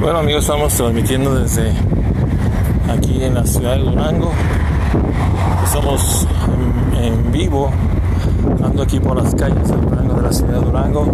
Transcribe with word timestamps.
Bueno 0.00 0.20
amigos, 0.20 0.44
estamos 0.44 0.74
transmitiendo 0.74 1.34
desde 1.34 1.72
aquí 2.88 3.24
en 3.24 3.34
la 3.34 3.44
ciudad 3.44 3.74
de 3.74 3.82
Durango. 3.82 4.30
Estamos 5.64 6.28
en, 7.02 7.32
vivo, 7.32 7.72
ando 8.64 8.84
aquí 8.84 9.00
por 9.00 9.20
las 9.20 9.34
calles 9.34 9.66
de 9.68 9.76
Durango, 9.76 10.14
de 10.14 10.22
la 10.22 10.32
ciudad 10.32 10.60
de 10.60 10.66
Durango, 10.66 11.12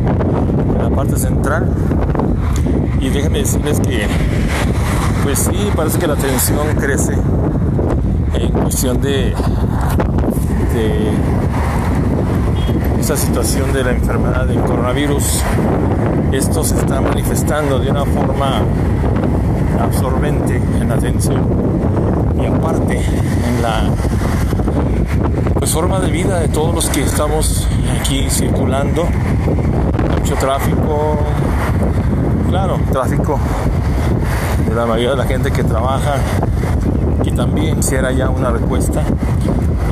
en 0.77 0.83
la 0.83 0.91
parte 0.91 1.17
central. 1.17 1.67
Y 3.01 3.09
déjenme 3.09 3.39
decirles 3.39 3.81
que, 3.81 4.07
pues 5.23 5.39
sí, 5.39 5.71
parece 5.75 5.99
que 5.99 6.07
la 6.07 6.17
tensión 6.17 6.67
crece 6.77 7.15
en 8.35 8.53
cuestión 8.53 9.01
de, 9.01 9.35
de 10.75 11.11
esta 13.01 13.17
situación 13.17 13.73
de 13.73 13.83
la 13.83 13.93
enfermedad 13.93 14.45
del 14.47 14.61
coronavirus. 14.61 15.43
Esto 16.35 16.65
se 16.65 16.75
está 16.75 17.01
manifestando 17.01 17.79
de 17.79 17.93
una 17.93 18.05
forma 18.05 18.61
absorbente 19.81 20.57
en 20.57 20.89
la 20.89 20.97
atención 20.97 21.41
y 22.43 22.47
aparte 22.47 22.97
en 22.97 23.63
la 23.63 23.85
pues, 25.57 25.71
forma 25.71 26.01
de 26.01 26.11
vida 26.11 26.41
de 26.41 26.49
todos 26.49 26.75
los 26.75 26.89
que 26.89 27.05
estamos 27.05 27.69
aquí 28.01 28.29
circulando. 28.29 29.07
Mucho 30.19 30.35
tráfico, 30.35 31.19
claro, 32.51 32.81
tráfico 32.91 33.39
de 34.69 34.75
la 34.75 34.87
mayoría 34.87 35.11
de 35.11 35.17
la 35.17 35.27
gente 35.27 35.53
que 35.53 35.63
trabaja 35.63 36.17
y 37.23 37.31
también 37.31 37.77
quisiera 37.77 38.11
ya 38.11 38.29
una 38.29 38.51
respuesta 38.51 39.03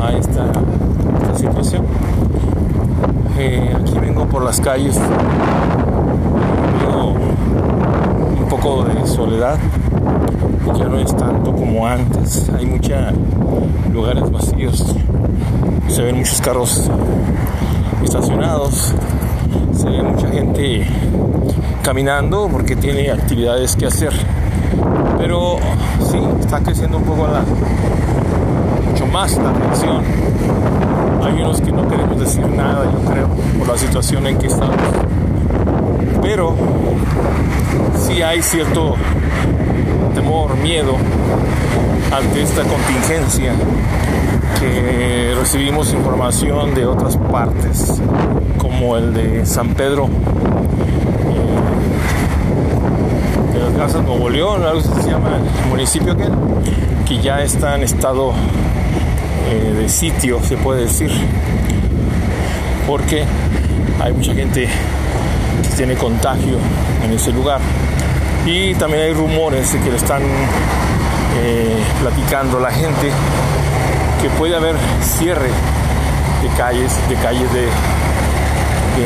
a 0.03 0.13
esta, 0.15 0.51
situación. 1.37 1.87
Eh, 3.39 3.75
aquí 3.81 3.99
vengo 4.01 4.27
por 4.27 4.43
las 4.43 4.61
calles, 4.61 4.99
un 8.41 8.47
poco 8.49 8.85
de 8.85 9.07
soledad, 9.07 9.59
ya 10.77 10.85
no 10.85 10.99
es 10.99 11.17
tanto 11.17 11.53
como 11.53 11.87
antes, 11.87 12.51
hay 12.57 12.67
muchos 12.67 12.99
lugares 13.93 14.31
vacíos, 14.31 14.95
se 15.89 16.03
ven 16.03 16.17
muchos 16.19 16.41
carros 16.41 16.91
estacionados, 18.03 18.95
se 19.77 19.89
ve 19.89 20.03
mucha 20.03 20.29
gente 20.29 20.87
caminando 21.83 22.49
porque 22.51 22.77
tiene 22.77 23.11
actividades 23.11 23.77
que 23.77 23.87
hacer. 23.87 24.13
Pero 25.19 25.57
sí, 26.11 26.19
está 26.41 26.61
creciendo 26.61 26.99
un 26.99 27.05
poco 27.05 27.27
la, 27.29 27.45
mucho 28.91 29.07
más 29.07 29.37
la 29.39 29.51
atención 29.51 30.03
hay 31.25 31.41
unos 31.41 31.61
que 31.61 31.73
no 31.73 31.89
queremos 31.89 32.19
decir 32.19 32.47
nada, 32.49 32.85
yo 32.85 33.11
creo, 33.11 33.29
por 33.59 33.69
la 33.69 33.79
situación 33.79 34.27
en 34.27 34.39
que 34.39 34.49
estamos. 34.49 34.77
Pero 36.23 36.55
sí 37.99 38.23
hay 38.23 38.41
cierto 38.43 38.95
temor, 40.15 40.57
miedo 40.57 40.97
ante 42.13 42.43
esta 42.43 42.63
contingencia 42.63 43.53
que 44.61 45.35
recibimos 45.37 45.93
información 45.93 46.75
de 46.75 46.87
otras 46.87 47.17
partes, 47.17 48.01
como 48.59 48.97
el 48.97 49.13
de 49.15 49.45
San 49.47 49.75
Pedro, 49.75 50.09
eh, 53.49 53.55
de 53.55 53.59
las 53.59 53.75
Garzas 53.75 54.05
Nuevo 54.05 54.31
León, 54.31 54.63
algo 54.63 54.79
así 54.79 54.91
se 55.03 55.11
llama 55.11 55.37
el 55.37 55.69
municipio 55.69 56.17
que, 56.17 56.29
que 57.07 57.21
ya 57.21 57.43
está 57.43 57.75
en 57.75 57.83
estado 57.83 58.33
eh, 59.51 59.73
de 59.73 59.89
sitio, 59.89 60.41
se 60.43 60.57
puede 60.57 60.83
decir, 60.83 61.11
porque 62.87 63.25
hay 64.01 64.13
mucha 64.13 64.35
gente 64.35 64.69
que 64.69 64.92
tiene 65.77 65.97
contagio 65.97 66.59
en 67.03 67.13
ese 67.13 67.33
lugar. 67.33 67.61
Y 68.45 68.75
también 68.75 69.05
hay 69.05 69.15
rumores 69.15 69.73
de 69.73 69.81
que 69.81 69.91
le 69.91 69.97
están 69.97 70.23
eh, 70.23 71.83
platicando 72.01 72.61
la 72.61 72.71
gente 72.71 73.11
que 74.21 74.29
puede 74.31 74.57
haber 74.57 74.77
cierre 75.01 75.51
de 76.43 76.49
calles, 76.57 76.93
de 77.09 77.15
calles 77.17 77.49
de, 77.53 77.69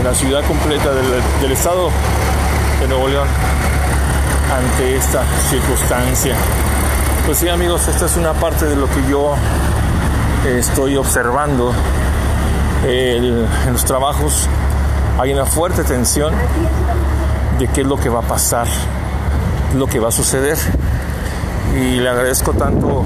la 0.02 0.14
ciudad 0.14 0.42
completa 0.44 0.90
del, 1.40 1.52
estado 1.52 1.90
de 2.80 2.88
Nuevo 2.88 3.08
León 3.08 3.28
ante 4.54 4.96
esta 4.96 5.22
circunstancia. 5.48 6.34
Pues 7.24 7.38
sí 7.38 7.48
amigos, 7.48 7.86
esta 7.88 8.06
es 8.06 8.16
una 8.16 8.32
parte 8.34 8.66
de 8.66 8.76
lo 8.76 8.88
que 8.88 9.02
yo 9.08 9.34
estoy 10.46 10.96
observando 10.96 11.72
en 12.86 13.46
los 13.72 13.84
trabajos 13.84 14.48
hay 15.18 15.32
una 15.32 15.46
fuerte 15.46 15.84
tensión 15.84 16.32
de 17.58 17.68
qué 17.68 17.82
es 17.82 17.86
lo 17.86 17.96
que 17.96 18.08
va 18.08 18.20
a 18.20 18.22
pasar, 18.22 18.66
lo 19.74 19.86
que 19.86 19.98
va 19.98 20.08
a 20.08 20.12
suceder. 20.12 20.58
Y 21.74 22.00
le 22.00 22.08
agradezco 22.08 22.52
tanto 22.52 23.04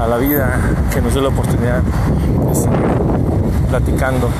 a 0.00 0.06
la 0.06 0.16
vida 0.16 0.58
que 0.92 1.00
nos 1.00 1.14
dé 1.14 1.20
la 1.20 1.28
oportunidad 1.28 1.82
de 1.82 2.54
seguir 2.54 3.68
platicando, 3.68 4.30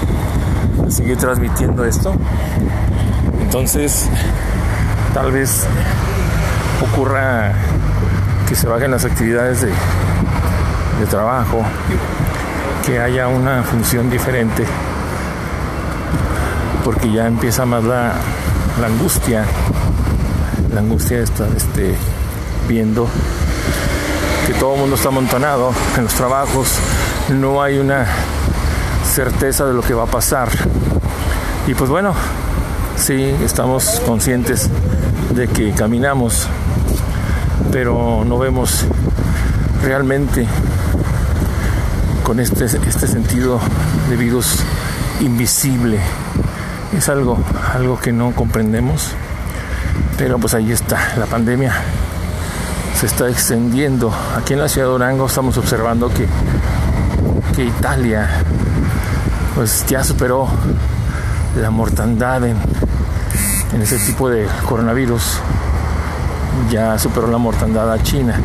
de 0.84 0.90
seguir 0.90 1.16
transmitiendo 1.16 1.84
esto. 1.84 2.14
Entonces, 3.40 4.08
tal 5.14 5.32
vez 5.32 5.66
ocurra 6.82 7.52
que 8.48 8.54
se 8.54 8.66
bajen 8.68 8.90
las 8.90 9.04
actividades 9.04 9.62
de 9.62 9.72
de 10.98 11.06
trabajo, 11.06 11.62
que 12.84 12.98
haya 12.98 13.28
una 13.28 13.62
función 13.62 14.08
diferente, 14.08 14.64
porque 16.86 17.10
ya 17.10 17.26
empieza 17.26 17.66
más 17.66 17.82
la, 17.82 18.12
angustia, 18.80 19.44
la 20.72 20.78
angustia 20.78 21.16
de 21.16 21.24
estar 21.24 21.48
este, 21.56 21.97
viendo 22.69 23.08
que 24.47 24.54
todo 24.54 24.74
el 24.74 24.80
mundo 24.82 24.94
está 24.94 25.08
amontonado 25.08 25.72
en 25.96 26.04
los 26.04 26.14
trabajos, 26.14 26.69
no 27.28 27.60
hay 27.60 27.78
una 27.78 28.06
certeza 29.04 29.66
de 29.66 29.75
lo 29.75 29.82
que 29.82 29.94
va 29.94 30.04
a 30.04 30.06
pasar. 30.06 30.48
Y 31.66 31.75
pues 31.75 31.91
bueno, 31.91 32.14
sí, 32.96 33.34
estamos 33.42 34.00
conscientes 34.06 34.70
de 35.34 35.48
que 35.48 35.72
caminamos, 35.72 36.46
pero 37.72 38.22
no 38.25 38.38
vemos 38.38 38.84
realmente 39.82 40.46
con 42.22 42.38
este, 42.38 42.66
este 42.66 43.08
sentido 43.08 43.58
de 44.08 44.16
virus 44.16 44.60
invisible. 45.20 45.98
Es 46.94 47.08
algo, 47.08 47.38
algo 47.74 47.98
que 47.98 48.12
no 48.12 48.32
comprendemos, 48.32 49.10
pero 50.16 50.38
pues 50.38 50.54
ahí 50.54 50.72
está, 50.72 50.98
la 51.19 51.26
pandemia 51.26 51.74
se 52.98 53.06
está 53.06 53.28
extendiendo. 53.28 54.10
Aquí 54.36 54.54
en 54.54 54.60
la 54.60 54.69
ciudad 54.69 54.86
de 54.86 54.92
Durango 54.92 55.26
estamos 55.26 55.58
observando 55.58 56.08
que, 56.08 56.26
que 57.54 57.64
Italia 57.64 58.28
pues 59.54 59.84
ya 59.86 60.02
superó 60.04 60.48
la 61.60 61.70
mortandad 61.70 62.44
en, 62.44 62.56
en 63.75 63.82
ese 63.82 63.98
tipo 63.98 64.30
de 64.30 64.46
coronavirus, 64.66 65.38
ya 66.70 66.98
superó 66.98 67.26
la 67.26 67.38
mortandad 67.38 67.92
a 67.92 68.02
China. 68.02 68.41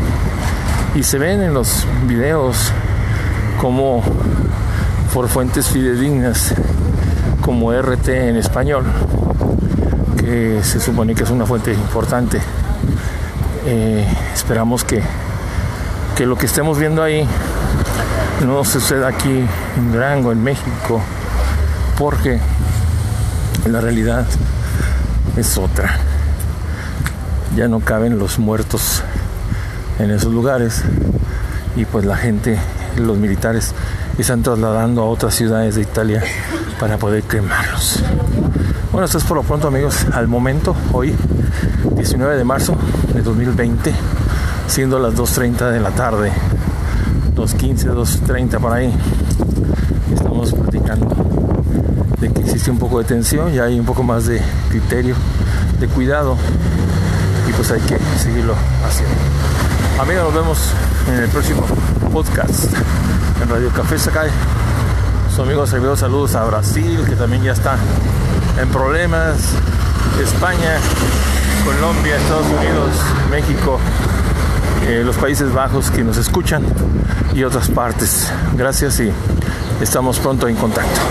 Y 0.95 1.03
se 1.03 1.17
ven 1.17 1.41
en 1.41 1.53
los 1.53 1.85
videos 2.07 2.73
como 3.61 4.03
por 5.13 5.29
fuentes 5.29 5.69
fidedignas 5.69 6.53
como 7.41 7.73
RT 7.73 8.07
en 8.07 8.37
español, 8.37 8.85
que 10.17 10.61
se 10.63 10.79
supone 10.79 11.15
que 11.15 11.23
es 11.23 11.29
una 11.29 11.45
fuente 11.45 11.73
importante. 11.73 12.39
Eh, 13.65 14.07
esperamos 14.33 14.83
que, 14.83 15.01
que 16.15 16.25
lo 16.25 16.37
que 16.37 16.45
estemos 16.45 16.79
viendo 16.79 17.03
ahí 17.03 17.27
no 18.45 18.63
suceda 18.63 19.07
aquí 19.07 19.45
en 19.77 19.91
Durango, 19.91 20.31
en 20.31 20.43
México, 20.43 21.01
porque 21.97 22.39
la 23.65 23.81
realidad 23.81 24.25
es 25.35 25.57
otra. 25.57 25.97
Ya 27.55 27.67
no 27.67 27.79
caben 27.81 28.17
los 28.17 28.39
muertos 28.39 29.03
en 29.99 30.11
esos 30.11 30.31
lugares 30.31 30.83
y 31.75 31.85
pues 31.85 32.05
la 32.05 32.15
gente 32.15 32.57
los 32.97 33.17
militares 33.17 33.73
están 34.17 34.43
trasladando 34.43 35.01
a 35.01 35.05
otras 35.05 35.35
ciudades 35.35 35.75
de 35.75 35.81
Italia 35.81 36.23
para 36.81 36.97
poder 36.97 37.21
quemarlos. 37.21 37.99
Bueno, 38.91 39.05
esto 39.05 39.19
es 39.19 39.23
por 39.23 39.37
lo 39.37 39.43
pronto 39.43 39.67
amigos, 39.67 40.03
al 40.13 40.27
momento, 40.27 40.75
hoy 40.93 41.15
19 41.95 42.35
de 42.35 42.43
marzo 42.43 42.75
de 43.13 43.21
2020, 43.21 43.93
siendo 44.65 44.97
las 44.97 45.13
2.30 45.13 45.69
de 45.69 45.79
la 45.79 45.91
tarde, 45.91 46.31
2.15, 47.35 47.93
2.30 47.93 48.59
por 48.59 48.73
ahí, 48.73 48.91
estamos 50.11 50.53
platicando 50.53 51.07
de 52.19 52.33
que 52.33 52.41
existe 52.41 52.71
un 52.71 52.79
poco 52.79 52.97
de 52.97 53.05
tensión 53.05 53.53
y 53.53 53.59
hay 53.59 53.79
un 53.79 53.85
poco 53.85 54.01
más 54.01 54.25
de 54.25 54.41
criterio, 54.69 55.13
de 55.79 55.87
cuidado 55.87 56.35
y 57.47 57.53
pues 57.53 57.69
hay 57.69 57.81
que 57.81 57.99
seguirlo 58.17 58.55
haciendo. 58.83 59.15
Amigos, 60.01 60.23
nos 60.23 60.33
vemos 60.33 60.69
en 61.09 61.23
el 61.25 61.29
próximo 61.29 61.61
podcast 62.11 62.73
en 63.39 63.49
Radio 63.49 63.69
Café 63.69 63.99
Sacay. 63.99 64.31
Su 65.41 65.45
amigo 65.45 65.65
servidor, 65.65 65.97
saludos 65.97 66.35
a 66.35 66.43
Brasil, 66.43 67.03
que 67.09 67.15
también 67.15 67.41
ya 67.41 67.53
está 67.53 67.75
en 68.61 68.69
problemas, 68.69 69.39
España, 70.21 70.77
Colombia, 71.65 72.15
Estados 72.15 72.45
Unidos, 72.45 72.91
México, 73.31 73.79
eh, 74.85 75.01
los 75.03 75.15
Países 75.15 75.51
Bajos 75.51 75.89
que 75.89 76.03
nos 76.03 76.17
escuchan 76.17 76.63
y 77.33 77.43
otras 77.43 77.69
partes. 77.69 78.31
Gracias 78.55 78.99
y 78.99 79.11
estamos 79.81 80.19
pronto 80.19 80.47
en 80.47 80.55
contacto. 80.57 81.01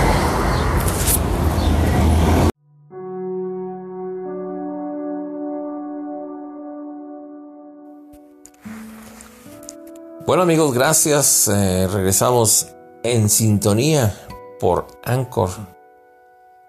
Bueno 10.25 10.45
amigos, 10.45 10.73
gracias. 10.73 11.49
Eh, 11.49 11.89
regresamos 11.93 12.69
en 13.03 13.29
sintonía 13.29 14.15
por 14.59 14.87
Anchor 15.05 15.51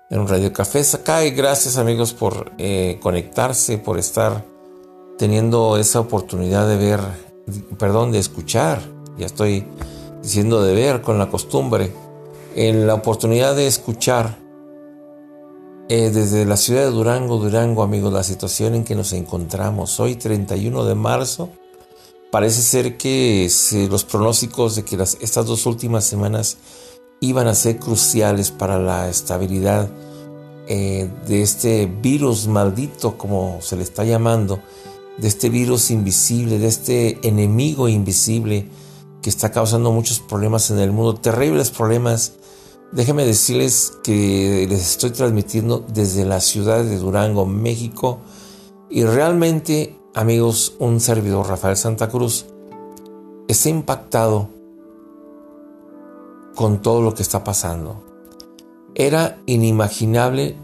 en 0.09 0.27
Radio 0.27 0.51
Café 0.53 0.83
Sakai. 0.83 1.31
Gracias 1.31 1.77
amigos 1.77 2.13
por 2.13 2.51
eh, 2.57 2.99
conectarse, 3.01 3.77
por 3.77 3.97
estar 3.99 4.43
teniendo 5.17 5.77
esa 5.77 5.99
oportunidad 5.99 6.67
de 6.67 6.77
ver, 6.77 6.99
perdón, 7.77 8.11
de 8.11 8.19
escuchar. 8.19 8.81
Ya 9.17 9.25
estoy 9.25 9.67
diciendo 10.21 10.63
de 10.63 10.73
ver 10.73 11.01
con 11.01 11.17
la 11.17 11.29
costumbre. 11.29 11.91
En 12.55 12.85
la 12.85 12.95
oportunidad 12.95 13.55
de 13.55 13.67
escuchar 13.67 14.37
eh, 15.87 16.09
desde 16.09 16.45
la 16.45 16.57
ciudad 16.57 16.81
de 16.81 16.91
Durango, 16.91 17.37
Durango 17.37 17.83
amigos, 17.83 18.11
la 18.11 18.23
situación 18.23 18.75
en 18.75 18.83
que 18.83 18.95
nos 18.95 19.13
encontramos. 19.13 19.99
Hoy 19.99 20.15
31 20.15 20.83
de 20.85 20.95
marzo 20.95 21.49
Parece 22.31 22.61
ser 22.61 22.97
que 22.97 23.49
los 23.89 24.05
pronósticos 24.05 24.77
de 24.77 24.83
que 24.83 24.95
las, 24.95 25.17
estas 25.19 25.45
dos 25.45 25.65
últimas 25.65 26.05
semanas 26.05 26.57
iban 27.19 27.47
a 27.47 27.55
ser 27.55 27.77
cruciales 27.77 28.51
para 28.51 28.79
la 28.79 29.09
estabilidad 29.09 29.89
eh, 30.67 31.09
de 31.27 31.41
este 31.41 31.87
virus 31.87 32.47
maldito, 32.47 33.17
como 33.17 33.59
se 33.61 33.75
le 33.75 33.83
está 33.83 34.05
llamando, 34.05 34.61
de 35.17 35.27
este 35.27 35.49
virus 35.49 35.91
invisible, 35.91 36.57
de 36.57 36.67
este 36.67 37.27
enemigo 37.27 37.89
invisible 37.89 38.69
que 39.21 39.29
está 39.29 39.51
causando 39.51 39.91
muchos 39.91 40.21
problemas 40.21 40.71
en 40.71 40.79
el 40.79 40.93
mundo, 40.93 41.15
terribles 41.15 41.69
problemas. 41.69 42.33
Déjenme 42.93 43.25
decirles 43.25 43.93
que 44.03 44.65
les 44.69 44.91
estoy 44.91 45.11
transmitiendo 45.11 45.85
desde 45.93 46.23
la 46.23 46.39
ciudad 46.39 46.83
de 46.83 46.97
Durango, 46.97 47.45
México, 47.45 48.19
y 48.89 49.03
realmente 49.03 50.00
Amigos, 50.13 50.75
un 50.79 50.99
servidor, 50.99 51.47
Rafael 51.47 51.77
Santa 51.77 52.09
Cruz, 52.09 52.45
está 53.47 53.69
impactado 53.69 54.49
con 56.53 56.81
todo 56.81 57.01
lo 57.01 57.15
que 57.15 57.21
está 57.21 57.45
pasando. 57.45 58.03
Era 58.93 59.37
inimaginable 59.45 60.57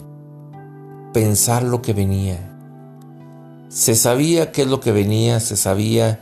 pensar 1.14 1.64
lo 1.64 1.82
que 1.82 1.94
venía. 1.94 2.58
Se 3.70 3.96
sabía 3.96 4.52
qué 4.52 4.64
es 4.64 4.68
lo 4.68 4.82
que 4.82 4.92
venía, 4.92 5.40
se 5.40 5.56
sabía 5.56 6.20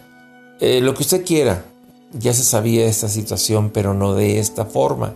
eh, 0.60 0.80
lo 0.82 0.94
que 0.94 1.02
usted 1.02 1.26
quiera. 1.26 1.66
Ya 2.14 2.32
se 2.32 2.44
sabía 2.44 2.86
esta 2.86 3.10
situación, 3.10 3.72
pero 3.72 3.96
no 3.96 4.14
de 4.14 4.38
esta 4.38 4.66
forma. 4.66 5.16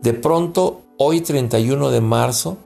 De 0.00 0.12
pronto, 0.12 0.82
hoy 0.96 1.22
31 1.22 1.90
de 1.90 2.00
marzo, 2.00 2.56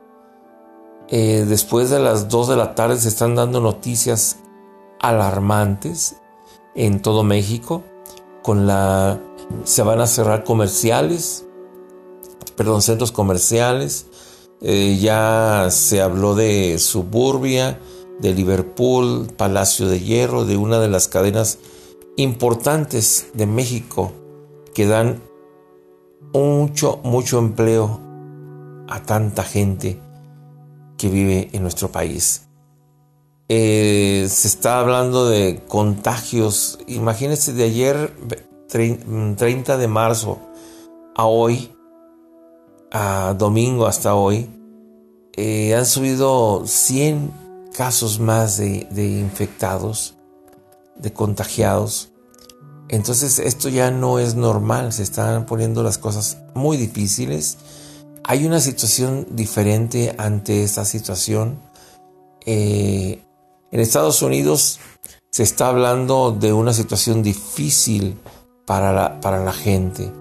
eh, 1.09 1.47
después 1.49 1.89
de 1.89 1.99
las 1.99 2.29
2 2.29 2.49
de 2.49 2.57
la 2.57 2.75
tarde, 2.75 2.99
se 2.99 3.09
están 3.09 3.35
dando 3.35 3.62
noticias 3.62 4.37
alarmantes 5.00 6.17
en 6.75 7.02
todo 7.02 7.25
México. 7.25 7.82
Con 8.43 8.67
la 8.67 9.20
se 9.64 9.82
van 9.82 10.00
a 10.00 10.06
cerrar 10.06 10.44
comerciales, 10.44 11.47
perdón, 12.56 12.82
centros 12.82 13.12
comerciales. 13.12 14.06
Eh, 14.62 14.99
ya 15.00 15.69
se 15.70 16.02
habló 16.02 16.35
de 16.35 16.79
Suburbia, 16.79 17.81
de 18.20 18.35
Liverpool, 18.35 19.29
Palacio 19.37 19.88
de 19.88 20.00
Hierro, 20.00 20.44
de 20.44 20.56
una 20.56 20.79
de 20.79 20.88
las 20.88 21.08
cadenas 21.08 21.58
importantes 22.17 23.29
de 23.32 23.47
México 23.47 24.12
que 24.75 24.87
dan 24.87 25.23
mucho, 26.32 27.00
mucho 27.02 27.38
empleo 27.38 28.00
a 28.88 29.02
tanta 29.02 29.43
gente 29.43 29.99
que 30.99 31.08
vive 31.08 31.49
en 31.52 31.62
nuestro 31.62 31.91
país. 31.91 32.50
Eh, 33.52 34.29
se 34.31 34.47
está 34.47 34.79
hablando 34.79 35.29
de 35.29 35.64
contagios. 35.67 36.79
Imagínense 36.87 37.52
de 37.52 37.64
ayer, 37.64 38.14
30 38.69 39.76
de 39.76 39.88
marzo, 39.88 40.38
a 41.17 41.26
hoy, 41.26 41.73
a 42.93 43.35
domingo 43.37 43.87
hasta 43.88 44.14
hoy, 44.14 44.49
eh, 45.37 45.75
han 45.75 45.85
subido 45.85 46.62
100 46.64 47.32
casos 47.76 48.20
más 48.20 48.56
de, 48.56 48.87
de 48.93 49.19
infectados, 49.19 50.14
de 50.94 51.12
contagiados. 51.12 52.12
Entonces 52.88 53.41
esto 53.41 53.69
ya 53.69 53.91
no 53.91 54.20
es 54.20 54.37
normal, 54.37 54.93
se 54.93 55.02
están 55.02 55.44
poniendo 55.47 55.82
las 55.82 55.99
cosas 55.99 56.38
muy 56.55 56.76
difíciles. 56.76 57.58
Hay 58.23 58.47
una 58.47 58.61
situación 58.61 59.26
diferente 59.32 60.14
ante 60.19 60.62
esta 60.62 60.85
situación. 60.85 61.58
Eh, 62.47 63.25
en 63.72 63.81
Estados 63.81 64.22
Unidos 64.22 64.81
se 65.31 65.43
está 65.44 65.69
hablando 65.69 66.32
de 66.32 66.52
una 66.52 66.72
situación 66.72 67.22
difícil 67.22 68.19
para 68.67 68.93
la, 68.93 69.20
para 69.20 69.44
la 69.44 69.52
gente. 69.52 70.12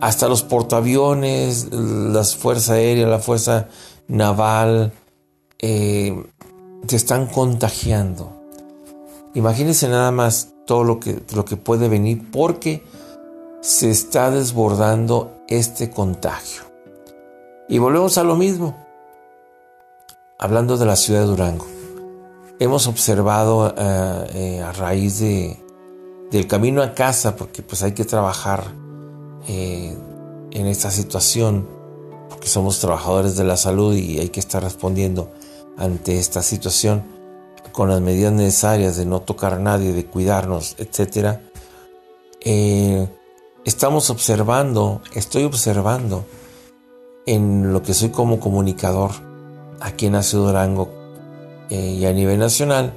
Hasta 0.00 0.28
los 0.28 0.42
portaaviones, 0.42 1.68
las 1.72 2.36
fuerzas 2.36 2.70
aéreas, 2.70 3.10
la 3.10 3.18
fuerza 3.18 3.68
naval, 4.06 4.92
eh, 5.58 6.24
se 6.86 6.96
están 6.96 7.26
contagiando. 7.26 8.32
Imagínense 9.34 9.88
nada 9.88 10.10
más 10.10 10.54
todo 10.66 10.84
lo 10.84 11.00
que, 11.00 11.20
lo 11.34 11.44
que 11.44 11.56
puede 11.56 11.88
venir 11.88 12.30
porque 12.30 12.82
se 13.60 13.90
está 13.90 14.30
desbordando 14.30 15.42
este 15.48 15.90
contagio. 15.90 16.62
Y 17.68 17.78
volvemos 17.78 18.16
a 18.16 18.24
lo 18.24 18.34
mismo, 18.36 18.76
hablando 20.38 20.78
de 20.78 20.86
la 20.86 20.96
ciudad 20.96 21.20
de 21.20 21.26
Durango 21.26 21.77
hemos 22.58 22.86
observado 22.86 23.74
eh, 23.76 24.26
eh, 24.34 24.62
a 24.62 24.72
raíz 24.72 25.20
de, 25.20 25.56
del 26.30 26.46
camino 26.46 26.82
a 26.82 26.94
casa, 26.94 27.36
porque 27.36 27.62
pues 27.62 27.82
hay 27.82 27.92
que 27.92 28.04
trabajar 28.04 28.64
eh, 29.46 29.96
en 30.50 30.66
esta 30.66 30.90
situación, 30.90 31.68
porque 32.28 32.48
somos 32.48 32.80
trabajadores 32.80 33.36
de 33.36 33.44
la 33.44 33.56
salud 33.56 33.94
y 33.94 34.18
hay 34.18 34.28
que 34.28 34.40
estar 34.40 34.62
respondiendo 34.62 35.30
ante 35.76 36.18
esta 36.18 36.42
situación 36.42 37.04
con 37.72 37.88
las 37.88 38.00
medidas 38.00 38.32
necesarias 38.32 38.96
de 38.96 39.06
no 39.06 39.20
tocar 39.20 39.54
a 39.54 39.58
nadie, 39.58 39.92
de 39.92 40.04
cuidarnos, 40.04 40.74
etc. 40.78 41.38
estamos 43.64 44.10
observando, 44.10 45.00
estoy 45.14 45.44
observando 45.44 46.24
en 47.26 47.72
lo 47.72 47.82
que 47.82 47.94
soy 47.94 48.08
como 48.08 48.40
comunicador 48.40 49.12
aquí 49.80 50.06
en 50.06 50.18
Durango 50.32 50.97
eh, 51.70 51.96
y 52.00 52.06
a 52.06 52.12
nivel 52.12 52.38
nacional, 52.38 52.94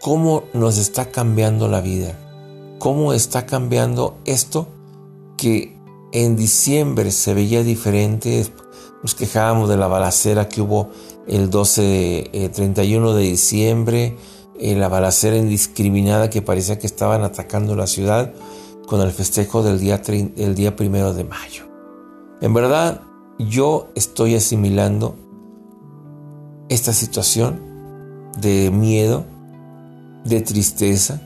cómo 0.00 0.44
nos 0.54 0.78
está 0.78 1.10
cambiando 1.10 1.68
la 1.68 1.80
vida, 1.80 2.18
cómo 2.78 3.12
está 3.12 3.46
cambiando 3.46 4.16
esto 4.24 4.68
que 5.36 5.76
en 6.12 6.36
diciembre 6.36 7.10
se 7.10 7.34
veía 7.34 7.62
diferente, 7.62 8.46
nos 9.02 9.14
quejábamos 9.14 9.68
de 9.68 9.76
la 9.76 9.86
balacera 9.86 10.48
que 10.48 10.60
hubo 10.60 10.90
el 11.26 11.50
12, 11.50 12.50
31 12.52 13.10
eh, 13.10 13.14
de 13.14 13.22
diciembre, 13.22 14.16
eh, 14.58 14.74
la 14.74 14.88
balacera 14.88 15.36
indiscriminada 15.36 16.30
que 16.30 16.42
parecía 16.42 16.78
que 16.78 16.86
estaban 16.86 17.22
atacando 17.22 17.76
la 17.76 17.86
ciudad 17.86 18.32
con 18.86 19.00
el 19.00 19.10
festejo 19.10 19.62
del 19.62 19.78
día, 19.78 20.02
el 20.08 20.54
día 20.54 20.74
primero 20.74 21.14
de 21.14 21.24
mayo. 21.24 21.64
En 22.40 22.52
verdad, 22.54 23.02
yo 23.38 23.88
estoy 23.94 24.34
asimilando 24.34 25.14
esta 26.70 26.92
situación 26.92 27.60
de 28.40 28.70
miedo, 28.70 29.24
de 30.24 30.40
tristeza, 30.40 31.20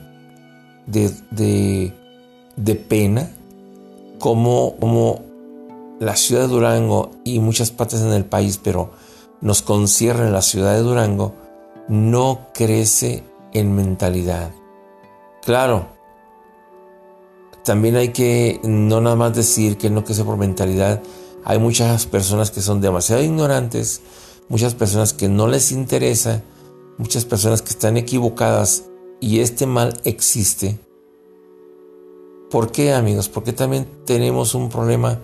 de, 0.87 1.13
de, 2.57 2.75
pena, 2.75 3.31
como, 4.19 4.75
como 4.81 5.21
la 6.01 6.17
ciudad 6.17 6.43
de 6.43 6.49
Durango 6.49 7.11
y 7.25 7.41
muchas 7.41 7.71
partes 7.71 8.01
en 8.01 8.13
el 8.13 8.25
país, 8.25 8.59
pero 8.63 8.93
nos 9.43 9.61
concierne 9.61 10.31
la 10.31 10.41
ciudad 10.41 10.73
de 10.73 10.81
Durango, 10.81 11.35
no 11.89 12.49
crece 12.55 13.23
en 13.53 13.77
mentalidad. 13.77 14.51
Claro, 15.43 15.89
también 17.65 17.97
hay 17.97 18.09
que 18.09 18.61
no 18.65 19.03
nada 19.03 19.17
más 19.17 19.35
decir 19.35 19.77
que 19.77 19.91
no 19.91 20.05
crece 20.05 20.25
por 20.25 20.39
mentalidad. 20.39 21.03
Hay 21.45 21.59
muchas 21.59 22.07
personas 22.07 22.51
que 22.51 22.63
son 22.63 22.81
demasiado 22.81 23.23
ignorantes, 23.23 24.01
muchas 24.49 24.75
personas 24.75 25.13
que 25.13 25.29
no 25.29 25.47
les 25.47 25.73
interesa, 25.73 26.43
muchas 26.99 27.25
personas 27.25 27.63
que 27.63 27.71
están 27.71 27.97
equivocadas 27.97 28.85
y 29.21 29.41
este 29.41 29.67
mal 29.67 30.01
existe. 30.05 30.79
¿Por 32.51 32.71
qué 32.71 32.93
amigos? 32.93 33.29
Porque 33.29 33.53
también 33.53 33.87
tenemos 34.05 34.55
un 34.55 34.69
problema 34.69 35.21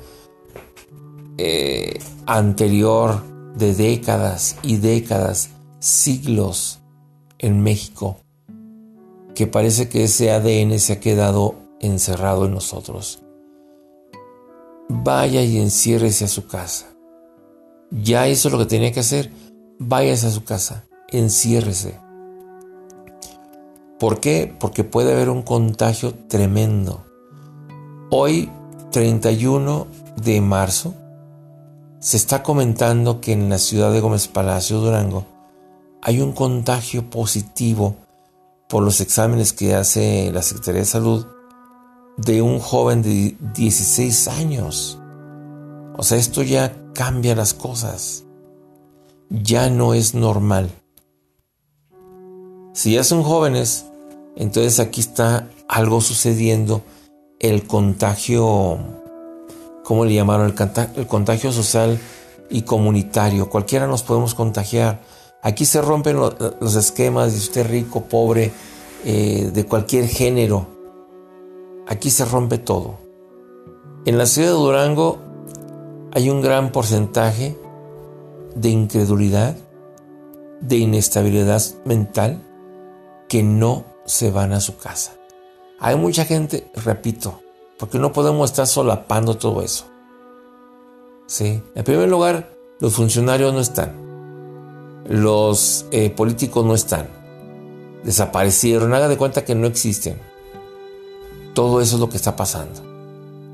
eh, 1.39 1.99
anterior 2.27 3.23
de 3.57 3.75
décadas 3.75 4.57
y 4.62 4.77
décadas 4.77 5.50
siglos 5.79 6.81
en 7.39 7.62
México 7.62 8.17
que 9.35 9.47
parece 9.47 9.89
que 9.89 10.05
ese 10.05 10.33
ADN 10.33 10.79
se 10.79 10.93
ha 10.93 11.00
quedado 11.00 11.55
encerrado 11.81 12.45
en 12.45 12.53
nosotros. 12.53 13.23
Vaya 14.91 15.43
y 15.43 15.59
enciérrese 15.59 16.27
a 16.27 16.29
su 16.29 16.47
casa. 16.47 16.90
Ya 17.91 18.29
hizo 18.29 18.51
lo 18.51 18.59
que 18.59 18.67
tenía 18.67 18.93
que 18.93 19.01
hacer. 19.01 19.31
Váyase 19.79 20.29
a 20.29 20.31
su 20.31 20.45
casa. 20.45 20.85
Enciérrese. 21.09 21.99
¿Por 23.99 24.21
qué? 24.21 24.55
Porque 24.59 24.85
puede 24.85 25.13
haber 25.13 25.29
un 25.29 25.43
contagio 25.43 26.15
tremendo. 26.29 27.05
Hoy, 28.11 28.51
31 28.93 29.87
de 30.23 30.41
marzo, 30.41 30.95
se 31.99 32.17
está 32.17 32.43
comentando 32.43 33.21
que 33.21 33.33
en 33.33 33.49
la 33.49 33.59
ciudad 33.59 33.93
de 33.93 34.01
Gómez 34.01 34.27
Palacio, 34.29 34.79
Durango, 34.79 35.27
hay 36.03 36.21
un 36.21 36.33
contagio 36.33 37.11
positivo 37.11 37.97
por 38.69 38.83
los 38.83 39.01
exámenes 39.01 39.53
que 39.53 39.75
hace 39.75 40.31
la 40.33 40.43
Secretaría 40.43 40.81
de 40.81 40.87
Salud 40.87 41.27
de 42.17 42.41
un 42.41 42.59
joven 42.59 43.03
de 43.03 43.37
16 43.55 44.29
años. 44.29 44.99
O 45.97 46.03
sea, 46.03 46.17
esto 46.17 46.43
ya 46.43 46.73
cambia 46.95 47.35
las 47.35 47.55
cosas. 47.55 48.25
Ya 49.29 49.71
no 49.71 49.95
es 49.95 50.15
normal. 50.15 50.71
Si 52.73 52.95
ya 52.95 53.05
son 53.05 53.23
jóvenes, 53.23 53.87
entonces 54.37 54.81
aquí 54.81 55.01
está 55.01 55.49
algo 55.69 56.01
sucediendo, 56.01 56.83
el 57.39 57.67
contagio, 57.67 58.79
¿cómo 59.85 60.05
le 60.05 60.15
llamaron? 60.15 60.55
El, 60.97 61.07
contagio 61.07 61.53
social 61.53 61.99
y 62.49 62.63
comunitario. 62.63 63.49
Cualquiera 63.51 63.87
nos 63.87 64.03
podemos 64.03 64.35
contagiar. 64.35 65.01
Aquí 65.43 65.65
se 65.65 65.81
rompen 65.81 66.17
los 66.17 66.75
esquemas 66.77 67.33
de 67.33 67.39
usted 67.39 67.67
rico, 67.67 68.03
pobre, 68.05 68.53
eh, 69.05 69.51
de 69.53 69.65
cualquier 69.67 70.07
género. 70.07 70.67
Aquí 71.87 72.11
se 72.11 72.25
rompe 72.25 72.59
todo. 72.59 72.99
En 74.07 74.19
la 74.19 74.27
ciudad 74.27 74.49
de 74.49 74.55
Durango 74.55 75.19
hay 76.12 76.31
un 76.31 76.40
gran 76.43 76.73
porcentaje 76.73 77.57
de 78.55 78.69
incredulidad, 78.69 79.57
de 80.61 80.76
inestabilidad 80.76 81.62
mental, 81.85 82.43
que 83.29 83.43
no 83.43 83.85
se 84.07 84.31
van 84.31 84.52
a 84.52 84.61
su 84.61 84.76
casa. 84.76 85.12
Hay 85.79 85.97
mucha 85.97 86.25
gente, 86.25 86.71
repito, 86.85 87.40
porque 87.79 87.99
no 87.99 88.12
podemos 88.12 88.50
estar 88.50 88.67
solapando 88.67 89.37
todo 89.37 89.62
eso. 89.62 89.87
¿Sí? 91.26 91.62
En 91.75 91.85
primer 91.85 92.09
lugar, 92.09 92.50
los 92.81 92.95
funcionarios 92.95 93.55
no 93.55 93.61
están 93.61 94.11
los 95.11 95.87
eh, 95.90 96.11
políticos 96.11 96.64
no 96.64 96.75
están. 96.75 97.09
Desaparecieron, 98.05 98.95
haga 98.95 99.09
de 99.09 99.17
cuenta 99.17 99.45
que 99.45 99.57
no 99.57 99.67
existen. 99.67 100.17
Todo 101.52 101.81
eso 101.81 101.97
es 101.97 102.00
lo 102.00 102.09
que 102.09 102.17
está 102.17 102.37
pasando. 102.37 102.81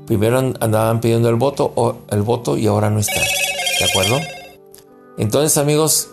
Primero 0.07 0.39
andaban 0.39 1.01
pidiendo 1.01 1.27
el 1.27 1.35
voto, 1.35 1.71
o 1.75 1.97
el 2.09 2.21
voto 2.21 2.57
y 2.57 2.65
ahora 2.65 2.89
no 2.89 2.99
están. 2.99 3.23
¿De 3.79 3.85
acuerdo? 3.85 4.15
Entonces, 5.17 5.57
amigos, 5.57 6.11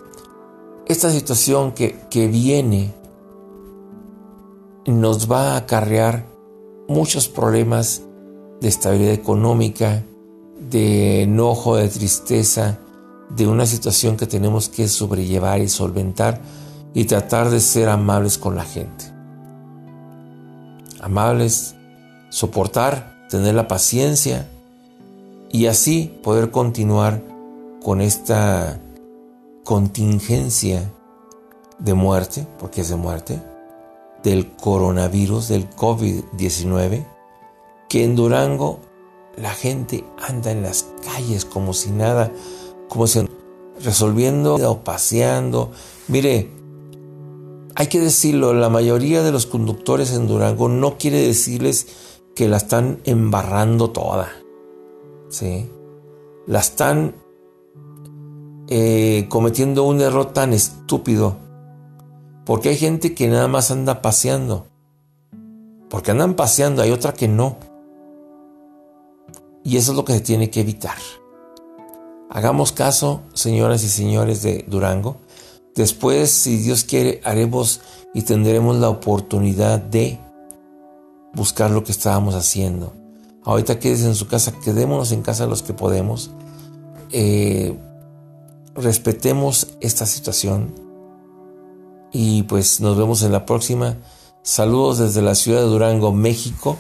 esta 0.87 1.11
situación 1.11 1.73
que, 1.73 1.97
que 2.11 2.27
viene 2.27 2.93
nos 4.87 5.31
va 5.31 5.53
a 5.53 5.57
acarrear 5.59 6.27
muchos 6.89 7.29
problemas 7.29 8.03
de 8.61 8.69
estabilidad 8.69 9.15
económica, 9.15 10.03
de 10.59 11.23
enojo, 11.23 11.77
de 11.77 11.89
tristeza, 11.89 12.79
de 13.31 13.47
una 13.47 13.65
situación 13.65 14.17
que 14.17 14.27
tenemos 14.27 14.69
que 14.69 14.89
sobrellevar 14.89 15.61
y 15.61 15.69
solventar 15.69 16.41
y 16.95 17.05
tratar 17.05 17.49
de 17.51 17.61
ser 17.61 17.89
amables 17.89 18.39
con 18.39 18.57
la 18.57 18.65
gente. 18.65 19.05
Amables, 21.01 21.77
soportar, 22.31 23.14
tener 23.35 23.57
la 23.57 23.67
paciencia 23.67 24.49
y 25.51 25.67
así 25.67 26.17
poder 26.23 26.53
continuar 26.53 27.21
con 27.83 28.01
esta 28.01 28.81
contingencia 29.65 30.89
de 31.81 31.95
muerte, 31.95 32.47
porque 32.61 32.83
es 32.83 32.91
de 32.91 32.95
muerte, 32.95 33.43
del 34.23 34.53
coronavirus, 34.53 35.49
del 35.49 35.69
COVID-19, 35.69 37.05
que 37.89 38.05
en 38.05 38.15
Durango 38.15 38.79
la 39.37 39.51
gente 39.51 40.05
anda 40.29 40.53
en 40.53 40.63
las 40.63 40.87
calles 41.05 41.45
como 41.45 41.75
si 41.75 41.91
nada, 41.91 42.31
como 42.89 43.09
si 43.09 43.29
resolviendo 43.83 44.55
o 44.55 44.85
paseando. 44.85 45.73
Mire, 46.07 46.53
hay 47.75 47.89
que 47.89 47.99
decirlo, 47.99 48.55
la 48.55 48.69
mayoría 48.69 49.25
de 49.25 49.33
los 49.33 49.47
conductores 49.47 50.13
en 50.13 50.29
Durango 50.29 50.69
no 50.69 50.99
quiere 50.99 51.21
decirles 51.21 51.89
que 52.35 52.49
la 52.49 52.57
están 52.57 53.01
embarrando 53.05 53.91
toda. 53.91 54.29
¿Sí? 55.29 55.71
La 56.47 56.61
están 56.61 57.15
eh, 58.69 59.27
cometiendo 59.29 59.85
un 59.85 60.01
error 60.01 60.33
tan 60.33 60.53
estúpido. 60.53 61.37
Porque 62.45 62.71
hay 62.71 62.77
gente 62.77 63.15
que 63.15 63.29
nada 63.29 63.49
más 63.49 63.71
anda 63.71 64.03
paseando. 64.03 64.67
Porque 65.89 66.11
andan 66.11 66.35
paseando, 66.35 66.83
hay 66.83 66.91
otra 66.91 67.15
que 67.15 67.29
no. 67.29 67.57
Y 69.63 69.77
eso 69.77 69.93
es 69.93 69.97
lo 69.97 70.05
que 70.05 70.13
se 70.13 70.21
tiene 70.21 70.51
que 70.51 70.61
evitar. 70.61 70.97
Hagamos 72.29 72.73
caso, 72.73 73.23
señoras 73.33 73.85
y 73.85 73.89
señores 73.89 74.43
de 74.43 74.65
Durango. 74.69 75.17
Después, 75.75 76.31
si 76.31 76.59
Dios 76.59 76.85
quiere, 76.85 77.21
haremos 77.25 77.81
y 78.13 78.23
tendremos 78.23 78.77
la 78.77 78.91
oportunidad 78.91 79.81
de 79.81 80.21
buscar 81.35 81.71
lo 81.71 81.85
que 81.85 81.93
estábamos 81.93 82.35
haciendo. 82.35 82.93
Ahorita 83.45 83.79
quédese 83.79 84.07
en 84.07 84.15
su 84.15 84.27
casa, 84.27 84.53
quedémonos 84.53 85.13
en 85.13 85.23
casa 85.23 85.47
los 85.47 85.63
que 85.63 85.75
podemos. 85.75 86.31
Eh, 87.11 87.79
respetemos 88.75 89.69
esta 89.81 90.07
situación. 90.07 90.75
Y 92.13 92.45
pues 92.45 92.81
nos 92.81 92.97
vemos 92.97 93.23
en 93.23 93.33
la 93.33 93.45
próxima. 93.45 93.97
Saludos 94.43 94.99
desde 94.99 95.23
la 95.23 95.35
ciudad 95.35 95.61
de 95.61 95.67
Durango, 95.67 96.13
México, 96.13 96.79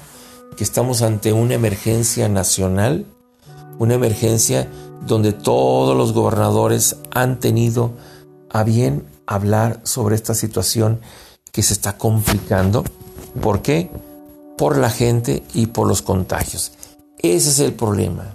que 0.56 0.64
estamos 0.64 1.02
ante 1.02 1.32
una 1.32 1.54
emergencia 1.54 2.28
nacional, 2.28 3.06
una 3.78 3.94
emergencia 3.94 4.70
donde 5.06 5.32
todos 5.32 5.96
los 5.96 6.12
gobernadores 6.12 6.96
han 7.10 7.40
tenido 7.40 7.92
a 8.50 8.62
bien 8.62 9.06
hablar 9.26 9.80
sobre 9.84 10.14
esta 10.14 10.34
situación 10.34 11.00
que 11.52 11.62
se 11.62 11.74
está 11.74 11.98
complicando. 11.98 12.84
¿Por 13.40 13.62
qué? 13.62 13.90
Por 14.56 14.76
la 14.78 14.90
gente 14.90 15.42
y 15.54 15.66
por 15.66 15.86
los 15.86 16.02
contagios. 16.02 16.72
Ese 17.18 17.50
es 17.50 17.58
el 17.60 17.72
problema. 17.72 18.34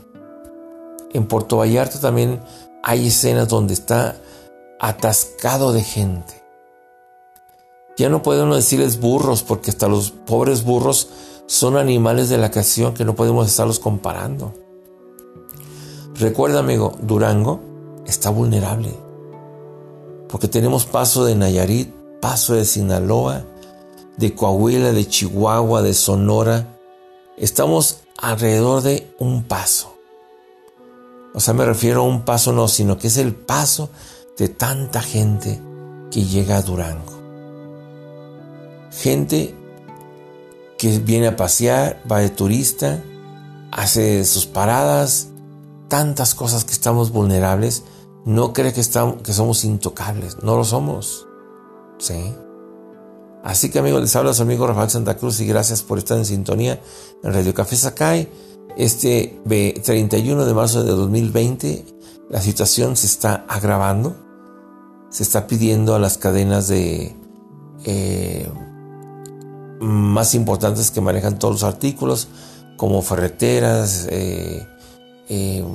En 1.14 1.28
Puerto 1.28 1.58
Vallarta 1.58 2.00
también 2.00 2.42
hay 2.84 3.08
escenas 3.08 3.48
donde 3.48 3.74
está 3.74 4.16
atascado 4.80 5.74
de 5.74 5.84
gente. 5.84 6.44
Ya 7.98 8.10
no 8.10 8.22
podemos 8.22 8.56
decirles 8.56 9.00
burros 9.00 9.44
porque 9.44 9.72
hasta 9.72 9.88
los 9.88 10.12
pobres 10.12 10.64
burros 10.64 11.10
son 11.48 11.78
animales 11.78 12.30
de 12.30 12.38
la 12.38 12.52
creación 12.52 12.94
que 12.94 13.04
no 13.06 13.16
podemos 13.16 13.48
estarlos 13.48 13.80
comparando. 13.80 14.54
Recuerda, 16.16 16.60
amigo, 16.60 16.94
Durango 17.02 17.60
está 18.06 18.30
vulnerable. 18.30 18.94
Porque 20.30 20.48
tenemos 20.48 20.86
paso 20.86 21.26
de 21.26 21.36
Nayarit, 21.36 21.94
paso 22.22 22.54
de 22.54 22.66
Sinaloa, 22.66 23.46
de 24.20 24.36
Coahuila, 24.36 24.92
de 24.92 25.08
Chihuahua, 25.08 25.82
de 25.82 25.94
Sonora. 25.94 26.78
Estamos 27.38 28.02
alrededor 28.18 28.82
de 28.82 29.10
un 29.18 29.44
paso. 29.44 29.96
O 31.34 31.40
sea, 31.40 31.54
me 31.54 31.66
refiero 31.66 32.02
a 32.02 32.04
un 32.04 32.24
paso 32.26 32.52
no, 32.52 32.68
sino 32.68 32.98
que 32.98 33.08
es 33.08 33.18
el 33.18 33.34
paso 33.34 33.90
de 34.38 34.50
tanta 34.50 35.02
gente 35.02 35.62
que 36.12 36.26
llega 36.26 36.58
a 36.58 36.62
Durango. 36.62 37.18
Gente 38.92 39.56
que 40.78 41.00
viene 41.00 41.28
a 41.28 41.38
pasear, 41.38 42.02
va 42.12 42.20
de 42.20 42.30
turista, 42.30 43.02
hace 43.72 44.26
sus 44.26 44.46
paradas, 44.46 45.30
tantas 45.88 46.36
cosas 46.36 46.66
que 46.66 46.74
estamos 46.74 47.12
vulnerables, 47.12 47.84
no 48.26 48.52
cree 48.52 48.74
que, 48.74 48.82
estamos, 48.82 49.22
que 49.22 49.32
somos 49.32 49.64
intocables. 49.64 50.44
No 50.44 50.58
lo 50.58 50.66
somos. 50.66 51.26
¿Sí? 52.00 52.36
Así 53.44 53.70
que 53.70 53.80
amigos, 53.80 54.02
les 54.02 54.16
habla 54.16 54.34
su 54.34 54.42
amigo 54.42 54.68
Rafael 54.68 54.90
Santa 54.90 55.18
Cruz 55.18 55.40
y 55.40 55.46
gracias 55.46 55.82
por 55.82 55.98
estar 55.98 56.18
en 56.18 56.26
sintonía 56.26 56.82
en 57.24 57.34
Radio 57.34 57.54
Café 57.54 57.76
Sakai. 57.76 58.30
Este 58.78 59.40
31 59.46 60.46
de 60.46 60.54
marzo 60.54 60.84
de 60.84 60.92
2020 60.92 61.86
la 62.30 62.42
situación 62.42 62.96
se 62.96 63.08
está 63.08 63.46
agravando. 63.48 64.16
Se 65.10 65.24
está 65.24 65.48
pidiendo 65.48 65.96
a 65.96 66.00
las 66.00 66.18
cadenas 66.18 66.68
de 66.68 67.16
eh, 67.86 68.48
más 69.80 70.36
importantes 70.36 70.92
que 70.92 71.02
manejan 71.02 71.40
todos 71.40 71.56
los 71.56 71.64
artículos, 71.64 72.28
como 72.78 73.02
ferreteras, 73.02 74.06
eh, 74.10 74.68
Em, 75.30 75.66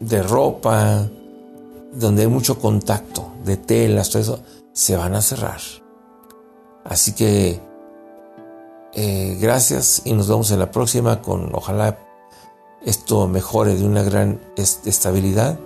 de 0.00 0.22
ropa, 0.22 1.06
donde 1.92 2.22
hay 2.22 2.28
mucho 2.28 2.58
contacto, 2.58 3.34
de 3.44 3.58
telas, 3.58 4.08
todo 4.08 4.22
eso, 4.22 4.40
se 4.72 4.96
van 4.96 5.14
a 5.14 5.20
cerrar. 5.20 5.60
Así 6.88 7.12
que 7.14 7.60
eh, 8.94 9.38
gracias 9.40 10.02
y 10.04 10.12
nos 10.12 10.28
vemos 10.28 10.50
en 10.52 10.58
la 10.58 10.70
próxima 10.70 11.20
con 11.20 11.54
ojalá 11.54 11.98
esto 12.84 13.26
mejore 13.26 13.74
de 13.74 13.84
una 13.84 14.02
gran 14.02 14.40
estabilidad 14.56 15.58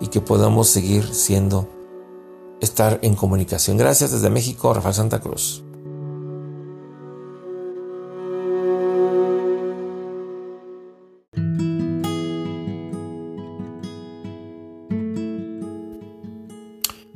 y 0.00 0.08
que 0.08 0.20
podamos 0.20 0.68
seguir 0.68 1.06
siendo, 1.14 1.68
estar 2.60 2.98
en 3.02 3.14
comunicación. 3.14 3.76
Gracias 3.76 4.10
desde 4.10 4.28
México, 4.28 4.74
Rafael 4.74 4.94
Santa 4.94 5.20
Cruz. 5.20 5.62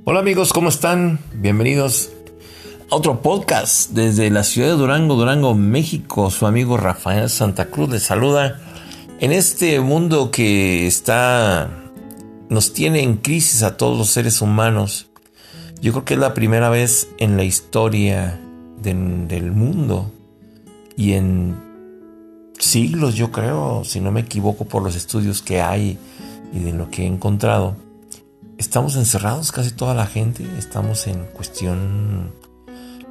Hola 0.05 0.21
amigos, 0.21 0.53
¿cómo 0.53 0.69
están? 0.69 1.19
Bienvenidos 1.35 2.11
otro 2.91 3.23
podcast 3.23 3.91
desde 3.91 4.31
la 4.31 4.43
ciudad 4.43 4.69
de 4.69 4.75
Durango, 4.75 5.15
Durango, 5.15 5.55
México. 5.55 6.31
Su 6.31 6.47
amigo 6.47 6.77
Rafael 6.77 7.31
Santa 7.31 7.67
Cruz 7.67 7.89
les 7.91 8.03
saluda 8.03 8.61
en 9.21 9.33
este 9.33 9.81
mundo 9.81 10.31
que 10.31 10.87
está 10.87 11.71
nos 12.49 12.73
tiene 12.73 13.03
en 13.03 13.17
crisis 13.17 13.63
a 13.63 13.77
todos 13.77 13.97
los 13.97 14.11
seres 14.11 14.43
humanos. 14.43 15.07
Yo 15.81 15.93
creo 15.93 16.05
que 16.05 16.15
es 16.15 16.21
la 16.21 16.35
primera 16.35 16.69
vez 16.69 17.09
en 17.19 17.37
la 17.37 17.45
historia 17.45 18.41
del 18.83 19.53
mundo 19.53 20.11
y 20.97 21.13
en 21.13 21.57
siglos, 22.59 23.15
yo 23.15 23.31
creo, 23.31 23.83
si 23.85 24.01
no 24.01 24.11
me 24.11 24.21
equivoco 24.21 24.65
por 24.65 24.83
los 24.83 24.97
estudios 24.97 25.43
que 25.43 25.61
hay 25.63 25.99
y 26.53 26.59
de 26.59 26.73
lo 26.73 26.91
que 26.91 27.03
he 27.03 27.07
encontrado 27.07 27.77
estamos 28.61 28.95
encerrados 28.97 29.53
casi 29.53 29.71
toda 29.71 29.95
la 29.95 30.07
gente, 30.07 30.47
estamos 30.59 31.07
en 31.07 31.25
cuestión, 31.33 32.31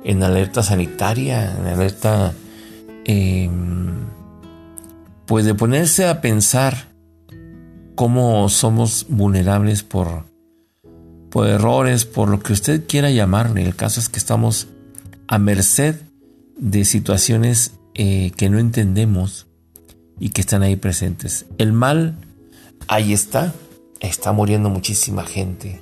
en 0.03 0.23
alerta 0.23 0.63
sanitaria, 0.63 1.55
en 1.57 1.67
alerta, 1.67 2.33
em, 3.05 4.05
pues 5.25 5.45
de 5.45 5.55
ponerse 5.55 6.07
a 6.07 6.21
pensar 6.21 6.89
cómo 7.95 8.47
somos 8.49 9.05
vulnerables 9.09 9.83
por, 9.83 10.23
por 11.29 11.47
errores, 11.47 12.05
por 12.05 12.29
lo 12.29 12.39
que 12.39 12.53
usted 12.53 12.85
quiera 12.87 13.11
llamarle. 13.11 13.63
El 13.63 13.75
caso 13.75 13.99
es 13.99 14.09
que 14.09 14.19
estamos 14.19 14.67
a 15.27 15.37
merced 15.37 15.95
de 16.57 16.85
situaciones 16.85 17.73
eh, 17.93 18.31
que 18.37 18.49
no 18.49 18.59
entendemos 18.59 19.47
y 20.19 20.29
que 20.29 20.41
están 20.41 20.63
ahí 20.63 20.75
presentes. 20.75 21.45
El 21.57 21.73
mal 21.73 22.15
ahí 22.87 23.13
está, 23.13 23.53
está 23.99 24.31
muriendo 24.31 24.69
muchísima 24.69 25.23
gente. 25.23 25.81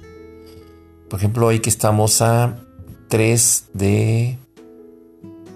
Por 1.09 1.19
ejemplo, 1.19 1.47
hoy 1.47 1.59
que 1.59 1.69
estamos 1.69 2.21
a 2.21 2.59
3 3.07 3.65
de, 3.73 4.37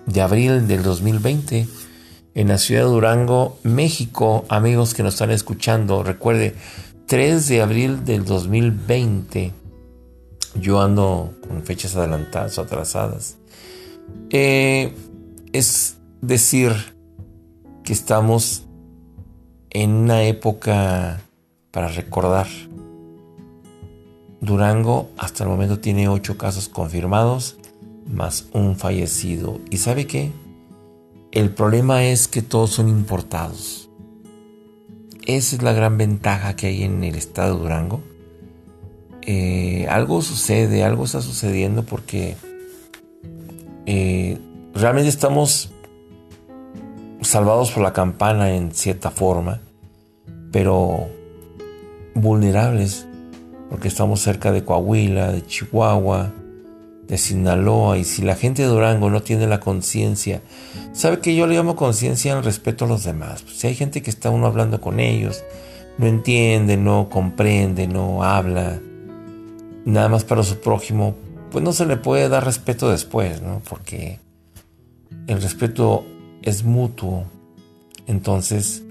de 0.06 0.22
abril 0.22 0.68
del 0.68 0.84
2020 0.84 1.68
en 2.34 2.48
la 2.48 2.58
ciudad 2.58 2.84
de 2.84 2.90
Durango, 2.90 3.58
México, 3.64 4.46
amigos 4.48 4.94
que 4.94 5.04
nos 5.04 5.16
están 5.16 5.32
escuchando, 5.32 6.04
recuerde, 6.04 6.56
3 7.08 7.48
de 7.50 7.62
abril 7.62 8.06
del 8.06 8.24
2020, 8.24 9.52
yo 10.56 10.82
ando 10.82 11.34
con 11.48 11.64
fechas 11.64 11.96
adelantadas 11.96 12.58
o 12.58 12.62
atrasadas. 12.62 13.38
Eh, 14.30 14.96
es 15.52 15.98
decir, 16.22 16.72
que 17.84 17.92
estamos 17.92 18.66
en 19.70 19.92
una 19.92 20.24
época 20.24 21.22
para 21.72 21.88
recordar. 21.90 22.48
Durango 24.42 25.10
hasta 25.18 25.44
el 25.44 25.50
momento 25.50 25.80
tiene 25.80 26.10
8 26.10 26.38
casos 26.38 26.68
confirmados 26.68 27.58
más 28.08 28.48
un 28.54 28.76
fallecido. 28.76 29.62
¿Y 29.70 29.78
sabe 29.78 30.08
qué? 30.08 30.32
El 31.32 31.52
problema 31.52 32.04
es 32.04 32.28
que 32.28 32.42
todos 32.42 32.72
son 32.72 32.90
importados. 32.90 33.90
Esa 35.26 35.56
es 35.56 35.62
la 35.62 35.74
gran 35.74 35.98
ventaja 35.98 36.56
que 36.56 36.68
hay 36.68 36.84
en 36.84 37.04
el 37.04 37.16
estado 37.16 37.56
de 37.56 37.62
Durango. 37.62 38.02
Eh, 39.22 39.86
algo 39.88 40.22
sucede, 40.22 40.84
algo 40.84 41.06
está 41.06 41.22
sucediendo 41.22 41.84
porque 41.84 42.36
eh, 43.86 44.40
realmente 44.74 45.10
estamos 45.10 45.72
salvados 47.22 47.72
por 47.72 47.84
la 47.84 47.94
campana 47.94 48.56
en 48.56 48.72
cierta 48.72 49.12
forma, 49.12 49.62
pero 50.52 51.08
vulnerables, 52.16 53.08
porque 53.72 53.88
estamos 53.88 54.20
cerca 54.20 54.52
de 54.52 54.66
Coahuila, 54.66 55.32
de 55.32 55.46
Chihuahua, 55.46 56.34
de 57.08 57.18
Sinaloa, 57.18 57.98
y 57.98 58.04
si 58.04 58.22
la 58.22 58.36
gente 58.36 58.62
de 58.62 58.68
Durango 58.68 59.10
no 59.10 59.24
tiene 59.24 59.48
la 59.48 59.62
conciencia, 59.62 60.42
sabe 60.92 61.20
que 61.20 61.34
yo 61.34 61.48
le 61.48 61.56
llamo 61.56 61.78
conciencia 61.78 62.38
al 62.38 62.44
respeto 62.44 62.84
a 62.84 62.90
los 62.90 63.06
demás. 63.06 63.46
Si 63.48 63.68
hay 63.68 63.76
gente 63.76 64.02
que 64.02 64.10
está 64.10 64.30
uno 64.30 64.46
hablando 64.46 64.82
con 64.82 65.00
ellos, 65.00 65.46
no 65.98 66.06
entiende, 66.06 66.76
no 66.76 67.08
comprende, 67.10 67.88
no 67.88 68.26
habla, 68.26 68.82
nada 69.86 70.10
más 70.10 70.26
para 70.26 70.44
su 70.44 70.60
prójimo, 70.60 71.16
pues 71.50 71.64
no 71.64 71.72
se 71.72 71.86
le 71.86 71.96
puede 71.96 72.28
dar 72.28 72.44
respeto 72.44 72.90
después, 72.90 73.42
¿no? 73.42 73.62
Porque 73.70 74.20
el 75.28 75.42
respeto 75.42 76.06
es 76.42 76.66
mutuo. 76.66 77.24
Entonces, 78.06 78.84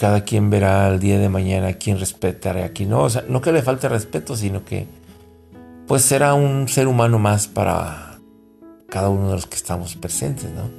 cada 0.00 0.24
quien 0.24 0.48
verá 0.48 0.86
al 0.86 0.98
día 0.98 1.18
de 1.18 1.28
mañana 1.28 1.68
a 1.68 1.72
quién 1.74 2.00
respetará 2.00 2.64
a 2.64 2.68
quién 2.70 2.88
no. 2.88 3.02
O 3.02 3.10
sea, 3.10 3.22
no 3.28 3.42
que 3.42 3.52
le 3.52 3.60
falte 3.60 3.86
respeto, 3.86 4.34
sino 4.34 4.64
que 4.64 4.86
pues 5.86 6.00
será 6.00 6.32
un 6.32 6.68
ser 6.68 6.88
humano 6.88 7.18
más 7.18 7.48
para 7.48 8.18
cada 8.88 9.10
uno 9.10 9.28
de 9.28 9.34
los 9.34 9.44
que 9.44 9.56
estamos 9.56 9.96
presentes, 9.96 10.50
¿no? 10.52 10.70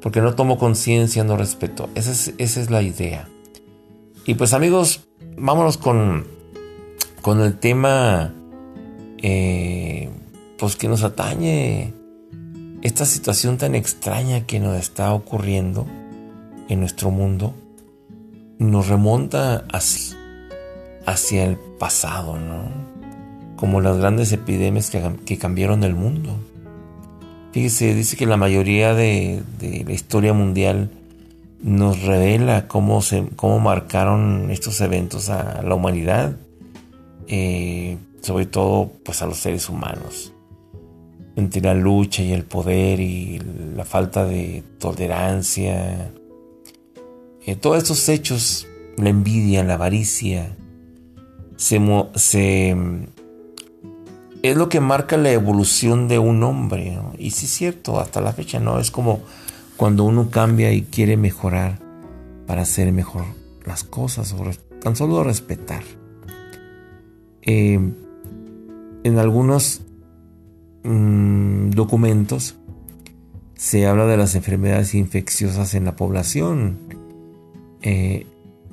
Porque 0.00 0.20
no 0.20 0.36
tomo 0.36 0.56
conciencia, 0.56 1.24
no 1.24 1.36
respeto. 1.36 1.90
Esa 1.96 2.12
es, 2.12 2.32
esa 2.38 2.60
es 2.60 2.70
la 2.70 2.80
idea. 2.80 3.28
Y 4.24 4.34
pues 4.34 4.52
amigos, 4.52 5.08
vámonos 5.36 5.76
con, 5.76 6.24
con 7.22 7.40
el 7.40 7.58
tema 7.58 8.32
eh, 9.20 10.10
pues 10.60 10.76
que 10.76 10.86
nos 10.86 11.02
atañe 11.02 11.92
esta 12.82 13.04
situación 13.04 13.58
tan 13.58 13.74
extraña 13.74 14.46
que 14.46 14.60
nos 14.60 14.78
está 14.78 15.12
ocurriendo 15.12 15.88
en 16.68 16.78
nuestro 16.78 17.10
mundo 17.10 17.52
nos 18.58 18.88
remonta 18.88 19.64
así, 19.72 20.14
hacia 21.06 21.44
el 21.44 21.56
pasado, 21.56 22.38
¿no? 22.38 22.68
Como 23.56 23.80
las 23.80 23.98
grandes 23.98 24.32
epidemias 24.32 24.90
que, 24.90 25.38
cambiaron 25.38 25.84
el 25.84 25.94
mundo. 25.94 26.36
Fíjese, 27.52 27.94
dice 27.94 28.16
que 28.16 28.26
la 28.26 28.36
mayoría 28.36 28.94
de, 28.94 29.42
la 29.60 29.92
historia 29.92 30.32
mundial 30.32 30.90
nos 31.62 32.02
revela 32.02 32.68
cómo, 32.68 33.00
se, 33.00 33.26
cómo 33.36 33.58
marcaron 33.58 34.50
estos 34.50 34.80
eventos 34.80 35.28
a 35.28 35.62
la 35.62 35.74
humanidad, 35.74 36.36
eh, 37.26 37.96
sobre 38.20 38.46
todo 38.46 38.92
pues 39.04 39.22
a 39.22 39.26
los 39.26 39.38
seres 39.38 39.68
humanos, 39.68 40.32
entre 41.36 41.62
la 41.62 41.74
lucha 41.74 42.22
y 42.22 42.32
el 42.32 42.44
poder 42.44 43.00
y 43.00 43.40
la 43.74 43.84
falta 43.84 44.24
de 44.24 44.62
tolerancia, 44.78 46.12
eh, 47.48 47.56
todos 47.56 47.78
estos 47.78 48.06
hechos, 48.10 48.66
la 48.98 49.08
envidia, 49.08 49.64
la 49.64 49.74
avaricia, 49.74 50.54
se, 51.56 52.76
es 54.42 54.56
lo 54.56 54.68
que 54.68 54.80
marca 54.80 55.16
la 55.16 55.32
evolución 55.32 56.08
de 56.08 56.18
un 56.18 56.42
hombre. 56.42 56.98
Y 57.16 57.30
sí 57.30 57.46
es 57.46 57.52
cierto, 57.52 58.00
hasta 58.00 58.20
la 58.20 58.34
fecha 58.34 58.60
no, 58.60 58.78
es 58.78 58.90
como 58.90 59.20
cuando 59.78 60.04
uno 60.04 60.28
cambia 60.28 60.72
y 60.72 60.82
quiere 60.82 61.16
mejorar 61.16 61.78
para 62.46 62.62
hacer 62.62 62.92
mejor 62.92 63.24
las 63.64 63.82
cosas 63.82 64.34
o 64.34 64.44
tan 64.82 64.94
solo 64.94 65.24
respetar. 65.24 65.84
Eh, 67.40 67.80
en 69.04 69.18
algunos 69.18 69.80
mm, 70.84 71.70
documentos 71.70 72.56
se 73.54 73.86
habla 73.86 74.04
de 74.04 74.18
las 74.18 74.34
enfermedades 74.34 74.94
infecciosas 74.94 75.72
en 75.72 75.86
la 75.86 75.96
población 75.96 76.87
eh, 77.82 78.26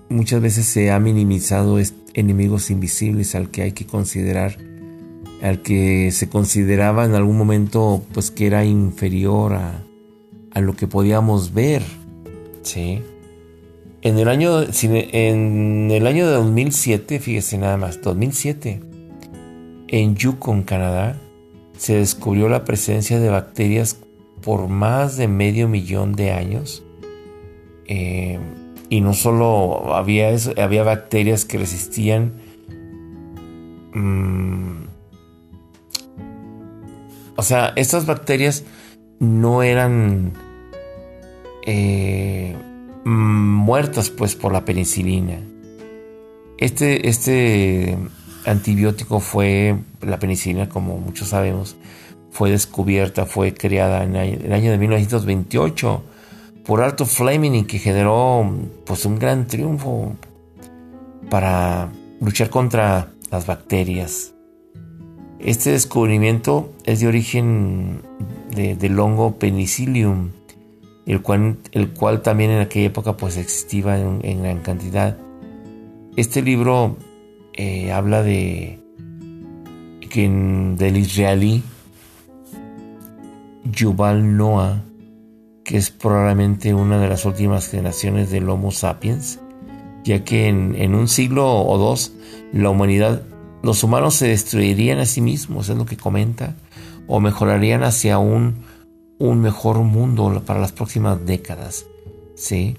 muchas 0.10 0.42
veces 0.42 0.66
se 0.66 0.92
ha 0.92 1.00
minimizado 1.00 1.78
enemigos 2.14 2.72
invisibles 2.72 3.36
al 3.36 3.50
que 3.50 3.64
hay 3.64 3.72
que 3.72 3.86
considerar, 3.86 4.58
al 5.42 5.62
que 5.62 6.12
se 6.12 6.30
consideraba 6.30 7.06
en 7.06 7.16
algún 7.16 7.38
momento 7.38 8.04
pues 8.14 8.32
que 8.32 8.48
era 8.48 8.66
inferior 8.66 9.54
a, 9.54 9.82
lo 10.62 10.76
que 10.76 10.88
podíamos 10.88 11.54
ver. 11.54 11.84
¿sí? 12.62 13.02
En 14.02 14.18
el 14.18 14.30
año, 14.30 14.62
en 14.62 15.90
el 15.92 16.08
año 16.08 16.28
de 16.28 16.34
2007, 16.34 17.20
fíjese 17.20 17.58
nada 17.58 17.76
más, 17.76 18.02
2007, 18.02 18.80
en 19.90 20.16
Yukon, 20.16 20.64
Canadá, 20.64 21.20
se 21.78 21.96
descubrió 21.96 22.48
la 22.48 22.64
presencia 22.64 23.20
de 23.20 23.30
bacterias 23.30 23.98
por 24.42 24.70
más 24.70 25.18
de 25.18 25.28
medio 25.28 25.68
millón 25.68 26.14
de 26.14 26.32
años. 26.32 26.84
Eh, 27.88 28.40
y 28.96 29.02
no 29.02 29.14
solo 29.14 29.94
había, 29.94 30.30
había 30.58 30.84
bacterias 30.84 31.44
que 31.44 31.58
resistían 31.58 32.34
mm, 33.94 34.86
o 37.36 37.44
sea, 37.44 37.74
estas 37.76 38.06
bacterias 38.06 38.64
no 39.20 39.62
eran 39.62 40.32
eh, 41.66 42.56
muertas 43.04 44.10
pues 44.10 44.36
por 44.36 44.54
la 44.54 44.64
penicilina. 44.64 45.40
Este, 46.58 47.10
este 47.10 47.98
antibiótico 48.46 49.20
fue, 49.20 49.76
la 50.02 50.18
penicilina 50.20 50.70
como 50.70 50.98
muchos 50.98 51.30
sabemos, 51.30 51.76
fue 52.32 52.52
descubierta, 52.52 53.26
fue 53.26 53.54
creada 53.54 54.04
en 54.04 54.16
el 54.16 54.54
año 54.54 54.72
de 54.72 54.78
1928 54.78 56.04
por 56.66 56.82
Arthur 56.82 57.08
Fleming 57.08 57.64
que 57.66 57.80
generó 57.80 58.50
pues 58.86 59.06
un 59.06 59.20
gran 59.20 59.48
triunfo 59.48 60.16
para 61.30 61.90
luchar 62.20 62.50
contra 62.50 63.12
las 63.32 63.46
bacterias. 63.46 64.34
Este 65.40 65.72
descubrimiento 65.72 66.72
es 66.86 67.02
de 67.02 67.08
origen 67.08 68.02
del 68.56 69.00
hongo 69.00 69.36
penicillium, 69.36 70.32
el 71.06 71.22
cual, 71.22 71.58
el 71.72 71.92
cual 71.92 72.22
también 72.22 72.52
en 72.52 72.62
aquella 72.62 72.88
época 72.88 73.18
pues 73.18 73.38
existía 73.38 74.00
en, 74.00 74.42
gran 74.42 74.60
cantidad. 74.60 75.18
Este 76.16 76.42
libro 76.42 76.96
eh, 77.54 77.92
habla 77.92 78.24
de 78.24 78.80
que 80.10 80.30
del 80.30 80.98
israelí 80.98 81.62
Yuval 83.66 84.38
Noah, 84.38 84.82
que 85.66 85.78
es 85.78 85.90
probablemente 85.90 86.74
una 86.74 87.00
de 87.00 87.10
las 87.10 87.26
últimas 87.26 87.68
generaciones 87.68 88.30
del 88.30 88.48
Homo 88.50 88.72
sapiens, 88.72 89.40
ya 90.04 90.24
que 90.24 90.48
en, 90.48 90.96
un 90.96 91.08
siglo 91.08 91.52
o 91.52 91.78
dos 91.78 92.14
la 92.54 92.70
humanidad, 92.70 93.24
los 93.64 93.84
humanos 93.84 94.14
se 94.14 94.28
destruirían 94.28 95.00
a 95.00 95.08
sí 95.08 95.22
mismos, 95.22 95.68
es 95.68 95.76
lo 95.76 95.86
que 95.86 95.98
comenta, 95.98 96.56
o 97.08 97.20
mejorarían 97.20 97.84
hacia 97.84 98.20
un, 98.20 98.64
un 99.18 99.42
mejor 99.42 99.80
mundo 99.80 100.44
para 100.46 100.62
las 100.62 100.72
próximas 100.72 101.26
décadas, 101.26 101.88
¿sí? 102.36 102.78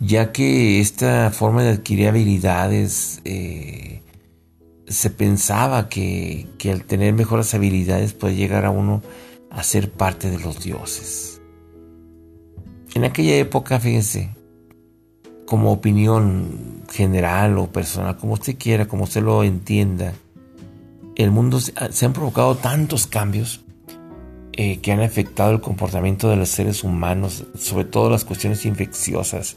Ya 0.00 0.32
que 0.32 0.80
esta 0.80 1.30
forma 1.30 1.62
de 1.62 1.70
adquirir 1.70 2.08
habilidades, 2.08 3.20
eh, 3.24 4.02
se 4.88 5.10
pensaba 5.10 5.88
que, 5.88 6.48
que 6.58 6.72
al 6.72 6.82
tener 6.82 7.14
mejores 7.14 7.54
habilidades 7.54 8.12
puede 8.12 8.34
llegar 8.34 8.64
a 8.64 8.70
uno 8.70 9.02
a 9.56 9.62
ser 9.62 9.90
parte 9.90 10.30
de 10.30 10.38
los 10.38 10.62
dioses. 10.62 11.40
En 12.94 13.04
aquella 13.04 13.36
época, 13.36 13.80
fíjense, 13.80 14.30
como 15.46 15.72
opinión 15.72 16.82
general 16.92 17.56
o 17.56 17.72
personal, 17.72 18.18
como 18.18 18.34
usted 18.34 18.56
quiera, 18.58 18.86
como 18.86 19.04
usted 19.04 19.22
lo 19.22 19.42
entienda, 19.42 20.12
el 21.14 21.30
mundo 21.30 21.58
se, 21.60 21.72
han 22.04 22.12
provocado 22.12 22.56
tantos 22.56 23.06
cambios 23.06 23.64
eh, 24.52 24.78
que 24.80 24.92
han 24.92 25.00
afectado 25.00 25.52
el 25.52 25.62
comportamiento 25.62 26.28
de 26.28 26.36
los 26.36 26.50
seres 26.50 26.84
humanos, 26.84 27.46
sobre 27.58 27.86
todo 27.86 28.10
las 28.10 28.26
cuestiones 28.26 28.66
infecciosas, 28.66 29.56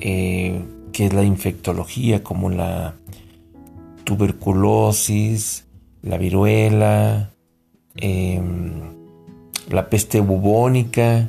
eh, 0.00 0.64
que 0.92 1.06
es 1.06 1.12
la 1.12 1.22
infectología, 1.22 2.24
como 2.24 2.50
la 2.50 2.96
tuberculosis, 4.02 5.64
la 6.02 6.18
viruela, 6.18 7.30
em, 7.94 9.01
la 9.72 9.88
peste 9.88 10.20
bubónica, 10.20 11.28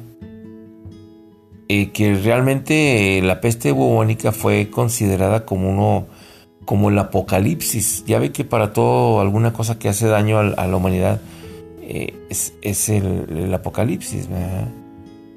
eh, 1.69 1.91
que 1.91 2.15
realmente 2.15 3.21
la 3.23 3.39
peste 3.41 3.71
bubónica 3.71 4.31
fue 4.31 4.69
considerada 4.69 5.45
como 5.45 5.69
uno 5.69 6.07
como 6.65 6.89
el 6.89 6.99
apocalipsis. 6.99 8.03
Ya 8.05 8.19
ve 8.19 8.31
que 8.31 8.45
para 8.45 8.73
todo 8.73 9.21
alguna 9.21 9.53
cosa 9.53 9.79
que 9.79 9.89
hace 9.89 10.07
daño 10.07 10.39
a, 10.39 10.67
la 10.67 10.75
humanidad 10.75 11.21
eh, 11.81 12.13
es, 12.29 12.89
el, 12.89 13.53
apocalipsis. 13.53 14.27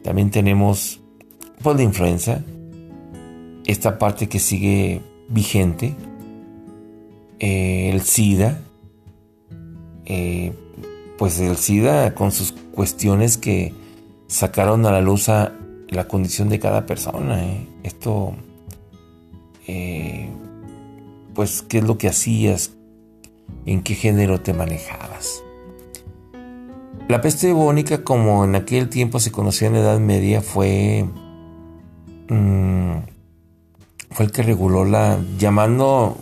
También 0.02 0.30
tenemos 0.30 1.00
pues, 1.62 1.76
la 1.76 1.82
influenza, 1.82 2.42
esta 3.64 3.98
parte 3.98 4.28
que 4.28 4.38
sigue 4.38 5.00
vigente, 5.28 5.94
eh, 7.38 7.90
el 7.92 8.00
SIDA, 8.02 8.60
pues 11.18 11.38
el 11.40 11.56
SIDA 11.56 12.14
con 12.14 12.32
sus 12.32 12.52
cuestiones 12.52 13.38
que 13.38 13.74
sacaron 14.28 14.84
a 14.86 14.92
la 14.92 15.00
luz 15.00 15.28
a 15.28 15.52
la 15.88 16.08
condición 16.08 16.48
de 16.48 16.58
cada 16.58 16.86
persona. 16.86 17.42
¿eh? 17.44 17.66
Esto, 17.82 18.34
eh, 19.66 20.28
pues, 21.34 21.62
¿qué 21.62 21.78
es 21.78 21.84
lo 21.84 21.98
que 21.98 22.08
hacías? 22.08 22.72
¿En 23.64 23.82
qué 23.82 23.94
género 23.94 24.40
te 24.40 24.52
manejabas? 24.52 25.42
La 27.08 27.20
peste 27.20 27.52
bubónica, 27.52 28.02
como 28.02 28.44
en 28.44 28.56
aquel 28.56 28.88
tiempo 28.88 29.20
se 29.20 29.30
conocía 29.30 29.68
en 29.68 29.74
la 29.74 29.80
Edad 29.80 30.00
Media, 30.00 30.42
fue, 30.42 31.04
mm, 32.28 32.96
fue 34.10 34.26
el 34.26 34.32
que 34.32 34.42
reguló 34.42 34.84
la, 34.84 35.20
llamando, 35.38 36.18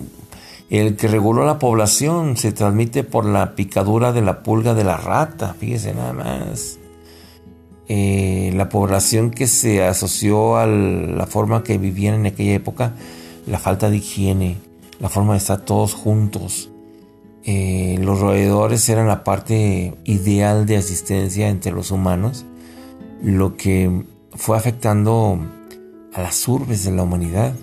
el 0.71 0.97
que 0.97 1.09
reguló 1.09 1.45
la 1.45 1.59
población, 1.59 2.37
se 2.37 2.53
transmite 2.53 3.05
por 3.05 3.27
la 3.27 3.55
picadura 3.55 4.13
de 4.13 4.23
la 4.23 4.43
pulga 4.43 4.75
de 4.75 4.85
la 4.85 4.97
rata, 4.97 5.55
fíjese 5.55 5.95
nada 5.95 6.13
más. 6.13 6.79
Eh, 7.87 8.51
la 8.55 8.71
población 8.71 9.31
que 9.31 9.47
se 9.47 9.85
asoció 9.85 10.57
a 10.57 10.67
la 10.67 11.27
forma 11.27 11.63
que 11.63 11.77
vivían 11.77 12.15
en 12.15 12.27
aquella 12.27 12.55
época, 12.55 12.95
la 13.47 13.59
falta 13.59 13.91
de 13.91 13.99
higiene, 13.99 14.57
la 15.01 15.11
forma 15.11 15.33
de 15.33 15.39
estar 15.39 15.61
todos 15.61 15.93
juntos. 15.93 16.71
Eh, 17.45 17.99
los 18.01 18.21
roedores 18.21 18.89
eran 18.89 19.07
la 19.07 19.23
parte 19.23 19.95
ideal 20.05 20.65
de 20.65 20.79
asistencia 20.79 21.51
entre 21.51 21.73
los 21.73 21.91
humanos, 21.91 22.47
lo 23.23 23.57
que 23.57 24.07
fue 24.33 24.57
afectando 24.57 25.39
a 26.15 26.23
las 26.23 26.49
urbes 26.49 26.85
de 26.85 26.93
la 26.93 27.03
humanidad. 27.03 27.55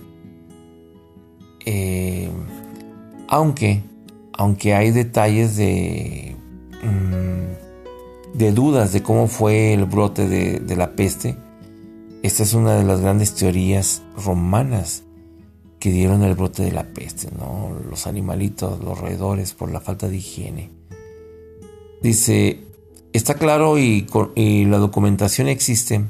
Eh, 1.66 2.30
aunque, 3.32 3.82
aunque 4.34 4.76
hay 4.76 4.92
detalles 4.92 5.56
de 5.56 6.36
mm, 6.84 8.38
de 8.38 8.52
dudas 8.52 8.92
de 8.92 9.02
cómo 9.02 9.28
fue 9.28 9.74
el 9.74 9.86
brote 9.86 10.28
de, 10.28 10.76
la 10.76 10.96
peste, 10.96 11.38
esta 12.24 12.44
es 12.44 12.54
una 12.54 12.76
de 12.76 12.84
las 12.84 13.00
grandes 13.00 13.34
teorías 13.34 14.04
romanas 14.18 15.04
que 15.80 15.92
dieron 15.92 16.24
el 16.24 16.36
brote 16.36 16.64
de 16.64 16.74
la 16.74 16.84
peste, 16.84 17.30
¿no? 17.38 17.72
Los 17.90 18.06
animalitos, 18.06 18.84
los 18.84 19.00
roedores, 19.00 19.54
por 19.54 19.72
la 19.72 19.80
falta 19.80 20.10
de 20.10 20.18
higiene. 20.18 20.70
Dice, 22.02 22.60
está 23.14 23.36
claro 23.36 23.78
y, 23.78 24.06
la 24.66 24.78
documentación 24.78 25.48
existe 25.48 26.04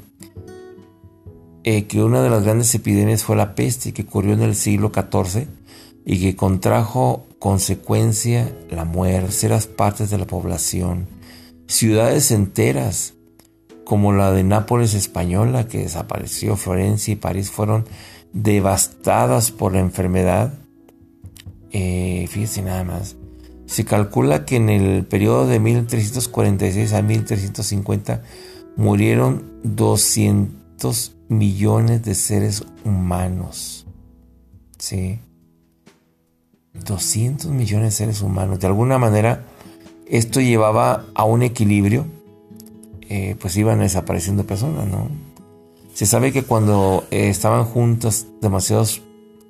eh, 1.62 1.84
que 1.84 2.02
una 2.02 2.20
de 2.20 2.30
las 2.30 2.42
grandes 2.42 2.74
epidemias 2.74 3.22
fue 3.22 3.36
la 3.36 3.54
peste 3.54 3.92
que 3.92 4.02
ocurrió 4.02 4.34
en 4.34 4.42
el 4.42 4.56
siglo 4.56 4.90
XIV 4.92 5.61
y 6.04 6.20
que 6.20 6.36
contrajo 6.36 7.26
consecuencia 7.38 8.52
la 8.70 8.84
muerte, 8.84 9.32
serás 9.32 9.66
partes 9.66 10.10
de 10.10 10.18
la 10.18 10.26
población 10.26 11.06
ciudades 11.72 12.30
enteras, 12.30 13.14
como 13.84 14.12
la 14.12 14.30
de 14.32 14.44
Nápoles 14.44 14.94
española, 14.94 15.68
que 15.68 15.78
desapareció, 15.78 16.56
Florencia 16.56 17.12
y 17.12 17.16
París 17.16 17.50
fueron 17.50 17.86
devastadas 18.32 19.50
por 19.50 19.72
la 19.72 19.80
enfermedad. 19.80 20.54
Eh, 21.70 22.26
fíjense 22.28 22.62
nada 22.62 22.84
más. 22.84 23.16
Se 23.66 23.84
calcula 23.84 24.44
que 24.44 24.56
en 24.56 24.68
el 24.68 25.06
periodo 25.06 25.46
de 25.46 25.58
1346 25.58 26.92
a 26.92 27.02
1350 27.02 28.22
murieron 28.76 29.60
200 29.64 31.16
millones 31.28 32.04
de 32.04 32.14
seres 32.14 32.64
humanos. 32.84 33.86
¿Sí? 34.78 35.20
200 36.74 37.50
millones 37.50 37.92
de 37.92 37.96
seres 37.96 38.22
humanos. 38.22 38.60
De 38.60 38.66
alguna 38.66 38.98
manera, 38.98 39.44
esto 40.06 40.40
llevaba 40.40 41.06
a 41.14 41.24
un 41.24 41.42
equilibrio, 41.42 42.06
eh, 43.08 43.36
pues 43.40 43.56
iban 43.56 43.80
desapareciendo 43.80 44.44
personas, 44.44 44.86
¿no? 44.86 45.08
Se 45.94 46.06
sabe 46.06 46.32
que 46.32 46.42
cuando 46.42 47.04
eh, 47.10 47.28
estaban 47.28 47.64
juntos 47.64 48.26
demasiados 48.40 49.02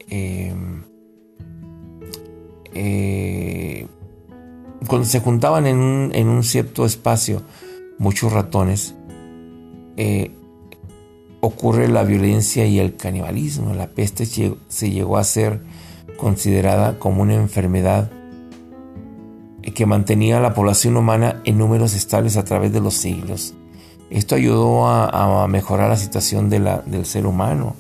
em, 0.09 0.83
eh, 2.75 3.87
cuando 4.89 5.07
se 5.07 5.21
juntaban 5.21 5.67
en 5.67 5.79
un, 5.79 6.43
cierto 6.43 6.85
espacio 6.85 7.43
muchos 7.99 8.33
ratones, 8.33 8.95
ocurre 11.41 11.87
la 11.87 12.03
violencia 12.03 12.67
y 12.67 12.81
el 12.81 12.97
canibalismo. 12.97 13.75
La 13.75 13.87
peste 13.89 14.27
se 14.27 14.91
llegó 14.91 15.19
a 15.19 15.25
ser 15.25 15.61
considerada 16.17 16.99
como 16.99 17.23
una 17.23 17.35
enfermedad 17.35 18.11
que 19.75 19.87
mantenía 19.87 20.39
a 20.39 20.41
la 20.41 20.55
población 20.55 20.97
humana 20.97 21.41
en 21.45 21.59
números 21.59 21.95
estables 21.95 22.37
a 22.37 22.45
través 22.45 22.73
de 22.73 22.81
los 22.81 22.95
siglos. 22.95 23.55
Esto 24.11 24.35
ayudó 24.35 24.87
a, 24.87 25.47
mejorar 25.49 25.89
la 25.89 25.97
situación 25.97 26.51
del 26.51 27.07
ser 27.07 27.27
humano. 27.27 27.77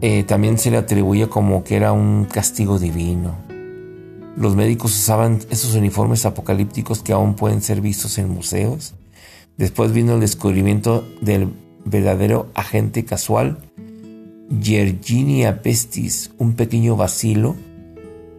Eh, 0.00 0.24
también 0.24 0.58
se 0.58 0.70
le 0.70 0.76
atribuye 0.76 1.28
como 1.28 1.64
que 1.64 1.76
era 1.76 1.92
un 1.92 2.26
castigo 2.26 2.78
divino. 2.78 3.34
Los 4.36 4.54
médicos 4.54 4.94
usaban 4.94 5.40
esos 5.50 5.74
uniformes 5.74 6.26
apocalípticos 6.26 7.02
que 7.02 7.12
aún 7.12 7.34
pueden 7.34 7.62
ser 7.62 7.80
vistos 7.80 8.18
en 8.18 8.28
museos. 8.28 8.94
Después 9.56 9.92
vino 9.92 10.14
el 10.14 10.20
descubrimiento 10.20 11.04
del 11.22 11.54
verdadero 11.84 12.48
agente 12.54 13.04
casual, 13.04 13.58
Yerginia 14.48 15.62
pestis, 15.62 16.30
un 16.38 16.54
pequeño 16.54 16.96
bacilo, 16.96 17.56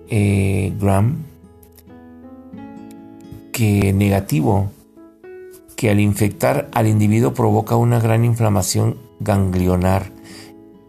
eh, 0.10 0.74
Gram, 0.80 1.24
que 3.52 3.92
negativo, 3.94 4.72
que 5.76 5.90
al 5.90 6.00
infectar 6.00 6.70
al 6.74 6.88
individuo 6.88 7.34
provoca 7.34 7.76
una 7.76 8.00
gran 8.00 8.24
inflamación 8.24 8.98
ganglionar, 9.20 10.12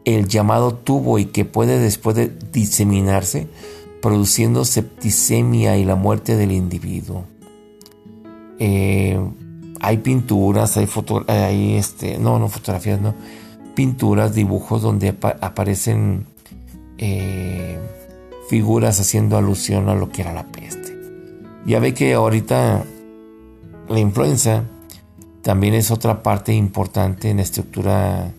el 0.05 0.29
llamado 0.29 0.75
tubo 0.75 1.19
y 1.19 1.27
que 1.27 1.45
puede 1.45 1.79
después 1.79 2.17
de 2.17 2.33
diseminarse 2.53 3.49
produciendo 4.01 4.65
septicemia 4.65 5.77
y 5.77 5.85
la 5.85 5.97
muerte 5.97 6.37
del 6.37 6.53
individuo. 6.53 7.25
Eh, 8.59 9.19
hay 9.81 9.99
pinturas, 9.99 10.77
hay 10.77 10.87
fotos, 10.87 11.25
hay 11.29 11.75
este, 11.75 12.19
no, 12.19 12.39
no 12.39 12.49
fotografías, 12.49 13.01
no, 13.01 13.15
pinturas, 13.79 14.35
dibujos 14.35 14.83
donde 14.83 15.11
aparecen 15.41 16.27
eh, 16.99 17.79
figuras 18.49 18.99
haciendo 18.99 19.37
alusión 19.37 19.89
a 19.89 19.95
lo 19.95 20.11
que 20.11 20.23
era 20.23 20.33
la 20.33 20.49
peste. 20.49 20.99
Ya 21.65 21.79
ve 21.79 21.95
que 21.95 22.13
ahorita 22.15 22.85
la 23.89 24.01
influenza 24.01 24.65
también 25.43 25.75
es 25.75 25.93
otra 25.93 26.25
parte 26.25 26.53
importante 26.53 27.31
en 27.31 27.37
la 27.37 27.45
estructura 27.45 28.33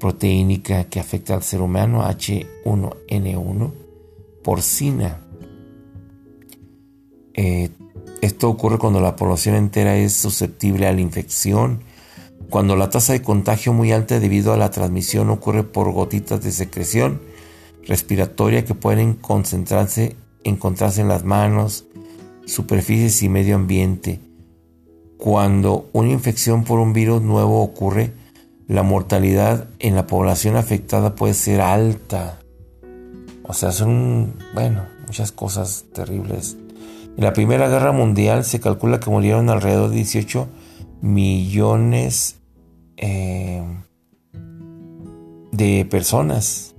proteínica 0.00 0.82
que 0.82 0.98
afecta 0.98 1.34
al 1.34 1.44
ser 1.44 1.60
humano, 1.60 2.02
H1N1 2.02 3.72
porcina. 4.42 5.20
Eh, 7.34 7.70
esto 8.20 8.48
ocurre 8.50 8.78
cuando 8.78 9.00
la 9.00 9.14
población 9.14 9.54
entera 9.54 9.96
es 9.96 10.12
susceptible 10.12 10.88
a 10.88 10.92
la 10.92 11.00
infección, 11.00 11.84
cuando 12.52 12.76
la 12.76 12.90
tasa 12.90 13.14
de 13.14 13.22
contagio 13.22 13.72
muy 13.72 13.92
alta 13.92 14.20
debido 14.20 14.52
a 14.52 14.58
la 14.58 14.70
transmisión 14.70 15.30
ocurre 15.30 15.64
por 15.64 15.90
gotitas 15.90 16.42
de 16.42 16.52
secreción 16.52 17.22
respiratoria 17.86 18.66
que 18.66 18.74
pueden 18.74 19.14
concentrarse, 19.14 20.16
encontrarse 20.44 21.00
en 21.00 21.08
las 21.08 21.24
manos, 21.24 21.86
superficies 22.44 23.22
y 23.22 23.30
medio 23.30 23.56
ambiente. 23.56 24.20
Cuando 25.16 25.88
una 25.94 26.10
infección 26.10 26.64
por 26.64 26.78
un 26.78 26.92
virus 26.92 27.22
nuevo 27.22 27.62
ocurre, 27.62 28.12
la 28.68 28.82
mortalidad 28.82 29.70
en 29.78 29.94
la 29.94 30.06
población 30.06 30.56
afectada 30.56 31.14
puede 31.14 31.32
ser 31.32 31.62
alta. 31.62 32.38
O 33.44 33.54
sea, 33.54 33.72
son, 33.72 34.34
bueno, 34.52 34.84
muchas 35.06 35.32
cosas 35.32 35.86
terribles. 35.94 36.58
En 37.16 37.24
la 37.24 37.32
Primera 37.32 37.70
Guerra 37.70 37.92
Mundial 37.92 38.44
se 38.44 38.60
calcula 38.60 39.00
que 39.00 39.08
murieron 39.08 39.48
alrededor 39.48 39.88
de 39.88 39.96
18 39.96 40.48
millones 41.00 42.41
eh, 42.96 43.62
de 45.52 45.84
personas 45.84 46.74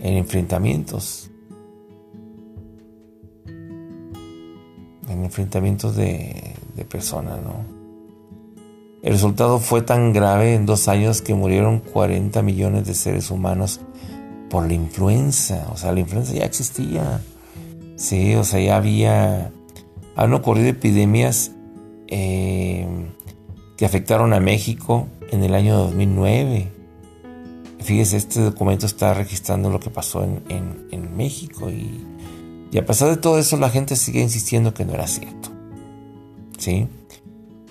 en 0.00 0.16
enfrentamientos. 0.16 1.30
En 5.08 5.24
enfrentamientos 5.24 5.96
de, 5.96 6.54
personas, 6.88 7.40
¿no? 7.42 7.64
El 9.02 9.12
resultado 9.12 9.58
fue 9.58 9.82
tan 9.82 10.12
grave 10.12 10.54
en 10.54 10.66
dos 10.66 10.88
años 10.88 11.22
que 11.22 11.34
murieron 11.34 11.80
40 11.80 12.42
millones 12.42 12.86
de 12.86 12.94
seres 12.94 13.30
humanos 13.30 13.80
por 14.50 14.66
la 14.66 14.74
influenza. 14.74 15.66
O 15.72 15.76
sea, 15.76 15.92
la 15.92 16.00
influenza 16.00 16.32
ya 16.34 16.44
existía. 16.44 17.20
Sí, 17.96 18.34
o 18.34 18.44
sea, 18.44 18.60
ya 18.60 18.76
había. 18.76 19.52
Han 20.16 20.32
ocurrido 20.34 20.68
epidemias 20.68 21.52
eh, 22.08 22.86
que 23.76 23.84
afectaron 23.84 24.32
a 24.32 24.40
México 24.40 25.08
en 25.30 25.42
el 25.42 25.54
año 25.54 25.76
2009. 25.76 26.72
Fíjese, 27.80 28.16
este 28.16 28.40
documento 28.40 28.86
está 28.86 29.14
registrando 29.14 29.70
lo 29.70 29.80
que 29.80 29.90
pasó 29.90 30.24
en, 30.24 30.42
en 30.48 31.16
México 31.16 31.70
y, 31.70 32.04
y, 32.72 32.78
a 32.78 32.86
pesar 32.86 33.10
de 33.10 33.16
todo 33.16 33.38
eso 33.38 33.56
la 33.56 33.70
gente 33.70 33.96
sigue 33.96 34.20
insistiendo 34.20 34.74
que 34.74 34.84
no 34.84 34.94
era 34.94 35.06
cierto. 35.06 35.50
¿Sí? 36.58 36.88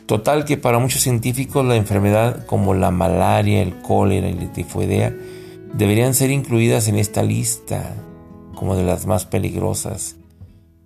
Total 0.06 0.46
que 0.46 0.58
para 0.58 0.78
muchos 0.78 1.02
científicos 1.02 1.66
la 1.66 1.76
enfermedad 1.76 2.46
como 2.46 2.76
la 2.76 2.92
malaria, 2.92 3.62
el 3.62 3.82
cólera 3.82 4.30
y 4.30 4.34
la 4.36 4.54
tifoidea 4.54 5.14
deberían 5.74 6.14
ser 6.14 6.30
incluidas 6.30 6.88
en 6.88 6.98
esta 6.98 7.24
lista 7.24 7.96
como 8.54 8.76
de 8.76 8.84
las 8.84 9.08
más 9.08 9.26
peligrosas 9.26 10.16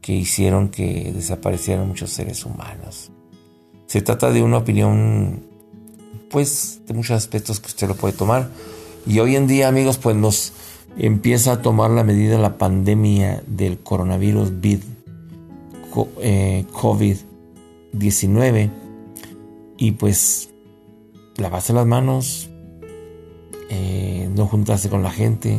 que 0.01 0.13
hicieron 0.13 0.69
que 0.69 1.11
desaparecieran 1.13 1.87
muchos 1.87 2.09
seres 2.11 2.45
humanos. 2.45 3.08
Se 3.89 4.01
trata 4.03 4.31
de 4.31 4.43
una 4.43 4.59
opinión, 4.59 5.41
pues, 6.29 6.81
de 6.85 6.93
muchos 6.93 7.17
aspectos 7.17 7.59
que 7.59 7.69
usted 7.69 7.87
lo 7.87 7.95
puede 7.95 8.13
tomar. 8.13 8.51
Y 9.07 9.17
hoy 9.17 9.35
en 9.35 9.47
día, 9.47 9.67
amigos, 9.67 9.97
pues 9.97 10.15
nos 10.15 10.53
empieza 10.95 11.53
a 11.53 11.63
tomar 11.63 11.89
la 11.89 12.03
medida 12.03 12.37
la 12.37 12.59
pandemia 12.59 13.41
del 13.47 13.79
coronavirus 13.79 14.51
COVID-19. 15.91 17.17
Eh, 18.59 18.69
y 19.77 19.91
pues, 19.93 20.51
lavarse 21.37 21.73
las 21.73 21.87
manos, 21.87 22.47
eh, 23.71 24.29
no 24.35 24.45
juntarse 24.45 24.89
con 24.89 25.01
la 25.01 25.09
gente, 25.09 25.57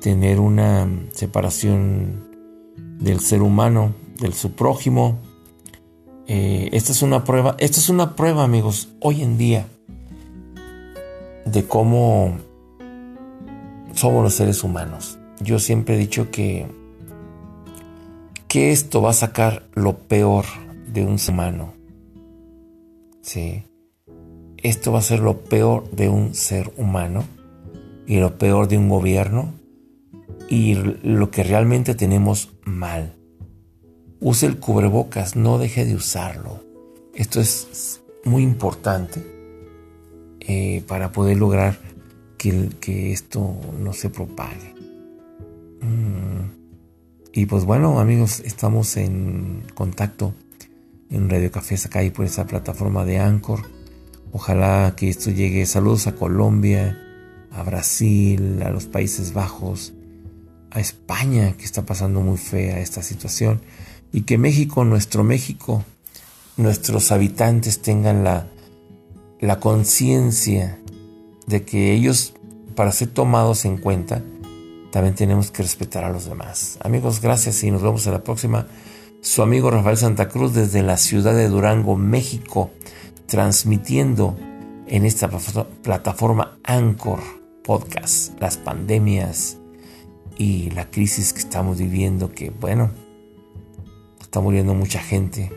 tener 0.00 0.40
una 0.40 0.88
separación 1.12 2.30
del 2.98 3.20
ser 3.20 3.42
humano, 3.42 3.92
del 4.18 4.32
su 4.32 4.52
prójimo. 4.52 5.18
Eh, 6.28 6.70
esta 6.72 6.92
es 6.92 7.02
una 7.02 7.24
prueba, 7.24 7.54
esta 7.58 7.78
es 7.78 7.88
una 7.88 8.16
prueba, 8.16 8.42
amigos, 8.42 8.88
hoy 9.00 9.22
en 9.22 9.38
día, 9.38 9.66
de 11.44 11.64
cómo 11.64 12.36
somos 13.92 14.22
los 14.22 14.34
seres 14.34 14.64
humanos. 14.64 15.18
Yo 15.40 15.58
siempre 15.58 15.94
he 15.94 15.98
dicho 15.98 16.30
que, 16.30 16.66
que 18.48 18.72
esto 18.72 19.02
va 19.02 19.10
a 19.10 19.14
sacar 19.14 19.64
lo 19.74 19.98
peor 19.98 20.44
de 20.92 21.04
un 21.04 21.18
ser 21.18 21.34
humano. 21.34 21.74
Sí. 23.22 23.64
Esto 24.56 24.92
va 24.92 24.98
a 25.00 25.02
ser 25.02 25.20
lo 25.20 25.44
peor 25.44 25.90
de 25.90 26.08
un 26.08 26.34
ser 26.34 26.72
humano 26.76 27.24
y 28.06 28.18
lo 28.18 28.38
peor 28.38 28.68
de 28.68 28.78
un 28.78 28.88
gobierno 28.88 29.52
y 30.48 30.74
lo 30.74 31.30
que 31.30 31.42
realmente 31.42 31.94
tenemos 31.94 32.50
mal. 32.64 33.15
Use 34.20 34.46
el 34.46 34.58
cubrebocas, 34.58 35.36
no 35.36 35.58
deje 35.58 35.84
de 35.84 35.94
usarlo. 35.94 36.64
Esto 37.14 37.40
es 37.40 38.00
muy 38.24 38.42
importante 38.42 39.24
eh, 40.40 40.82
para 40.86 41.12
poder 41.12 41.36
lograr 41.36 41.78
que, 42.38 42.70
que, 42.80 43.12
esto 43.12 43.56
no 43.78 43.92
se 43.92 44.10
propague. 44.10 44.74
Mm. 45.80 46.50
Y 47.32 47.46
pues 47.46 47.64
bueno, 47.64 48.00
amigos, 48.00 48.40
estamos 48.40 48.96
en 48.96 49.62
contacto 49.74 50.34
en 51.10 51.28
Radio 51.28 51.50
Café 51.50 51.76
Sacay 51.76 52.10
por 52.10 52.24
esa 52.24 52.46
plataforma 52.46 53.04
de 53.04 53.18
Anchor 53.18 53.76
Ojalá 54.38 54.92
que 54.96 55.08
esto 55.08 55.30
llegue. 55.30 55.64
Saludos 55.64 56.06
a 56.06 56.14
Colombia, 56.14 56.98
a 57.50 57.62
Brasil, 57.62 58.62
a 58.62 58.68
los 58.68 58.84
Países 58.84 59.32
Bajos, 59.32 59.94
a 60.70 60.78
España, 60.78 61.54
que 61.56 61.64
está 61.64 61.86
pasando 61.86 62.20
muy 62.20 62.36
fea 62.36 62.80
esta 62.80 63.02
situación. 63.02 63.62
Y 64.12 64.22
que 64.22 64.38
México, 64.38 64.84
nuestro 64.84 65.24
México, 65.24 65.84
nuestros 66.56 67.12
habitantes 67.12 67.82
tengan 67.82 68.24
la, 68.24 68.46
la 69.40 69.60
conciencia 69.60 70.78
de 71.46 71.62
que 71.64 71.92
ellos, 71.92 72.34
para 72.74 72.92
ser 72.92 73.08
tomados 73.08 73.64
en 73.64 73.76
cuenta, 73.76 74.22
también 74.90 75.14
tenemos 75.14 75.50
que 75.50 75.62
respetar 75.62 76.04
a 76.04 76.10
los 76.10 76.26
demás. 76.26 76.78
Amigos, 76.82 77.20
gracias 77.20 77.62
y 77.62 77.70
nos 77.70 77.82
vemos 77.82 78.06
en 78.06 78.12
la 78.12 78.24
próxima. 78.24 78.66
Su 79.20 79.42
amigo 79.42 79.70
Rafael 79.70 79.96
Santa 79.96 80.28
Cruz 80.28 80.54
desde 80.54 80.82
la 80.82 80.96
ciudad 80.96 81.34
de 81.34 81.48
Durango, 81.48 81.96
México 81.96 82.70
transmitiendo 83.26 84.36
en 84.86 85.04
esta 85.04 85.28
plataforma 85.82 86.58
Anchor 86.62 87.20
Podcast 87.64 88.40
las 88.40 88.56
pandemias 88.56 89.58
y 90.38 90.70
la 90.70 90.88
crisis 90.90 91.32
que 91.32 91.40
estamos 91.40 91.78
viviendo 91.78 92.32
que 92.32 92.50
bueno 92.50 92.90
está 94.26 94.40
muriendo 94.40 94.74
mucha 94.74 94.98
gente 94.98 95.50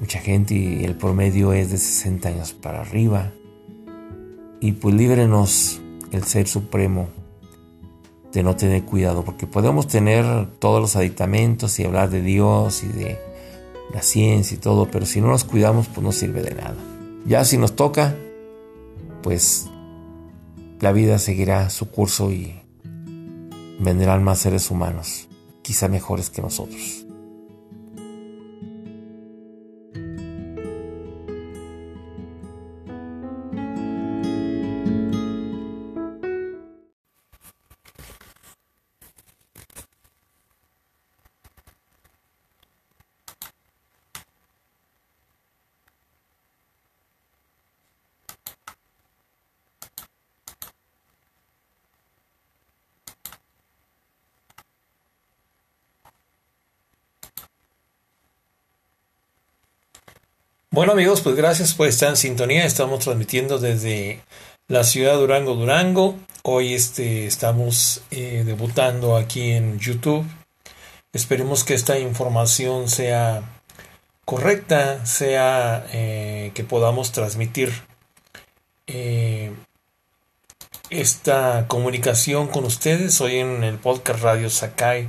mucha 0.00 0.20
gente 0.20 0.54
y 0.54 0.84
el 0.84 0.94
promedio 0.94 1.52
es 1.52 1.70
de 1.70 1.78
60 1.78 2.28
años 2.28 2.52
para 2.52 2.80
arriba 2.80 3.32
y 4.60 4.72
pues 4.72 4.94
líbrenos 4.94 5.80
el 6.12 6.24
ser 6.24 6.46
supremo 6.48 7.08
de 8.32 8.42
no 8.42 8.56
tener 8.56 8.84
cuidado 8.84 9.24
porque 9.24 9.46
podemos 9.46 9.86
tener 9.86 10.46
todos 10.58 10.80
los 10.80 10.96
aditamentos 10.96 11.78
y 11.78 11.84
hablar 11.84 12.10
de 12.10 12.22
Dios 12.22 12.82
y 12.84 12.88
de 12.88 13.18
la 13.92 14.02
ciencia 14.02 14.54
y 14.54 14.58
todo, 14.58 14.90
pero 14.90 15.06
si 15.06 15.20
no 15.20 15.28
nos 15.28 15.44
cuidamos, 15.44 15.86
pues 15.86 16.02
no 16.04 16.12
sirve 16.12 16.42
de 16.42 16.54
nada. 16.54 16.76
Ya 17.24 17.44
si 17.44 17.56
nos 17.56 17.74
toca, 17.74 18.14
pues 19.22 19.66
la 20.80 20.92
vida 20.92 21.18
seguirá 21.18 21.70
su 21.70 21.90
curso 21.90 22.30
y 22.30 22.54
vendrán 23.80 24.22
más 24.22 24.40
seres 24.40 24.70
humanos. 24.70 25.24
quizá 25.62 25.88
mejores 25.88 26.30
que 26.30 26.40
nosotros. 26.40 27.07
Bueno 60.78 60.92
amigos, 60.92 61.22
pues 61.22 61.34
gracias 61.34 61.74
por 61.74 61.88
estar 61.88 62.10
en 62.10 62.16
sintonía. 62.16 62.64
Estamos 62.64 63.00
transmitiendo 63.00 63.58
desde 63.58 64.20
la 64.68 64.84
ciudad 64.84 65.14
de 65.14 65.18
Durango, 65.18 65.56
Durango. 65.56 66.14
Hoy 66.44 66.72
este, 66.72 67.26
estamos 67.26 68.02
eh, 68.12 68.44
debutando 68.46 69.16
aquí 69.16 69.50
en 69.50 69.80
YouTube. 69.80 70.24
Esperemos 71.12 71.64
que 71.64 71.74
esta 71.74 71.98
información 71.98 72.88
sea 72.88 73.42
correcta, 74.24 75.04
sea 75.04 75.84
eh, 75.92 76.52
que 76.54 76.62
podamos 76.62 77.10
transmitir 77.10 77.72
eh, 78.86 79.52
esta 80.90 81.66
comunicación 81.66 82.46
con 82.46 82.64
ustedes. 82.64 83.20
Hoy 83.20 83.38
en 83.38 83.64
el 83.64 83.78
podcast 83.78 84.22
Radio 84.22 84.48
Sakai 84.48 85.08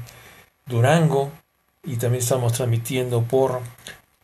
Durango 0.66 1.32
y 1.84 1.98
también 1.98 2.24
estamos 2.24 2.54
transmitiendo 2.54 3.22
por 3.22 3.62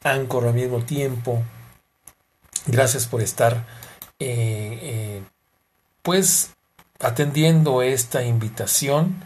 Anchor 0.06 0.48
al 0.48 0.54
mismo 0.54 0.84
tiempo. 0.84 1.44
Gracias 2.68 3.08
por 3.08 3.22
estar 3.22 3.66
eh, 4.20 4.80
eh, 4.82 5.24
pues 6.02 6.52
atendiendo 7.00 7.82
esta 7.82 8.24
invitación 8.24 9.24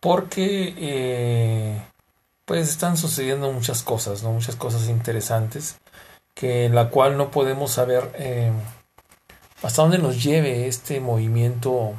porque 0.00 0.74
eh, 0.76 1.82
pues 2.44 2.68
están 2.68 2.96
sucediendo 2.96 3.50
muchas 3.52 3.82
cosas, 3.82 4.22
¿no? 4.22 4.32
muchas 4.32 4.56
cosas 4.56 4.88
interesantes 4.88 5.78
que 6.34 6.66
en 6.66 6.74
la 6.74 6.90
cual 6.90 7.16
no 7.16 7.30
podemos 7.30 7.72
saber 7.72 8.52
hasta 9.62 9.82
dónde 9.82 9.98
nos 9.98 10.22
lleve 10.22 10.66
este 10.66 11.00
movimiento 11.00 11.94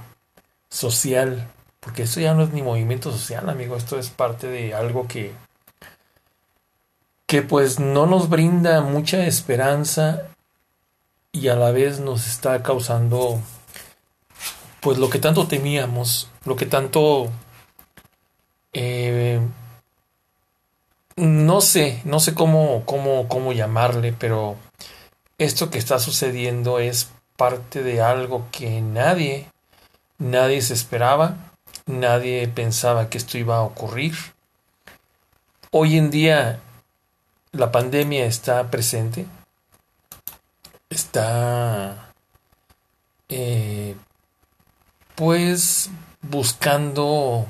social 0.70 1.50
porque 1.80 2.04
esto 2.04 2.20
ya 2.20 2.36
no 2.36 2.44
es 2.44 2.52
ni 2.52 2.62
movimiento 2.62 3.12
social 3.12 3.50
amigo 3.50 3.76
esto 3.76 3.98
es 3.98 4.10
parte 4.10 4.48
de 4.48 4.76
algo 4.76 5.08
que 5.08 5.34
que 7.28 7.42
pues 7.42 7.80
no 7.80 8.06
nos 8.06 8.30
brinda 8.30 8.82
mucha 8.82 9.28
esperanza 9.28 10.24
y 11.34 11.50
a 11.50 11.56
la 11.56 11.72
vez 11.72 12.00
nos 12.00 12.26
está 12.26 12.64
causando 12.64 13.40
pues 14.80 14.98
lo 14.98 15.10
que 15.10 15.20
tanto 15.20 15.48
temíamos, 15.48 16.30
lo 16.46 16.56
que 16.56 16.66
tanto 16.66 17.30
eh, 18.72 19.42
no 21.18 21.62
sé, 21.62 22.02
no 22.06 22.20
sé 22.20 22.34
cómo, 22.34 22.84
cómo, 22.86 23.28
cómo 23.28 23.52
llamarle, 23.52 24.14
pero 24.14 24.56
esto 25.38 25.70
que 25.70 25.80
está 25.80 26.00
sucediendo 26.00 26.80
es 26.80 27.10
parte 27.36 27.84
de 27.84 28.02
algo 28.02 28.46
que 28.52 28.82
nadie, 28.82 29.48
nadie 30.18 30.62
se 30.62 30.74
esperaba, 30.74 31.36
nadie 31.88 32.48
pensaba 32.48 33.10
que 33.10 33.18
esto 33.18 33.38
iba 33.38 33.58
a 33.58 33.64
ocurrir. 33.64 34.16
Hoy 35.72 35.98
en 35.98 36.10
día 36.10 36.62
la 37.52 37.72
pandemia 37.72 38.26
está 38.26 38.70
presente, 38.70 39.26
está 40.90 42.12
eh, 43.30 43.96
pues 45.16 45.90
buscando, 46.22 47.46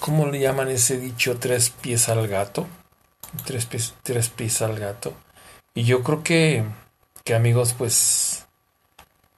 ¿cómo 0.00 0.26
le 0.26 0.40
llaman 0.40 0.68
ese 0.68 0.98
dicho? 0.98 1.38
Tres 1.38 1.70
pies 1.70 2.08
al 2.08 2.26
gato, 2.28 2.66
tres 3.44 3.66
pies, 3.66 3.94
tres 4.02 4.28
pies 4.28 4.62
al 4.62 4.78
gato. 4.78 5.12
Y 5.74 5.84
yo 5.84 6.02
creo 6.02 6.22
que, 6.22 6.64
que 7.24 7.34
amigos, 7.34 7.74
pues 7.76 8.46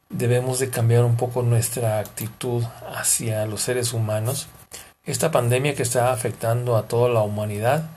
debemos 0.08 0.58
de 0.58 0.70
cambiar 0.70 1.04
un 1.04 1.16
poco 1.16 1.42
nuestra 1.42 1.98
actitud 1.98 2.64
hacia 2.94 3.44
los 3.46 3.62
seres 3.62 3.92
humanos. 3.92 4.48
Esta 5.04 5.30
pandemia 5.30 5.74
que 5.74 5.82
está 5.82 6.12
afectando 6.12 6.76
a 6.76 6.87
toda 6.87 7.08
la 7.08 7.22
humanidad, 7.22 7.90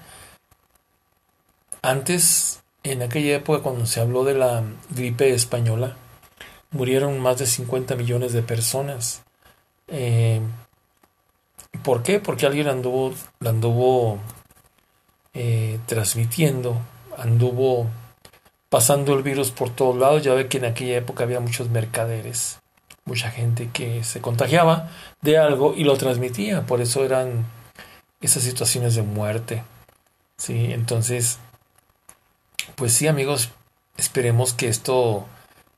antes, 1.81 2.61
en 2.83 3.01
aquella 3.01 3.35
época 3.35 3.63
cuando 3.63 3.85
se 3.85 4.01
habló 4.01 4.23
de 4.23 4.33
la 4.33 4.63
gripe 4.89 5.33
española, 5.33 5.95
murieron 6.71 7.19
más 7.19 7.37
de 7.37 7.45
50 7.45 7.95
millones 7.95 8.33
de 8.33 8.43
personas. 8.43 9.23
Eh, 9.87 10.41
¿Por 11.83 12.03
qué? 12.03 12.19
Porque 12.19 12.45
alguien 12.45 12.67
anduvo, 12.67 13.13
anduvo 13.45 14.19
eh, 15.33 15.79
transmitiendo, 15.85 16.77
anduvo 17.17 17.87
pasando 18.69 19.13
el 19.13 19.23
virus 19.23 19.51
por 19.51 19.69
todos 19.69 19.97
lados. 19.97 20.23
Ya 20.23 20.33
ve 20.33 20.47
que 20.47 20.57
en 20.57 20.65
aquella 20.65 20.97
época 20.97 21.23
había 21.23 21.39
muchos 21.39 21.69
mercaderes, 21.69 22.59
mucha 23.05 23.31
gente 23.31 23.69
que 23.73 24.03
se 24.03 24.21
contagiaba 24.21 24.89
de 25.21 25.37
algo 25.37 25.73
y 25.75 25.83
lo 25.83 25.97
transmitía. 25.97 26.65
Por 26.65 26.81
eso 26.81 27.03
eran 27.03 27.45
esas 28.21 28.43
situaciones 28.43 28.95
de 28.95 29.01
muerte. 29.01 29.63
Sí, 30.37 30.71
entonces 30.71 31.39
pues 32.75 32.93
sí 32.93 33.07
amigos, 33.07 33.49
esperemos 33.97 34.53
que 34.53 34.67
esto 34.67 35.27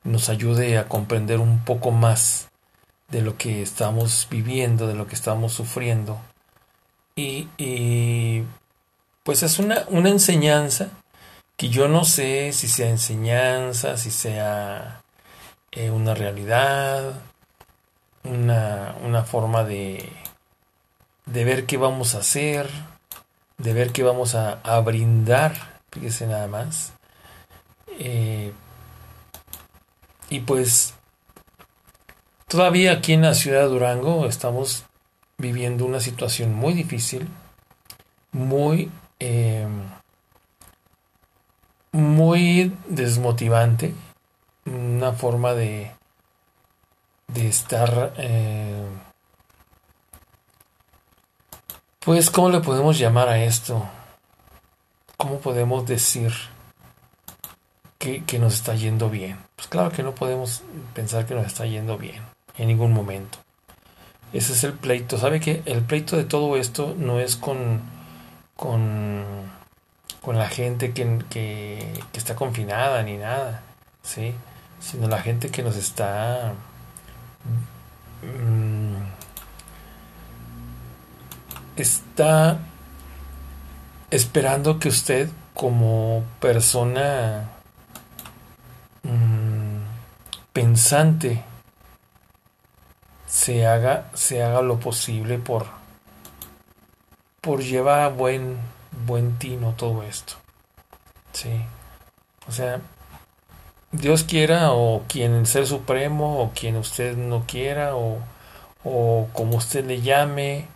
nos 0.04 0.30
ayude 0.30 0.78
a 0.78 0.88
comprender 0.88 1.39
un 1.39 1.63
poco 1.63 1.91
más 1.91 2.50
de 3.10 3.22
lo 3.22 3.38
que 3.38 3.62
estamos 3.62 4.28
viviendo, 4.30 4.88
de 4.88 4.96
lo 4.96 5.08
que 5.08 5.15
estamos 5.15 5.54
sufriendo. 5.54 6.19
Y, 7.15 8.43
pues 9.24 9.43
es 9.43 9.60
una, 9.60 9.86
una 9.89 10.10
enseñanza 10.10 10.89
que 11.56 11.69
yo 11.69 11.88
no 11.88 12.04
sé 12.06 12.52
si 12.54 12.67
sea 12.67 12.89
enseñanza, 12.89 13.98
si 13.98 14.10
sea 14.10 15.04
eh, 15.72 15.91
una 15.91 16.15
realidad, 16.15 17.13
una, 18.24 18.96
una 19.04 19.24
forma 19.24 19.63
de, 19.63 20.10
de 21.26 21.46
ver 21.46 21.65
qué 21.65 21.78
vamos 21.78 22.15
a 22.15 22.19
hacer, 22.19 22.69
de 23.58 23.74
ver 23.74 23.91
qué 23.91 24.04
vamos 24.04 24.34
a, 24.36 24.60
a 24.63 24.80
brindar 24.80 25.72
fíjese 25.93 26.27
nada 26.27 26.47
más. 26.47 26.93
Eh, 27.88 28.51
y 30.29 30.39
pues 30.39 30.95
todavía 32.47 32.93
aquí 32.93 33.13
en 33.13 33.21
la 33.21 33.36
ciudad 33.36 33.62
de 33.62 33.67
Durango 33.67 34.25
estamos 34.25 34.86
viviendo 35.38 35.86
una 35.86 35.99
situación 35.99 36.53
muy 36.53 36.73
difícil, 36.73 37.27
muy, 38.32 38.89
eh, 39.19 39.67
muy 41.91 42.75
desmotivante, 42.88 43.93
una 44.65 45.12
forma 45.12 45.53
de, 45.53 45.91
de 47.27 47.47
estar, 47.47 48.13
eh, 48.17 48.88
pues, 51.99 52.32
¿cómo 52.32 52.49
le 52.49 52.62
podemos 52.62 52.97
llamar 52.97 53.29
a 53.29 53.43
esto? 53.43 53.88
¿Cómo 55.23 55.39
podemos 55.39 55.88
decir 55.88 56.33
que, 57.97 58.39
nos 58.39 58.55
está 58.55 58.75
yendo 58.75 59.09
bien? 59.09 59.38
Pues 59.55 59.69
claro 59.69 59.89
que 59.89 60.03
no 60.03 60.13
podemos 60.13 60.63
pensar 60.93 61.25
que 61.25 61.33
nos 61.33 61.47
está 61.47 61.65
yendo 61.65 61.97
bien 61.97 62.21
en 62.57 62.67
ningún 62.67 62.91
momento. 62.91 63.38
Ese 64.34 64.51
es 64.51 64.65
el 64.65 64.74
pleito. 64.74 65.17
¿Sabe 65.17 65.39
que 65.39 65.63
el 65.65 65.82
pleito 65.82 66.17
de 66.17 66.26
todo 66.26 66.57
esto 66.57 66.93
no 66.97 67.21
es 67.21 67.38
con, 67.38 67.80
con, 68.57 69.24
con 70.21 70.38
la 70.38 70.49
gente 70.49 70.91
que, 70.91 71.19
que, 71.30 72.03
está 72.11 72.36
confinada 72.36 73.01
ni 73.03 73.15
nada, 73.15 73.61
¿sí? 74.01 74.34
Sino 74.82 75.07
la 75.07 75.21
gente 75.21 75.51
que 75.51 75.63
nos 75.63 75.78
está... 75.78 76.51
Mm, 78.24 79.03
está 81.78 82.59
esperando 84.14 84.78
que 84.78 84.89
usted 84.89 85.28
como 85.55 86.24
persona 86.39 87.49
mm, 89.01 89.78
pensante 90.53 91.43
se 93.26 93.66
haga, 93.66 94.11
se 94.14 94.43
haga 94.43 94.61
lo 94.61 94.80
posible 94.80 95.39
por, 95.39 95.66
por 97.41 97.64
llevar 97.64 98.01
a 98.01 98.09
buen, 98.09 98.59
buen 99.07 99.39
tino 99.39 99.74
todo 99.76 100.03
esto. 100.03 100.36
Sí. 101.32 101.66
O 102.47 102.51
sea, 102.51 102.82
Dios 103.91 104.24
quiera 104.24 104.74
o 104.74 105.05
quien 105.07 105.34
el 105.34 105.47
ser 105.47 105.66
supremo 105.66 106.39
o 106.39 106.51
quien 106.51 106.76
usted 106.76 107.18
no 107.18 107.45
quiera 107.47 107.95
o, 107.95 108.20
o 108.84 109.28
como 109.34 109.57
usted 109.57 109.84
le 109.86 110.01
llame, 110.01 110.68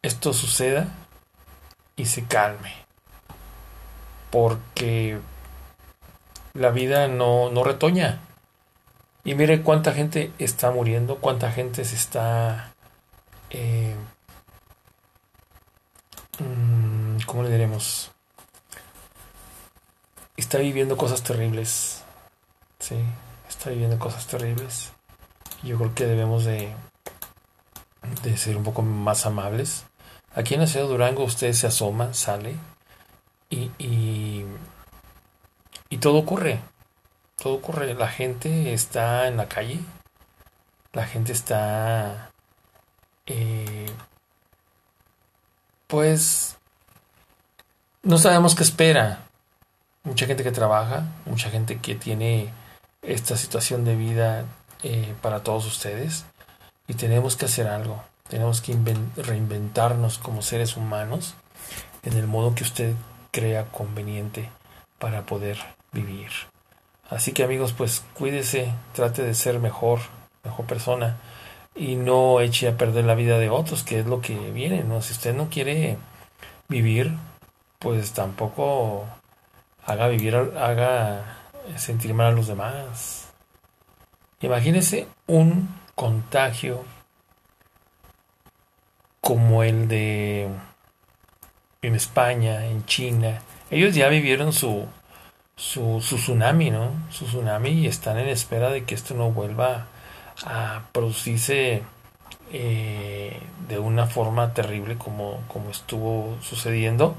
esto 0.00 0.32
suceda 0.32 0.88
y 2.02 2.06
se 2.06 2.24
calme. 2.24 2.74
Porque 4.32 5.20
la 6.52 6.70
vida 6.70 7.06
no, 7.06 7.48
no 7.50 7.62
retoña. 7.62 8.18
Y 9.22 9.36
mire 9.36 9.62
cuánta 9.62 9.92
gente 9.92 10.32
está 10.40 10.72
muriendo, 10.72 11.18
cuánta 11.18 11.52
gente 11.52 11.84
se 11.84 11.94
está... 11.94 12.74
Eh, 13.50 13.94
mm, 16.40 17.22
¿Cómo 17.24 17.44
le 17.44 17.50
diremos? 17.50 18.10
Está 20.36 20.58
viviendo 20.58 20.96
cosas 20.96 21.22
terribles. 21.22 22.02
Sí, 22.80 22.96
está 23.48 23.70
viviendo 23.70 23.96
cosas 24.00 24.26
terribles. 24.26 24.90
Yo 25.62 25.78
creo 25.78 25.94
que 25.94 26.06
debemos 26.06 26.44
de, 26.44 26.74
de 28.24 28.36
ser 28.36 28.56
un 28.56 28.64
poco 28.64 28.82
más 28.82 29.24
amables. 29.24 29.84
Aquí 30.34 30.54
en 30.54 30.60
la 30.60 30.66
ciudad 30.66 30.86
de 30.86 30.92
Durango 30.92 31.24
usted 31.24 31.52
se 31.52 31.66
asoma, 31.66 32.14
sale 32.14 32.56
y, 33.50 33.70
y, 33.78 34.44
y 35.90 35.98
todo 35.98 36.18
ocurre 36.18 36.60
todo 37.42 37.54
ocurre. 37.54 37.94
La 37.94 38.08
gente 38.08 38.72
está 38.72 39.26
en 39.26 39.36
la 39.36 39.48
calle. 39.48 39.80
La 40.92 41.06
gente 41.06 41.32
está... 41.32 42.30
Eh, 43.26 43.90
pues... 45.88 46.56
No 48.02 48.18
sabemos 48.18 48.54
qué 48.54 48.62
espera. 48.62 49.26
Mucha 50.04 50.26
gente 50.26 50.42
que 50.42 50.50
trabaja, 50.50 51.04
mucha 51.26 51.50
gente 51.50 51.78
que 51.78 51.94
tiene 51.94 52.52
esta 53.02 53.36
situación 53.36 53.84
de 53.84 53.94
vida 53.96 54.44
eh, 54.82 55.14
para 55.20 55.42
todos 55.42 55.66
ustedes. 55.66 56.24
Y 56.88 56.94
tenemos 56.94 57.36
que 57.36 57.46
hacer 57.46 57.66
algo. 57.66 58.02
Tenemos 58.32 58.62
que 58.62 58.74
reinventarnos 59.14 60.16
como 60.16 60.40
seres 60.40 60.78
humanos 60.78 61.34
en 62.02 62.14
el 62.14 62.26
modo 62.26 62.54
que 62.54 62.62
usted 62.62 62.94
crea 63.30 63.66
conveniente 63.66 64.48
para 64.98 65.26
poder 65.26 65.58
vivir. 65.92 66.30
Así 67.10 67.32
que 67.32 67.44
amigos, 67.44 67.74
pues 67.74 68.02
cuídese, 68.14 68.72
trate 68.94 69.22
de 69.22 69.34
ser 69.34 69.58
mejor, 69.58 70.00
mejor 70.44 70.64
persona 70.64 71.18
y 71.74 71.96
no 71.96 72.40
eche 72.40 72.68
a 72.68 72.78
perder 72.78 73.04
la 73.04 73.14
vida 73.14 73.36
de 73.36 73.50
otros, 73.50 73.82
que 73.82 74.00
es 74.00 74.06
lo 74.06 74.22
que 74.22 74.34
viene, 74.50 74.82
¿no? 74.82 75.02
Si 75.02 75.12
usted 75.12 75.34
no 75.34 75.50
quiere 75.50 75.98
vivir, 76.68 77.14
pues 77.80 78.12
tampoco 78.12 79.04
haga 79.84 80.08
vivir, 80.08 80.36
haga 80.36 81.36
sentir 81.76 82.14
mal 82.14 82.28
a 82.28 82.32
los 82.32 82.46
demás. 82.46 83.28
Imagínese 84.40 85.06
un 85.26 85.68
contagio 85.94 86.82
como 89.22 89.62
el 89.62 89.88
de 89.88 90.48
en 91.80 91.94
España, 91.94 92.66
en 92.66 92.84
China. 92.84 93.40
Ellos 93.70 93.94
ya 93.94 94.08
vivieron 94.08 94.52
su 94.52 94.86
su, 95.56 95.98
tsunami, 96.00 96.70
¿no? 96.70 96.90
Su 97.10 97.26
tsunami 97.26 97.70
y 97.70 97.86
están 97.86 98.18
en 98.18 98.28
espera 98.28 98.70
de 98.70 98.84
que 98.84 98.94
esto 98.94 99.14
no 99.14 99.30
vuelva 99.30 99.86
a 100.44 100.82
producirse 100.92 101.82
eh, 102.52 103.38
de 103.68 103.78
una 103.78 104.06
forma 104.06 104.52
terrible 104.54 104.96
como, 104.96 105.40
como 105.48 105.70
estuvo 105.70 106.36
sucediendo. 106.42 107.14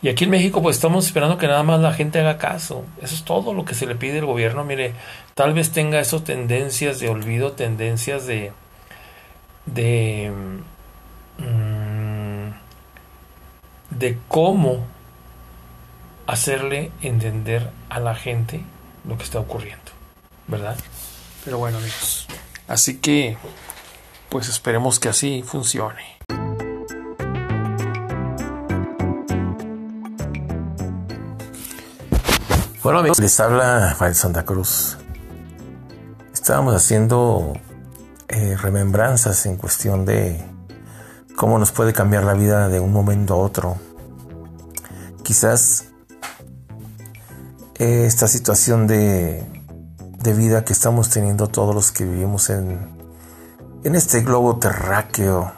Y 0.00 0.08
aquí 0.08 0.24
en 0.24 0.30
México 0.30 0.62
pues 0.62 0.76
estamos 0.76 1.06
esperando 1.06 1.38
que 1.38 1.46
nada 1.46 1.62
más 1.62 1.80
la 1.80 1.92
gente 1.92 2.18
haga 2.18 2.38
caso. 2.38 2.84
Eso 3.00 3.14
es 3.14 3.24
todo 3.24 3.54
lo 3.54 3.64
que 3.64 3.74
se 3.74 3.86
le 3.86 3.94
pide 3.94 4.18
al 4.18 4.26
gobierno. 4.26 4.64
Mire, 4.64 4.94
tal 5.34 5.54
vez 5.54 5.70
tenga 5.70 6.00
eso 6.00 6.22
tendencias 6.22 6.98
de 6.98 7.08
olvido, 7.08 7.52
tendencias 7.52 8.26
de... 8.26 8.52
de... 9.66 10.32
Mm, 11.38 12.50
de 13.90 14.18
cómo 14.28 14.84
hacerle 16.26 16.92
entender 17.02 17.70
a 17.88 18.00
la 18.00 18.14
gente 18.14 18.62
lo 19.06 19.16
que 19.16 19.24
está 19.24 19.40
ocurriendo, 19.40 19.92
¿verdad? 20.46 20.76
Pero 21.44 21.58
bueno, 21.58 21.78
amigos, 21.78 22.26
así 22.68 22.98
que 22.98 23.36
pues 24.28 24.48
esperemos 24.48 24.98
que 24.98 25.08
así 25.08 25.42
funcione. 25.42 26.18
Bueno 32.82 32.98
amigos, 32.98 33.20
les 33.20 33.38
habla 33.38 33.90
Rafael 33.90 34.14
Santa 34.14 34.44
Cruz. 34.44 34.96
Estábamos 36.32 36.74
haciendo 36.74 37.52
eh, 38.28 38.56
remembranzas 38.56 39.46
en 39.46 39.56
cuestión 39.56 40.04
de 40.04 40.44
cómo 41.42 41.58
nos 41.58 41.72
puede 41.72 41.92
cambiar 41.92 42.22
la 42.22 42.34
vida 42.34 42.68
de 42.68 42.78
un 42.78 42.92
momento 42.92 43.34
a 43.34 43.36
otro. 43.36 43.76
Quizás 45.24 45.86
esta 47.74 48.28
situación 48.28 48.86
de, 48.86 49.44
vida 50.36 50.64
que 50.64 50.72
estamos 50.72 51.10
teniendo 51.10 51.48
todos 51.48 51.74
los 51.74 51.90
que 51.90 52.04
vivimos 52.04 52.48
en, 52.48 52.78
en 53.82 53.94
este 53.96 54.20
globo 54.20 54.60
terráqueo, 54.60 55.50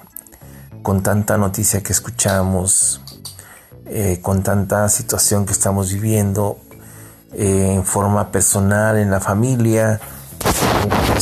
con 0.83 1.03
tanta 1.03 1.37
noticia 1.37 1.83
que 1.83 1.93
escuchamos, 1.93 3.03
eh, 3.85 4.21
con 4.23 4.43
tanta 4.43 4.89
situación 4.89 5.45
que 5.45 5.53
estamos 5.53 5.93
viviendo 5.93 6.57
eh, 7.35 7.75
en 7.75 7.85
forma 7.85 8.33
personal, 8.33 8.97
en 8.97 9.11
la 9.11 9.21
familia, 9.21 10.01
en 10.81 11.21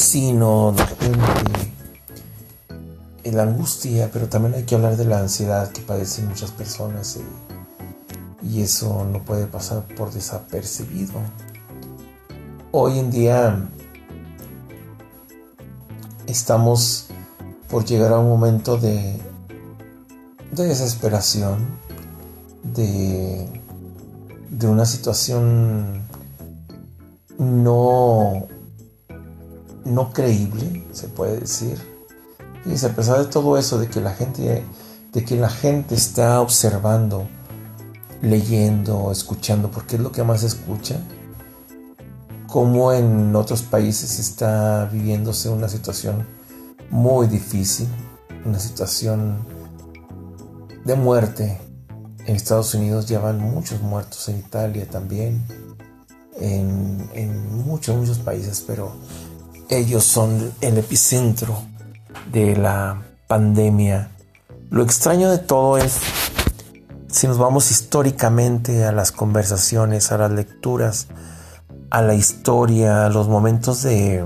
la 3.24 3.44
angustia, 3.44 4.10
pero 4.12 4.28
también 4.28 4.54
hay 4.54 4.64
que 4.64 4.74
hablar 4.74 4.96
de 4.96 5.04
la 5.04 5.20
ansiedad 5.20 5.70
que 5.70 5.80
padecen 5.82 6.28
muchas 6.28 6.50
personas. 6.50 7.16
Eh, 7.16 7.20
y 8.42 8.62
eso 8.62 9.04
no 9.04 9.22
puede 9.22 9.46
pasar 9.46 9.84
por 9.94 10.12
desapercibido. 10.12 11.14
Hoy 12.72 12.98
en 12.98 13.10
día 13.10 13.68
estamos 16.26 17.06
por 17.68 17.84
llegar 17.84 18.12
a 18.12 18.18
un 18.18 18.28
momento 18.28 18.76
de, 18.78 19.20
de 20.50 20.64
desesperación, 20.64 21.66
de, 22.64 23.48
de 24.50 24.66
una 24.66 24.86
situación 24.86 26.02
no, 27.38 28.48
no 29.84 30.12
creíble, 30.12 30.84
se 30.92 31.08
puede 31.08 31.40
decir. 31.40 31.91
Y 32.64 32.84
a 32.84 32.94
pesar 32.94 33.18
de 33.18 33.24
todo 33.26 33.58
eso, 33.58 33.78
de 33.78 33.88
que 33.88 34.00
la 34.00 34.14
gente, 34.14 34.64
de 35.12 35.24
que 35.24 35.36
la 35.36 35.50
gente 35.50 35.94
está 35.94 36.40
observando, 36.40 37.26
leyendo, 38.20 39.10
escuchando, 39.10 39.70
porque 39.70 39.96
es 39.96 40.02
lo 40.02 40.12
que 40.12 40.22
más 40.22 40.44
escucha, 40.44 40.96
como 42.46 42.92
en 42.92 43.34
otros 43.34 43.62
países 43.62 44.18
está 44.18 44.88
viviéndose 44.92 45.48
una 45.48 45.68
situación 45.68 46.26
muy 46.90 47.26
difícil, 47.26 47.88
una 48.44 48.60
situación 48.60 49.38
de 50.84 50.94
muerte. 50.94 51.60
En 52.26 52.36
Estados 52.36 52.74
Unidos 52.74 53.06
ya 53.06 53.18
van 53.18 53.40
muchos 53.40 53.82
muertos, 53.82 54.28
en 54.28 54.38
Italia 54.38 54.86
también, 54.88 55.44
en 56.38 57.56
muchos, 57.66 57.96
muchos 57.96 58.18
países, 58.20 58.62
pero 58.64 58.92
ellos 59.68 60.04
son 60.04 60.52
el 60.60 60.78
epicentro 60.78 61.71
de 62.32 62.56
la 62.56 63.02
pandemia. 63.26 64.10
Lo 64.70 64.82
extraño 64.82 65.30
de 65.30 65.38
todo 65.38 65.78
es 65.78 65.98
si 67.08 67.26
nos 67.26 67.38
vamos 67.38 67.70
históricamente 67.70 68.84
a 68.84 68.92
las 68.92 69.12
conversaciones, 69.12 70.12
a 70.12 70.18
las 70.18 70.30
lecturas, 70.30 71.08
a 71.90 72.00
la 72.00 72.14
historia, 72.14 73.06
a 73.06 73.10
los 73.10 73.28
momentos 73.28 73.82
de, 73.82 74.24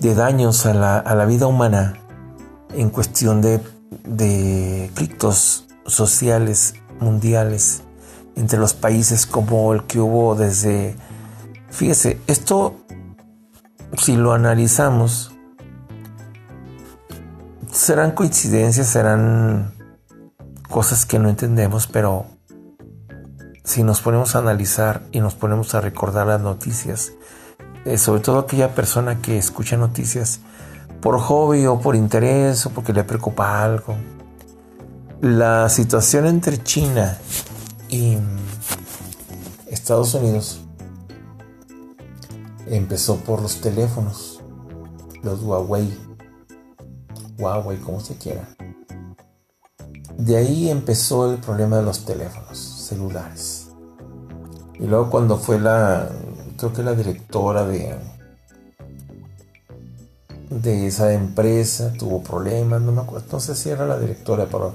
de 0.00 0.14
daños 0.14 0.64
a 0.64 0.72
la, 0.72 1.24
vida 1.26 1.46
humana 1.46 2.00
en 2.74 2.88
cuestión 2.88 3.42
de, 3.42 3.60
de 4.04 4.86
conflictos 4.88 5.66
sociales 5.86 6.74
mundiales 6.98 7.82
entre 8.36 8.58
los 8.58 8.72
países 8.72 9.26
como 9.26 9.72
el 9.74 9.84
que 9.84 10.00
hubo 10.00 10.34
desde... 10.34 10.96
Fíjese, 11.70 12.20
esto, 12.26 12.76
si 13.96 14.16
lo 14.16 14.32
analizamos, 14.32 15.32
serán 17.70 18.12
coincidencias, 18.12 18.88
serán 18.88 19.74
cosas 20.68 21.06
que 21.06 21.18
no 21.18 21.28
entendemos, 21.28 21.86
pero 21.86 22.26
si 23.64 23.82
nos 23.82 24.00
ponemos 24.00 24.34
a 24.34 24.40
analizar 24.40 25.02
y 25.12 25.20
nos 25.20 25.34
ponemos 25.34 25.74
a 25.74 25.80
recordar 25.80 26.26
las 26.26 26.40
noticias, 26.40 27.12
eh, 27.84 27.98
sobre 27.98 28.20
todo 28.20 28.38
aquella 28.38 28.74
persona 28.74 29.20
que 29.20 29.38
escucha 29.38 29.76
noticias 29.76 30.40
por 31.00 31.18
hobby 31.18 31.66
o 31.66 31.80
por 31.80 31.96
interés 31.96 32.64
o 32.66 32.70
porque 32.70 32.92
le 32.92 33.04
preocupa 33.04 33.62
algo, 33.62 33.96
la 35.20 35.68
situación 35.68 36.26
entre 36.26 36.62
China 36.62 37.18
y 37.88 38.18
Estados 39.66 40.14
Unidos 40.14 40.61
empezó 42.76 43.16
por 43.16 43.40
los 43.40 43.60
teléfonos, 43.60 44.40
los 45.22 45.42
Huawei, 45.42 45.96
Huawei 47.38 47.78
como 47.78 48.00
se 48.00 48.16
quiera 48.16 48.48
de 50.16 50.36
ahí 50.36 50.70
empezó 50.70 51.32
el 51.32 51.38
problema 51.38 51.78
de 51.78 51.82
los 51.82 52.04
teléfonos 52.04 52.58
celulares. 52.58 53.68
Y 54.78 54.86
luego 54.86 55.10
cuando 55.10 55.38
fue 55.38 55.58
la, 55.58 56.08
creo 56.56 56.72
que 56.72 56.82
la 56.82 56.94
directora 56.94 57.64
de, 57.64 57.96
de 60.50 60.86
esa 60.86 61.12
empresa 61.12 61.92
tuvo 61.98 62.22
problemas, 62.22 62.80
no 62.82 62.92
me 62.92 63.00
acuerdo, 63.00 63.26
no 63.32 63.40
sé 63.40 63.54
si 63.54 63.70
era 63.70 63.86
la 63.86 63.98
directora, 63.98 64.46
pero 64.50 64.74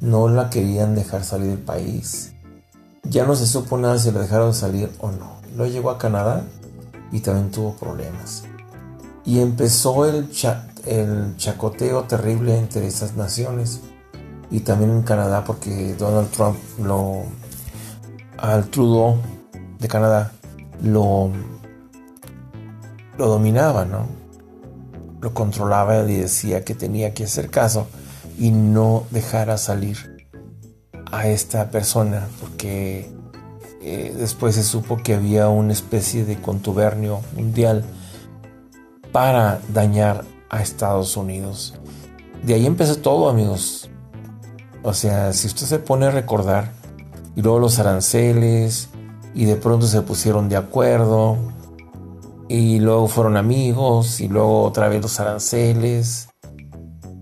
no 0.00 0.28
la 0.28 0.50
querían 0.50 0.94
dejar 0.94 1.24
salir 1.24 1.48
del 1.48 1.58
país. 1.58 2.32
Ya 3.02 3.24
no 3.24 3.36
se 3.36 3.46
supo 3.46 3.78
nada 3.78 3.98
si 3.98 4.10
la 4.10 4.20
dejaron 4.20 4.52
salir 4.52 4.90
o 5.00 5.10
no. 5.10 5.40
Luego 5.56 5.72
llegó 5.72 5.90
a 5.90 5.98
Canadá 5.98 6.44
y 7.12 7.20
también 7.20 7.50
tuvo 7.50 7.74
problemas. 7.76 8.44
Y 9.24 9.40
empezó 9.40 10.06
el, 10.06 10.30
chacoteo 11.36 12.04
terrible 12.04 12.56
entre 12.56 12.86
esas 12.86 13.16
naciones 13.16 13.80
y 14.50 14.60
también 14.60 14.90
en 14.92 15.02
Canadá 15.02 15.44
porque 15.44 15.94
Donald 15.94 16.30
Trump 16.30 16.56
lo 16.78 17.24
al 18.38 18.68
Trudeau 18.68 19.16
de 19.80 19.88
Canadá 19.88 20.30
lo 20.80 21.32
lo 23.18 23.28
dominaba, 23.28 23.84
¿no? 23.84 24.06
Lo 25.20 25.32
controlaba 25.34 26.08
y 26.08 26.16
decía 26.16 26.64
que 26.64 26.74
tenía 26.74 27.14
que 27.14 27.24
hacer 27.24 27.50
caso 27.50 27.88
y 28.38 28.50
no 28.50 29.04
dejara 29.10 29.58
salir 29.58 30.28
a 31.10 31.26
esta 31.28 31.70
persona 31.70 32.28
porque 32.40 33.10
eh, 33.88 34.12
después 34.18 34.56
se 34.56 34.64
supo 34.64 34.96
que 34.96 35.14
había 35.14 35.48
una 35.48 35.72
especie 35.72 36.24
de 36.24 36.40
contubernio 36.40 37.20
mundial 37.36 37.84
para 39.12 39.60
dañar 39.72 40.24
a 40.50 40.60
Estados 40.60 41.16
Unidos. 41.16 41.74
De 42.42 42.54
ahí 42.54 42.66
empezó 42.66 42.96
todo, 42.96 43.28
amigos. 43.28 43.88
O 44.82 44.92
sea, 44.92 45.32
si 45.32 45.46
usted 45.46 45.66
se 45.66 45.78
pone 45.78 46.06
a 46.06 46.10
recordar, 46.10 46.72
y 47.36 47.42
luego 47.42 47.60
los 47.60 47.78
aranceles, 47.78 48.88
y 49.34 49.44
de 49.44 49.54
pronto 49.54 49.86
se 49.86 50.02
pusieron 50.02 50.48
de 50.48 50.56
acuerdo, 50.56 51.36
y 52.48 52.80
luego 52.80 53.06
fueron 53.06 53.36
amigos, 53.36 54.20
y 54.20 54.26
luego 54.26 54.64
otra 54.64 54.88
vez 54.88 55.00
los 55.00 55.20
aranceles. 55.20 56.28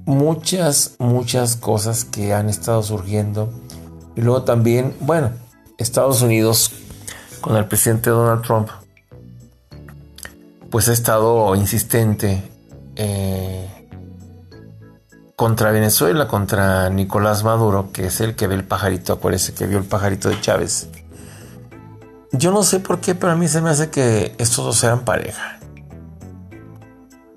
Muchas, 0.07 0.97
muchas 0.99 1.57
cosas 1.57 2.07
que 2.07 2.33
han 2.33 2.49
estado 2.49 2.83
surgiendo. 2.83 3.53
Y 4.17 4.23
luego 4.23 4.45
también, 4.45 4.95
bueno, 5.01 5.44
Estados 5.79 6.23
Unidos 6.23 6.71
con 7.41 7.57
el 7.57 7.67
presidente 7.67 8.11
Donald 8.11 8.43
Trump, 8.43 8.69
pues 10.71 10.89
ha 10.89 10.93
estado 10.93 11.55
insistente 11.55 12.43
eh, 12.97 13.89
contra 15.37 15.71
Venezuela, 15.73 16.29
contra 16.29 16.89
Nicolás 16.91 17.45
Maduro, 17.45 17.91
que 17.93 18.07
es 18.07 18.21
el 18.21 18.35
que 18.35 18.47
ve 18.47 18.55
el 18.55 18.65
pajarito, 18.65 19.13
acuérdese 19.13 19.55
que 19.55 19.67
vio 19.67 19.79
el 19.79 19.85
pajarito 19.85 20.29
de 20.29 20.41
Chávez. 20.41 20.89
Yo 22.33 22.51
no 22.51 22.63
sé 22.63 22.81
por 22.81 23.01
qué, 23.01 23.15
pero 23.15 23.33
a 23.33 23.37
mí 23.37 23.47
se 23.47 23.61
me 23.61 23.71
hace 23.71 23.91
que 23.91 24.35
estos 24.39 24.65
dos 24.65 24.83
eran 24.83 25.05
pareja. 25.05 25.59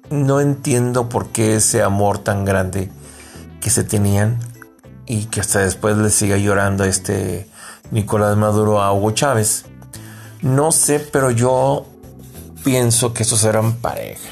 No 0.09 0.39
entiendo 0.39 1.09
por 1.09 1.27
qué 1.27 1.55
ese 1.55 1.83
amor 1.83 2.19
tan 2.19 2.45
grande 2.45 2.89
que 3.61 3.69
se 3.69 3.83
tenían 3.83 4.39
y 5.05 5.25
que 5.25 5.41
hasta 5.41 5.59
después 5.59 5.97
le 5.97 6.09
siga 6.09 6.37
llorando 6.37 6.83
este 6.83 7.47
Nicolás 7.91 8.37
Maduro 8.37 8.81
a 8.81 8.93
Hugo 8.93 9.11
Chávez. 9.11 9.65
No 10.41 10.71
sé, 10.71 10.99
pero 10.99 11.31
yo 11.31 11.85
pienso 12.63 13.13
que 13.13 13.23
estos 13.23 13.43
eran 13.43 13.75
pareja. 13.75 14.29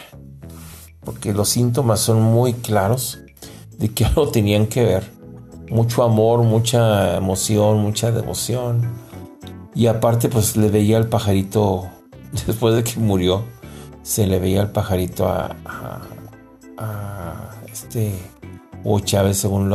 Porque 1.04 1.34
los 1.34 1.50
síntomas 1.50 2.00
son 2.00 2.22
muy 2.22 2.54
claros 2.54 3.20
de 3.78 3.90
que 3.90 4.06
algo 4.06 4.30
tenían 4.30 4.68
que 4.68 4.84
ver. 4.84 5.12
Mucho 5.70 6.04
amor, 6.04 6.44
mucha 6.44 7.18
emoción, 7.18 7.80
mucha 7.80 8.12
devoción. 8.12 8.94
Y 9.74 9.88
aparte, 9.88 10.30
pues 10.30 10.56
le 10.58 10.70
veía 10.70 10.98
al 10.98 11.08
pajarito, 11.08 11.90
después 12.48 12.76
de 12.76 12.84
que 12.84 13.00
murió, 13.00 13.44
se 14.04 14.28
le 14.28 14.40
veía 14.40 14.62
al 14.62 14.72
pajarito 14.72 15.28
a, 15.28 15.56
este 17.72 18.14
o 18.84 19.00
Chávez, 19.00 19.38
según, 19.38 19.74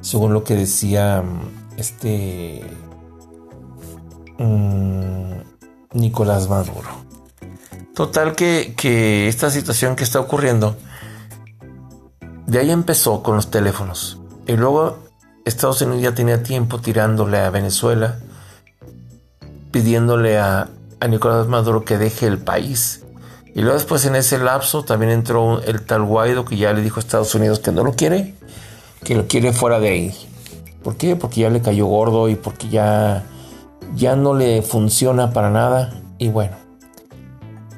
según 0.00 0.32
lo 0.32 0.42
que 0.42 0.54
decía 0.54 1.22
este 1.76 2.62
mm, 4.44 5.98
Nicolás 5.98 6.48
Maduro. 6.48 6.88
Total 7.94 8.34
que, 8.34 8.74
que 8.76 9.28
esta 9.28 9.50
situación 9.50 9.96
que 9.96 10.04
está 10.04 10.20
ocurriendo 10.20 10.76
de 12.46 12.58
ahí 12.58 12.70
empezó 12.70 13.22
con 13.22 13.36
los 13.36 13.50
teléfonos. 13.50 14.18
Y 14.46 14.56
luego 14.56 14.98
Estados 15.44 15.80
Unidos 15.82 16.02
ya 16.02 16.14
tenía 16.14 16.42
tiempo 16.42 16.80
tirándole 16.80 17.38
a 17.38 17.50
Venezuela, 17.50 18.18
pidiéndole 19.70 20.38
a, 20.38 20.68
Nicolás 21.08 21.46
Maduro 21.48 21.84
que 21.84 21.98
deje 21.98 22.26
el 22.26 22.38
país. 22.38 23.02
Y 23.54 23.60
luego 23.60 23.74
después 23.74 24.06
en 24.06 24.16
ese 24.16 24.38
lapso 24.38 24.84
también 24.84 25.12
entró 25.12 25.62
el 25.62 25.82
tal 25.82 26.02
Guaido 26.02 26.46
que 26.46 26.56
ya 26.56 26.72
le 26.72 26.80
dijo 26.80 26.98
a 26.98 27.00
Estados 27.00 27.34
Unidos 27.34 27.58
que 27.58 27.72
no 27.72 27.84
lo 27.84 27.92
quiere, 27.92 28.34
que 29.04 29.14
lo 29.14 29.26
quiere 29.26 29.52
fuera 29.52 29.80
de 29.80 29.88
ahí. 29.88 30.14
¿Por 30.82 30.96
qué? 30.96 31.14
Porque 31.14 31.42
ya 31.42 31.50
le 31.50 31.60
cayó 31.60 31.86
gordo 31.86 32.30
y 32.30 32.36
porque 32.36 32.70
ya, 32.70 33.26
ya 33.94 34.16
no 34.16 34.34
le 34.34 34.62
funciona 34.62 35.32
para 35.32 35.50
nada. 35.50 36.00
Y 36.18 36.28
bueno. 36.28 36.56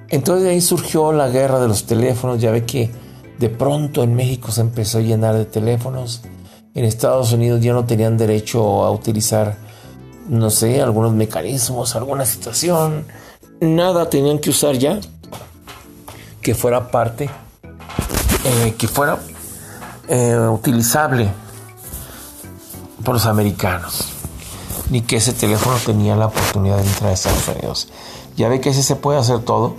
Entonces 0.09 0.45
de 0.45 0.51
ahí 0.51 0.61
surgió 0.61 1.13
la 1.13 1.29
guerra 1.29 1.61
de 1.61 1.69
los 1.69 1.85
teléfonos. 1.85 2.41
Ya 2.41 2.51
ve 2.51 2.65
que 2.65 2.91
de 3.39 3.49
pronto 3.49 4.03
en 4.03 4.15
México 4.15 4.51
se 4.51 4.61
empezó 4.61 4.99
a 4.99 5.03
llenar 5.03 5.35
de 5.35 5.45
teléfonos. 5.45 6.23
En 6.75 6.85
Estados 6.85 7.33
Unidos 7.33 7.61
ya 7.63 7.73
no 7.73 7.85
tenían 7.85 8.17
derecho 8.17 8.85
a 8.85 8.91
utilizar, 8.91 9.57
no 10.29 10.51
sé, 10.51 10.83
algunos 10.83 11.13
mecanismos, 11.13 11.97
alguna 11.97 12.27
situación. 12.27 13.07
Nada 13.61 14.11
tenían 14.11 14.39
que 14.39 14.51
usar 14.51 14.77
ya 14.77 15.01
que 16.47 16.55
fuera 16.55 16.93
parte, 16.93 17.29
eh, 18.45 18.75
que 18.79 18.87
fuera 18.87 19.19
eh, 20.07 20.39
utilizable 20.49 21.29
por 23.05 23.15
los 23.15 23.27
americanos. 23.27 24.16
Ni 24.91 25.03
que 25.03 25.17
ese 25.17 25.33
teléfono 25.33 25.77
tenía 25.85 26.17
la 26.17 26.27
oportunidad 26.27 26.77
de 26.77 26.85
entrar 26.85 27.11
a 27.11 27.15
Estados 27.15 27.49
Unidos. 27.49 27.89
Ya 28.37 28.49
ve 28.49 28.61
que 28.61 28.71
ese 28.71 28.83
se 28.83 28.97
puede 28.97 29.19
hacer 29.19 29.41
todo 29.41 29.75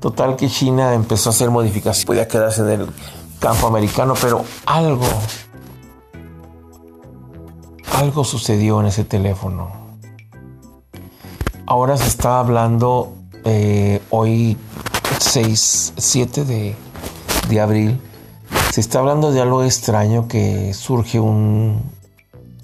Total 0.00 0.36
que 0.36 0.48
China 0.48 0.94
empezó 0.94 1.30
a 1.30 1.32
hacer 1.32 1.50
modificaciones, 1.50 2.04
podía 2.04 2.28
quedarse 2.28 2.62
en 2.62 2.68
el 2.80 2.88
campo 3.40 3.66
americano, 3.66 4.14
pero 4.20 4.44
algo, 4.66 5.06
algo 7.92 8.24
sucedió 8.24 8.80
en 8.80 8.86
ese 8.86 9.04
teléfono. 9.04 9.70
Ahora 11.66 11.96
se 11.96 12.06
está 12.06 12.38
hablando 12.38 13.14
eh, 13.44 14.02
hoy 14.10 14.56
6, 15.18 15.94
7 15.96 16.44
de, 16.44 16.76
de 17.48 17.60
abril, 17.60 18.00
se 18.70 18.82
está 18.82 18.98
hablando 18.98 19.32
de 19.32 19.40
algo 19.40 19.64
extraño 19.64 20.28
que 20.28 20.74
surge 20.74 21.18
un 21.18 21.82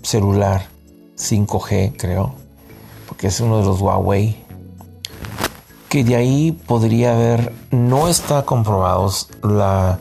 celular 0.02 0.68
5G, 1.22 1.94
creo, 1.96 2.34
porque 3.08 3.28
es 3.28 3.40
uno 3.40 3.58
de 3.58 3.64
los 3.64 3.80
Huawei 3.80 4.42
que 5.92 6.04
de 6.04 6.16
ahí 6.16 6.52
podría 6.52 7.12
haber, 7.12 7.52
no 7.70 8.08
está 8.08 8.46
comprobados 8.46 9.28
la, 9.42 9.98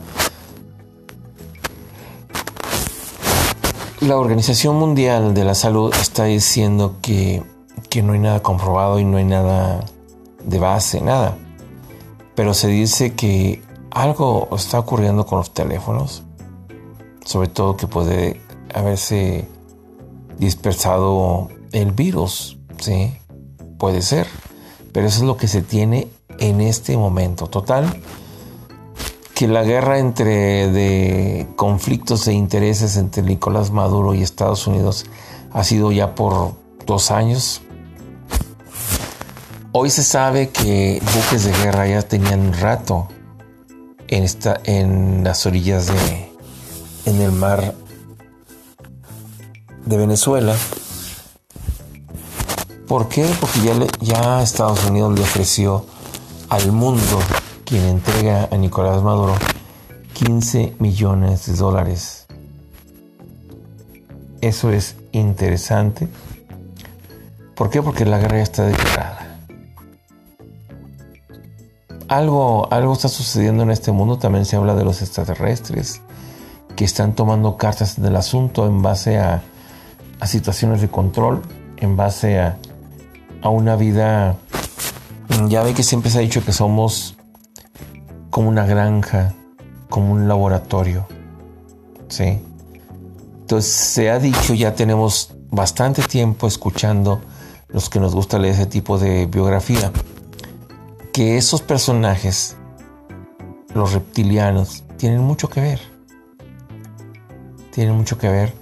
la 4.00 4.16
Organización 4.16 4.76
Mundial 4.76 5.34
de 5.34 5.44
la 5.44 5.54
Salud 5.54 5.92
está 6.00 6.24
diciendo 6.24 6.96
que, 7.02 7.42
que 7.90 8.02
no 8.02 8.14
hay 8.14 8.20
nada 8.20 8.40
comprobado 8.40 9.00
y 9.00 9.04
no 9.04 9.18
hay 9.18 9.26
nada 9.26 9.84
de 10.42 10.58
base, 10.58 11.02
nada. 11.02 11.36
Pero 12.34 12.54
se 12.54 12.68
dice 12.68 13.12
que 13.12 13.62
algo 13.90 14.48
está 14.56 14.78
ocurriendo 14.78 15.26
con 15.26 15.40
los 15.40 15.52
teléfonos, 15.52 16.22
sobre 17.22 17.48
todo 17.48 17.76
que 17.76 17.86
puede 17.86 18.40
haberse 18.72 19.46
dispersado 20.38 21.48
el 21.72 21.92
virus, 21.92 22.58
¿sí? 22.78 23.12
Puede 23.78 24.02
ser. 24.02 24.26
Pero 24.92 25.06
eso 25.06 25.18
es 25.18 25.24
lo 25.24 25.36
que 25.36 25.48
se 25.48 25.62
tiene 25.62 26.08
en 26.38 26.60
este 26.60 26.96
momento. 26.96 27.46
Total, 27.46 28.00
que 29.34 29.48
la 29.48 29.62
guerra 29.62 29.98
entre 29.98 30.70
de 30.70 31.48
conflictos 31.56 32.28
e 32.28 32.32
intereses 32.32 32.96
entre 32.96 33.22
Nicolás 33.22 33.70
Maduro 33.70 34.14
y 34.14 34.22
Estados 34.22 34.66
Unidos 34.66 35.06
ha 35.50 35.64
sido 35.64 35.92
ya 35.92 36.14
por 36.14 36.52
dos 36.86 37.10
años. 37.10 37.62
Hoy 39.72 39.88
se 39.88 40.02
sabe 40.02 40.50
que 40.50 41.00
buques 41.14 41.44
de 41.44 41.52
guerra 41.64 41.86
ya 41.86 42.02
tenían 42.02 42.52
rato 42.52 43.08
en, 44.08 44.22
esta, 44.22 44.60
en 44.64 45.24
las 45.24 45.46
orillas 45.46 45.86
de 45.86 46.32
en 47.04 47.20
el 47.20 47.32
mar 47.32 47.74
de 49.84 49.96
Venezuela 49.96 50.54
¿Por 52.92 53.08
qué? 53.08 53.24
Porque 53.40 53.60
ya, 53.62 53.74
ya 54.00 54.42
Estados 54.42 54.84
Unidos 54.84 55.14
le 55.14 55.22
ofreció 55.22 55.86
al 56.50 56.72
mundo, 56.72 57.20
quien 57.64 57.84
entrega 57.84 58.50
a 58.52 58.56
Nicolás 58.58 59.02
Maduro, 59.02 59.34
15 60.12 60.76
millones 60.78 61.46
de 61.46 61.54
dólares 61.54 62.26
Eso 64.42 64.70
es 64.70 64.96
interesante. 65.12 66.06
¿Por 67.54 67.70
qué? 67.70 67.80
Porque 67.80 68.04
la 68.04 68.18
guerra 68.18 68.36
ya 68.36 68.42
está 68.42 68.66
declarada. 68.66 69.38
Algo, 72.08 72.70
algo 72.70 72.92
está 72.92 73.08
sucediendo 73.08 73.62
en 73.62 73.70
este 73.70 73.90
mundo. 73.90 74.18
También 74.18 74.44
se 74.44 74.56
habla 74.56 74.74
de 74.74 74.84
los 74.84 75.00
extraterrestres 75.00 76.02
que 76.76 76.84
están 76.84 77.14
tomando 77.14 77.56
cartas 77.56 77.96
en 77.96 78.04
el 78.04 78.16
asunto 78.16 78.66
en 78.66 78.82
base 78.82 79.16
a, 79.16 79.42
a 80.22 80.26
situaciones 80.28 80.80
de 80.80 80.86
control, 80.86 81.42
en 81.78 81.96
base 81.96 82.38
a, 82.38 82.56
a 83.42 83.48
una 83.48 83.74
vida... 83.74 84.36
Ya 85.48 85.64
ve 85.64 85.74
que 85.74 85.82
siempre 85.82 86.12
se 86.12 86.18
ha 86.18 86.20
dicho 86.20 86.44
que 86.44 86.52
somos 86.52 87.16
como 88.30 88.48
una 88.48 88.64
granja, 88.64 89.34
como 89.88 90.12
un 90.12 90.28
laboratorio. 90.28 91.08
¿Sí? 92.06 92.38
Entonces 93.40 93.72
se 93.72 94.10
ha 94.10 94.20
dicho, 94.20 94.54
ya 94.54 94.76
tenemos 94.76 95.34
bastante 95.50 96.02
tiempo 96.02 96.46
escuchando 96.46 97.20
los 97.68 97.90
que 97.90 97.98
nos 97.98 98.14
gusta 98.14 98.38
leer 98.38 98.54
ese 98.54 98.66
tipo 98.66 98.98
de 98.98 99.26
biografía, 99.26 99.90
que 101.12 101.36
esos 101.36 101.62
personajes, 101.62 102.56
los 103.74 103.92
reptilianos, 103.92 104.84
tienen 104.98 105.20
mucho 105.20 105.48
que 105.48 105.60
ver. 105.60 105.80
Tienen 107.72 107.96
mucho 107.96 108.18
que 108.18 108.28
ver 108.28 108.61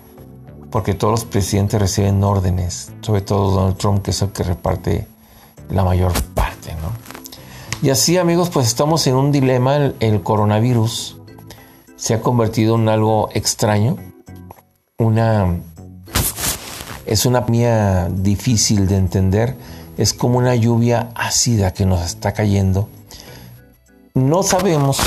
porque 0.70 0.94
todos 0.94 1.12
los 1.12 1.24
presidentes 1.24 1.80
reciben 1.80 2.22
órdenes, 2.22 2.92
sobre 3.00 3.22
todo 3.22 3.50
Donald 3.50 3.76
Trump, 3.76 4.02
que 4.02 4.12
es 4.12 4.22
el 4.22 4.30
que 4.30 4.42
reparte 4.42 5.06
la 5.68 5.84
mayor 5.84 6.12
parte, 6.34 6.74
¿no? 6.74 6.90
Y 7.82 7.90
así, 7.90 8.18
amigos, 8.18 8.50
pues 8.50 8.66
estamos 8.66 9.06
en 9.06 9.16
un 9.16 9.32
dilema. 9.32 9.92
El, 10.00 10.22
coronavirus 10.22 11.16
se 11.96 12.14
ha 12.14 12.20
convertido 12.20 12.76
en 12.76 12.88
algo 12.88 13.30
extraño, 13.32 13.96
una 14.98 15.60
es 17.06 17.26
una 17.26 17.40
mía 17.40 18.08
difícil 18.10 18.86
de 18.86 18.96
entender, 18.96 19.56
es 19.96 20.12
como 20.12 20.38
una 20.38 20.54
lluvia 20.54 21.10
ácida 21.14 21.72
que 21.72 21.86
nos 21.86 22.02
está 22.02 22.32
cayendo. 22.32 22.88
No 24.14 24.42
sabemos, 24.42 24.98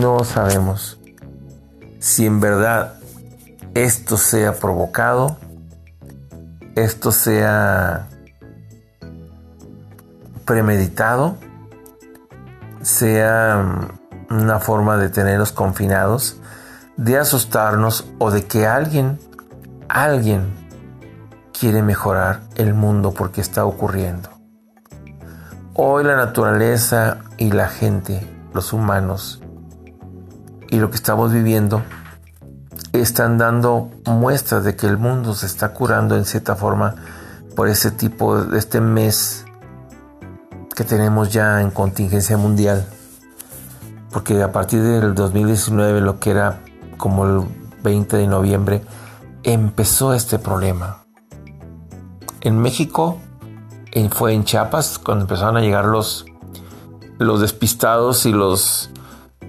no 0.00 0.24
sabemos 0.24 0.98
si 2.00 2.26
en 2.26 2.38
verdad 2.38 2.98
esto 3.74 4.16
sea 4.16 4.52
provocado, 4.54 5.36
esto 6.76 7.10
sea 7.10 8.08
premeditado, 10.44 11.36
sea 12.82 13.64
una 14.30 14.60
forma 14.60 14.96
de 14.96 15.08
tenerlos 15.08 15.50
confinados, 15.50 16.40
de 16.96 17.18
asustarnos 17.18 18.06
o 18.18 18.30
de 18.30 18.44
que 18.44 18.66
alguien, 18.66 19.18
alguien 19.88 20.52
quiere 21.58 21.82
mejorar 21.82 22.42
el 22.54 22.74
mundo 22.74 23.12
porque 23.12 23.40
está 23.40 23.64
ocurriendo. 23.64 24.30
Hoy 25.74 26.04
la 26.04 26.14
naturaleza 26.14 27.18
y 27.38 27.50
la 27.50 27.68
gente, 27.68 28.24
los 28.52 28.72
humanos, 28.72 29.42
y 30.70 30.78
lo 30.78 30.90
que 30.90 30.96
estamos 30.96 31.32
viviendo 31.32 31.82
están 33.00 33.38
dando 33.38 33.90
muestras 34.06 34.64
de 34.64 34.76
que 34.76 34.86
el 34.86 34.98
mundo 34.98 35.34
se 35.34 35.46
está 35.46 35.72
curando 35.74 36.16
en 36.16 36.24
cierta 36.24 36.56
forma 36.56 36.94
por 37.56 37.68
ese 37.68 37.90
tipo 37.90 38.42
de 38.42 38.58
este 38.58 38.80
mes 38.80 39.44
que 40.74 40.84
tenemos 40.84 41.32
ya 41.32 41.60
en 41.60 41.70
contingencia 41.70 42.36
mundial. 42.36 42.86
Porque 44.12 44.42
a 44.42 44.52
partir 44.52 44.82
del 44.82 45.14
2019, 45.14 46.00
lo 46.00 46.20
que 46.20 46.30
era 46.30 46.60
como 46.96 47.26
el 47.26 47.44
20 47.82 48.16
de 48.16 48.26
noviembre, 48.26 48.82
empezó 49.42 50.14
este 50.14 50.38
problema. 50.38 51.04
En 52.40 52.58
México 52.60 53.18
fue 54.10 54.34
en 54.34 54.44
Chiapas 54.44 54.98
cuando 54.98 55.24
empezaron 55.24 55.56
a 55.56 55.60
llegar 55.60 55.86
los, 55.86 56.26
los 57.18 57.40
despistados 57.40 58.26
y 58.26 58.32
los 58.32 58.90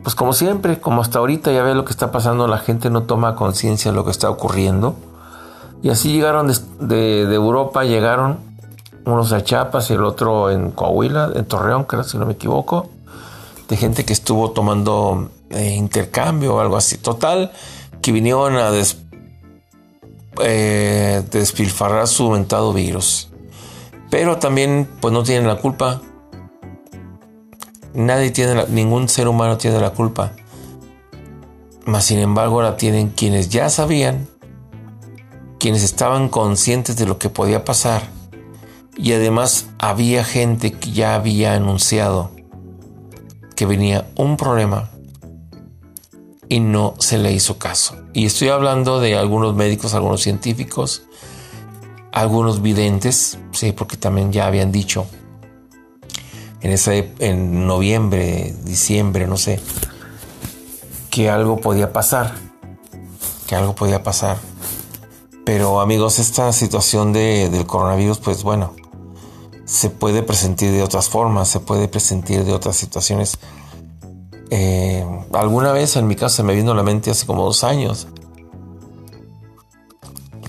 pues 0.05 0.13
como 0.13 0.33
siempre, 0.33 0.79
como 0.79 1.01
hasta 1.01 1.17
ahorita 1.17 1.51
ya 1.51 1.63
ve 1.63 1.73
lo 1.73 1.83
que 1.83 1.89
está 1.89 2.11
pasando, 2.11 2.47
la 2.47 2.59
gente 2.59 2.91
no 2.91 3.03
toma 3.05 3.35
conciencia 3.35 3.89
de 3.89 3.97
lo 3.97 4.05
que 4.05 4.11
está 4.11 4.29
ocurriendo. 4.29 4.95
Y 5.81 5.89
así 5.89 6.13
llegaron 6.13 6.53
de, 6.79 7.23
Europa, 7.33 7.85
llegaron 7.85 8.37
unos 9.03 9.33
a 9.33 9.43
Chiapas 9.43 9.89
y 9.89 9.93
el 9.93 10.03
otro 10.03 10.51
en 10.51 10.69
Coahuila, 10.69 11.31
en 11.33 11.45
Torreón, 11.45 11.85
creo, 11.85 12.03
si 12.03 12.19
no 12.19 12.27
me 12.27 12.33
equivoco, 12.33 12.87
de 13.67 13.77
gente 13.77 14.05
que 14.05 14.13
estuvo 14.13 14.51
tomando 14.51 15.31
eh, 15.49 15.73
intercambio 15.73 16.53
o 16.53 16.59
algo 16.59 16.77
así. 16.77 16.99
Total, 16.99 17.51
que 18.03 18.11
vinieron 18.11 18.57
a 18.57 18.69
eh, 20.43 21.23
despilfarrar 21.31 22.07
su 22.07 22.29
mentado 22.29 22.73
virus. 22.73 23.29
Pero 24.11 24.37
también, 24.37 24.87
pues 25.01 25.11
no 25.11 25.23
tienen 25.23 25.47
la 25.47 25.55
culpa 25.55 25.99
Nadie 27.95 28.31
tiene 28.31 28.65
ningún 28.67 29.09
ser 29.09 29.27
humano 29.27 29.57
tiene 29.57 29.79
la 29.79 29.91
culpa. 29.91 30.33
Mas 31.85 32.05
sin 32.05 32.19
embargo 32.19 32.61
la 32.61 32.77
tienen 32.77 33.09
quienes 33.09 33.49
ya 33.49 33.69
sabían, 33.69 34.27
quienes 35.59 35.83
estaban 35.83 36.29
conscientes 36.29 36.97
de 36.97 37.05
lo 37.05 37.17
que 37.17 37.29
podía 37.29 37.63
pasar 37.63 38.15
y 38.97 39.13
además 39.13 39.67
había 39.77 40.23
gente 40.23 40.71
que 40.71 40.91
ya 40.91 41.15
había 41.15 41.53
anunciado 41.53 42.31
que 43.55 43.65
venía 43.65 44.09
un 44.15 44.37
problema 44.37 44.89
y 46.47 46.59
no 46.59 46.93
se 46.99 47.17
le 47.17 47.31
hizo 47.31 47.57
caso. 47.57 47.95
Y 48.13 48.25
estoy 48.25 48.49
hablando 48.49 48.99
de 48.99 49.17
algunos 49.17 49.55
médicos, 49.55 49.93
algunos 49.93 50.21
científicos, 50.21 51.03
algunos 52.11 52.61
videntes, 52.61 53.37
sí, 53.51 53.71
porque 53.71 53.97
también 53.97 54.31
ya 54.31 54.45
habían 54.45 54.71
dicho 54.71 55.07
en, 56.66 56.72
ese, 56.72 57.13
en 57.20 57.68
noviembre, 57.68 58.55
diciembre, 58.63 59.28
no 59.28 59.38
sé, 59.38 59.59
que 61.11 61.30
algo 61.30 61.57
podía 61.57 61.93
pasar, 61.93 62.34
que 63.45 63.55
algo 63.55 63.76
podía 63.76 64.01
pasar. 64.01 64.38
Pero 65.45 65.80
amigos, 65.80 66.18
esta 66.18 66.51
situación 66.53 67.13
de, 67.13 67.51
del 67.51 67.68
coronavirus, 67.68 68.18
pues 68.18 68.41
bueno, 68.41 68.74
se 69.66 69.91
puede 69.91 70.24
presentir 70.24 70.72
de 70.72 70.82
otras 70.82 71.07
formas, 71.07 71.49
se 71.49 71.59
puede 71.59 71.88
presentir 71.88 72.43
de 72.45 72.53
otras 72.53 72.76
situaciones. 72.76 73.38
Eh, 74.49 75.05
alguna 75.34 75.72
vez 75.72 75.95
en 75.97 76.07
mi 76.07 76.16
caso 76.16 76.38
se 76.38 76.43
me 76.43 76.55
vino 76.55 76.72
a 76.72 76.76
la 76.76 76.84
mente 76.84 77.11
hace 77.11 77.28
como 77.28 77.45
dos 77.45 77.63
años 77.63 78.07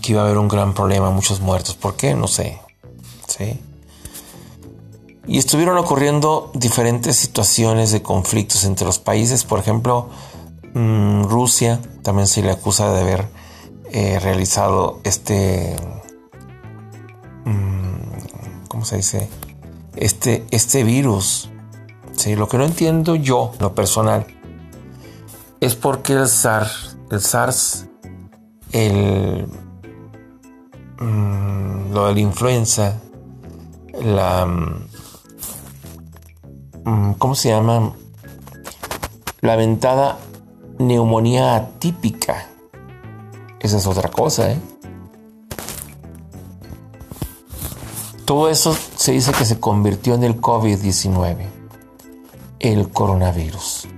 que 0.00 0.12
iba 0.12 0.22
a 0.22 0.24
haber 0.24 0.38
un 0.38 0.48
gran 0.48 0.72
problema, 0.72 1.10
muchos 1.10 1.40
muertos. 1.40 1.74
¿Por 1.74 1.94
qué? 1.94 2.14
No 2.14 2.26
sé. 2.26 2.58
¿Sí? 3.28 3.60
Y 5.26 5.38
estuvieron 5.38 5.76
ocurriendo 5.76 6.50
diferentes 6.54 7.16
situaciones 7.16 7.90
de 7.90 8.02
conflictos 8.02 8.64
entre 8.64 8.86
los 8.86 8.98
países. 8.98 9.44
Por 9.44 9.58
ejemplo, 9.58 10.08
mm, 10.74 11.24
Rusia 11.24 11.80
también 12.02 12.28
se 12.28 12.42
le 12.42 12.50
acusa 12.52 12.92
de 12.92 13.00
haber 13.00 13.28
eh, 13.90 14.20
realizado 14.20 15.00
este... 15.02 15.74
Mm, 17.44 18.66
¿Cómo 18.68 18.84
se 18.84 18.96
dice? 18.96 19.28
Este, 19.96 20.46
este 20.50 20.84
virus. 20.84 21.50
¿sí? 22.12 22.36
Lo 22.36 22.48
que 22.48 22.58
no 22.58 22.64
entiendo 22.64 23.16
yo, 23.16 23.52
lo 23.58 23.74
personal, 23.74 24.26
es 25.60 25.74
porque 25.74 26.12
el 26.12 26.28
SARS, 26.28 26.96
el 27.10 27.20
SARS, 27.20 27.86
el, 28.70 29.48
mm, 31.00 31.92
lo 31.92 32.06
de 32.06 32.14
la 32.14 32.20
influenza, 32.20 33.00
la 34.00 34.46
¿cómo 37.18 37.34
se 37.34 37.48
llama? 37.48 37.92
La 39.40 39.56
ventada 39.56 40.18
neumonía 40.78 41.56
atípica. 41.56 42.46
Esa 43.60 43.78
es 43.78 43.86
otra 43.86 44.08
cosa, 44.08 44.52
¿eh? 44.52 44.60
Todo 48.24 48.50
eso 48.50 48.76
se 48.96 49.12
dice 49.12 49.32
que 49.32 49.44
se 49.44 49.60
convirtió 49.60 50.14
en 50.14 50.24
el 50.24 50.40
COVID-19, 50.40 51.46
el 52.58 52.88
coronavirus. 52.90 53.88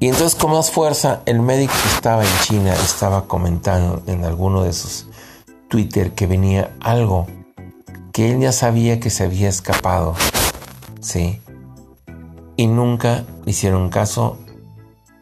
Y 0.00 0.08
entonces 0.08 0.34
con 0.34 0.52
más 0.52 0.70
fuerza, 0.70 1.22
el 1.26 1.40
médico 1.40 1.72
que 1.82 1.88
estaba 1.94 2.24
en 2.24 2.38
China 2.42 2.74
estaba 2.74 3.26
comentando 3.26 4.02
en 4.06 4.24
alguno 4.24 4.62
de 4.62 4.72
sus 4.72 5.06
Twitter 5.68 6.12
que 6.12 6.26
venía 6.26 6.74
algo 6.80 7.26
que 8.12 8.32
él 8.32 8.40
ya 8.40 8.52
sabía 8.52 8.98
que 8.98 9.10
se 9.10 9.24
había 9.24 9.48
escapado 9.48 10.14
¿sí? 11.00 11.40
Y 12.56 12.66
nunca 12.66 13.24
hicieron 13.46 13.88
caso, 13.90 14.38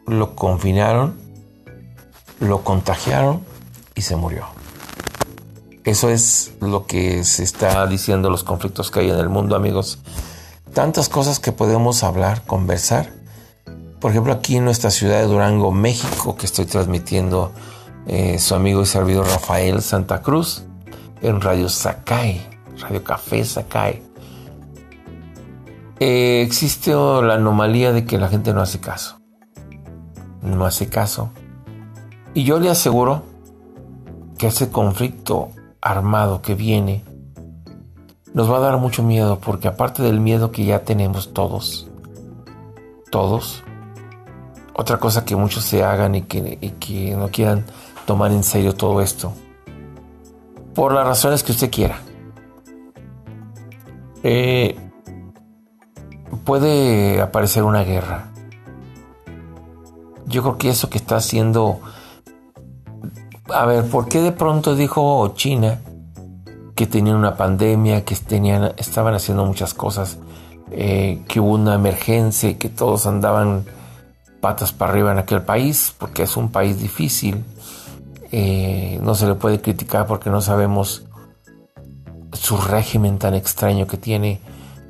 lo 0.05 0.35
confinaron, 0.35 1.17
lo 2.39 2.63
contagiaron 2.63 3.41
y 3.95 4.01
se 4.01 4.15
murió. 4.15 4.45
Eso 5.85 6.09
es 6.09 6.53
lo 6.59 6.85
que 6.85 7.23
se 7.23 7.43
está 7.43 7.87
diciendo 7.87 8.29
los 8.29 8.43
conflictos 8.43 8.91
que 8.91 8.99
hay 8.99 9.09
en 9.09 9.17
el 9.17 9.29
mundo, 9.29 9.55
amigos. 9.55 9.99
Tantas 10.73 11.09
cosas 11.09 11.39
que 11.39 11.51
podemos 11.51 12.03
hablar, 12.03 12.45
conversar. 12.45 13.11
Por 13.99 14.11
ejemplo, 14.11 14.33
aquí 14.33 14.57
en 14.57 14.65
nuestra 14.65 14.91
ciudad 14.91 15.19
de 15.19 15.25
Durango, 15.25 15.71
México, 15.71 16.35
que 16.35 16.45
estoy 16.45 16.65
transmitiendo 16.65 17.51
eh, 18.07 18.39
su 18.39 18.55
amigo 18.55 18.81
y 18.81 18.85
servidor 18.85 19.27
Rafael 19.27 19.81
Santa 19.81 20.21
Cruz 20.21 20.63
en 21.21 21.41
Radio 21.41 21.69
Sakai, 21.69 22.47
Radio 22.79 23.03
Café 23.03 23.43
Sakai. 23.43 24.08
Eh, 25.99 26.41
existe 26.41 26.93
la 26.93 27.33
anomalía 27.33 27.91
de 27.91 28.05
que 28.05 28.17
la 28.17 28.29
gente 28.29 28.53
no 28.53 28.61
hace 28.61 28.79
caso. 28.79 29.19
No 30.41 30.65
hace 30.65 30.87
caso. 30.87 31.31
Y 32.33 32.43
yo 32.43 32.59
le 32.59 32.69
aseguro 32.69 33.23
que 34.37 34.47
ese 34.47 34.71
conflicto 34.71 35.49
armado 35.81 36.41
que 36.41 36.55
viene 36.55 37.03
nos 38.33 38.49
va 38.49 38.57
a 38.57 38.61
dar 38.61 38.77
mucho 38.77 39.03
miedo 39.03 39.39
porque 39.39 39.67
aparte 39.67 40.01
del 40.03 40.19
miedo 40.19 40.51
que 40.51 40.63
ya 40.63 40.83
tenemos 40.83 41.33
todos, 41.33 41.87
todos, 43.11 43.63
otra 44.73 44.97
cosa 44.97 45.25
que 45.25 45.35
muchos 45.35 45.65
se 45.65 45.83
hagan 45.83 46.15
y 46.15 46.21
que, 46.21 47.15
no 47.17 47.29
quieran 47.29 47.65
tomar 48.05 48.31
en 48.31 48.43
serio 48.43 48.73
todo 48.73 49.01
esto, 49.01 49.33
por 50.73 50.93
las 50.93 51.05
razones 51.05 51.43
que 51.43 51.51
usted 51.51 51.69
quiera. 51.69 51.99
Eh, 54.23 54.77
puede 56.45 57.21
aparecer 57.21 57.63
una 57.63 57.83
guerra. 57.83 58.29
Yo 60.25 60.41
creo 60.43 60.57
que 60.57 60.69
eso 60.69 60.89
que 60.89 60.97
está 60.97 61.17
haciendo... 61.17 61.79
A 63.53 63.65
ver, 63.65 63.85
¿por 63.85 64.07
qué 64.07 64.21
de 64.21 64.31
pronto 64.31 64.75
dijo 64.75 65.33
China 65.35 65.79
que 66.75 66.87
tenían 66.87 67.17
una 67.17 67.35
pandemia, 67.35 68.05
que 68.05 68.15
tenían, 68.15 68.73
estaban 68.77 69.13
haciendo 69.13 69.43
muchas 69.45 69.73
cosas, 69.73 70.17
eh, 70.71 71.21
que 71.27 71.39
hubo 71.39 71.51
una 71.51 71.75
emergencia 71.75 72.49
y 72.49 72.55
que 72.55 72.69
todos 72.69 73.05
andaban 73.05 73.65
patas 74.39 74.71
para 74.71 74.91
arriba 74.91 75.11
en 75.11 75.17
aquel 75.17 75.41
país, 75.41 75.93
porque 75.97 76.23
es 76.23 76.37
un 76.37 76.51
país 76.51 76.79
difícil. 76.79 77.43
Eh, 78.31 78.99
no 79.01 79.15
se 79.15 79.27
le 79.27 79.35
puede 79.35 79.59
criticar 79.59 80.05
porque 80.05 80.29
no 80.29 80.41
sabemos 80.41 81.03
su 82.31 82.57
régimen 82.57 83.17
tan 83.17 83.33
extraño 83.33 83.87
que 83.87 83.97
tiene. 83.97 84.39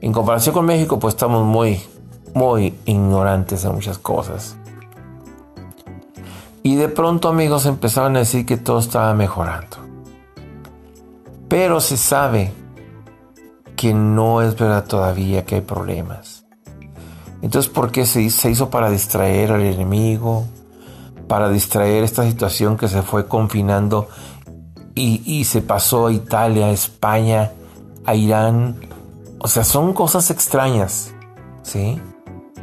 En 0.01 0.13
comparación 0.13 0.53
con 0.53 0.65
México, 0.65 0.99
pues 0.99 1.15
estamos 1.15 1.45
muy, 1.45 1.81
muy 2.33 2.73
ignorantes 2.85 3.63
de 3.63 3.69
muchas 3.69 3.97
cosas. 3.97 4.55
Y 6.63 6.75
de 6.75 6.89
pronto 6.89 7.29
amigos 7.29 7.65
empezaron 7.65 8.15
a 8.15 8.19
decir 8.19 8.45
que 8.45 8.57
todo 8.57 8.79
estaba 8.79 9.13
mejorando. 9.13 9.77
Pero 11.47 11.79
se 11.79 11.97
sabe 11.97 12.51
que 13.75 13.93
no 13.93 14.41
es 14.41 14.57
verdad 14.57 14.85
todavía 14.85 15.45
que 15.45 15.55
hay 15.55 15.61
problemas. 15.61 16.45
Entonces, 17.41 17.71
¿por 17.71 17.91
qué 17.91 18.05
se, 18.05 18.21
hizo 18.21 18.69
para 18.69 18.89
distraer 18.89 19.53
al 19.53 19.61
enemigo? 19.61 20.45
Para 21.27 21.49
distraer 21.49 22.03
esta 22.03 22.23
situación 22.23 22.77
que 22.77 22.87
se 22.87 23.01
fue 23.01 23.27
confinando 23.27 24.09
y, 24.95 25.45
se 25.45 25.61
pasó 25.61 26.07
a 26.07 26.11
Italia, 26.11 26.65
a 26.65 26.71
España, 26.71 27.53
a 28.05 28.15
Irán. 28.15 28.75
O 29.41 29.47
sea, 29.47 29.63
son 29.63 29.93
cosas 29.93 30.29
extrañas, 30.31 31.13
¿sí? 31.63 32.01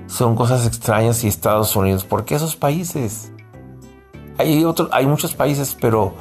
Son 0.07 0.37
cosas 0.37 0.66
extrañas 0.66 1.24
y 1.24 1.29
Estados 1.29 1.74
Unidos. 1.74 2.05
¿Por 2.05 2.24
qué 2.24 2.35
esos 2.35 2.55
países? 2.55 3.33
Hay, 4.39 4.64
otros, 4.64 4.91
hay 4.93 5.07
muchos 5.07 5.35
países, 5.35 5.77
pero 5.81 6.14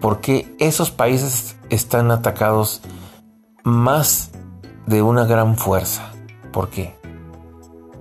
¿por 0.00 0.20
qué 0.20 0.54
esos 0.60 0.90
países 0.90 1.56
están 1.70 2.10
atacados 2.12 2.82
más 3.64 4.30
de 4.86 5.02
una 5.02 5.24
gran 5.24 5.56
fuerza? 5.56 6.12
¿Por 6.52 6.70
qué? 6.70 6.96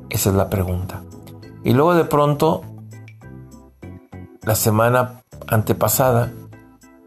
Esa 0.10 0.30
es 0.30 0.36
la 0.36 0.50
pregunta. 0.50 1.04
Y 1.64 1.74
luego 1.74 1.96
de 1.96 2.06
pronto, 2.06 2.62
la 4.44 4.54
semana 4.54 5.24
antepasada, 5.48 6.32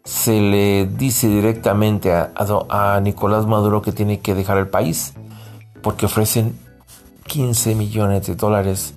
se 0.08 0.40
le 0.40 0.86
dice 0.86 1.28
directamente 1.28 2.12
a, 2.14 3.00
Nicolás 3.02 3.46
Maduro 3.46 3.82
que 3.82 3.92
tiene 3.92 4.20
que 4.20 4.34
dejar 4.34 4.56
el 4.56 4.68
país 4.68 5.12
porque 5.82 6.06
ofrecen 6.06 6.58
15 7.26 7.74
millones 7.74 8.26
de 8.26 8.34
dólares 8.34 8.94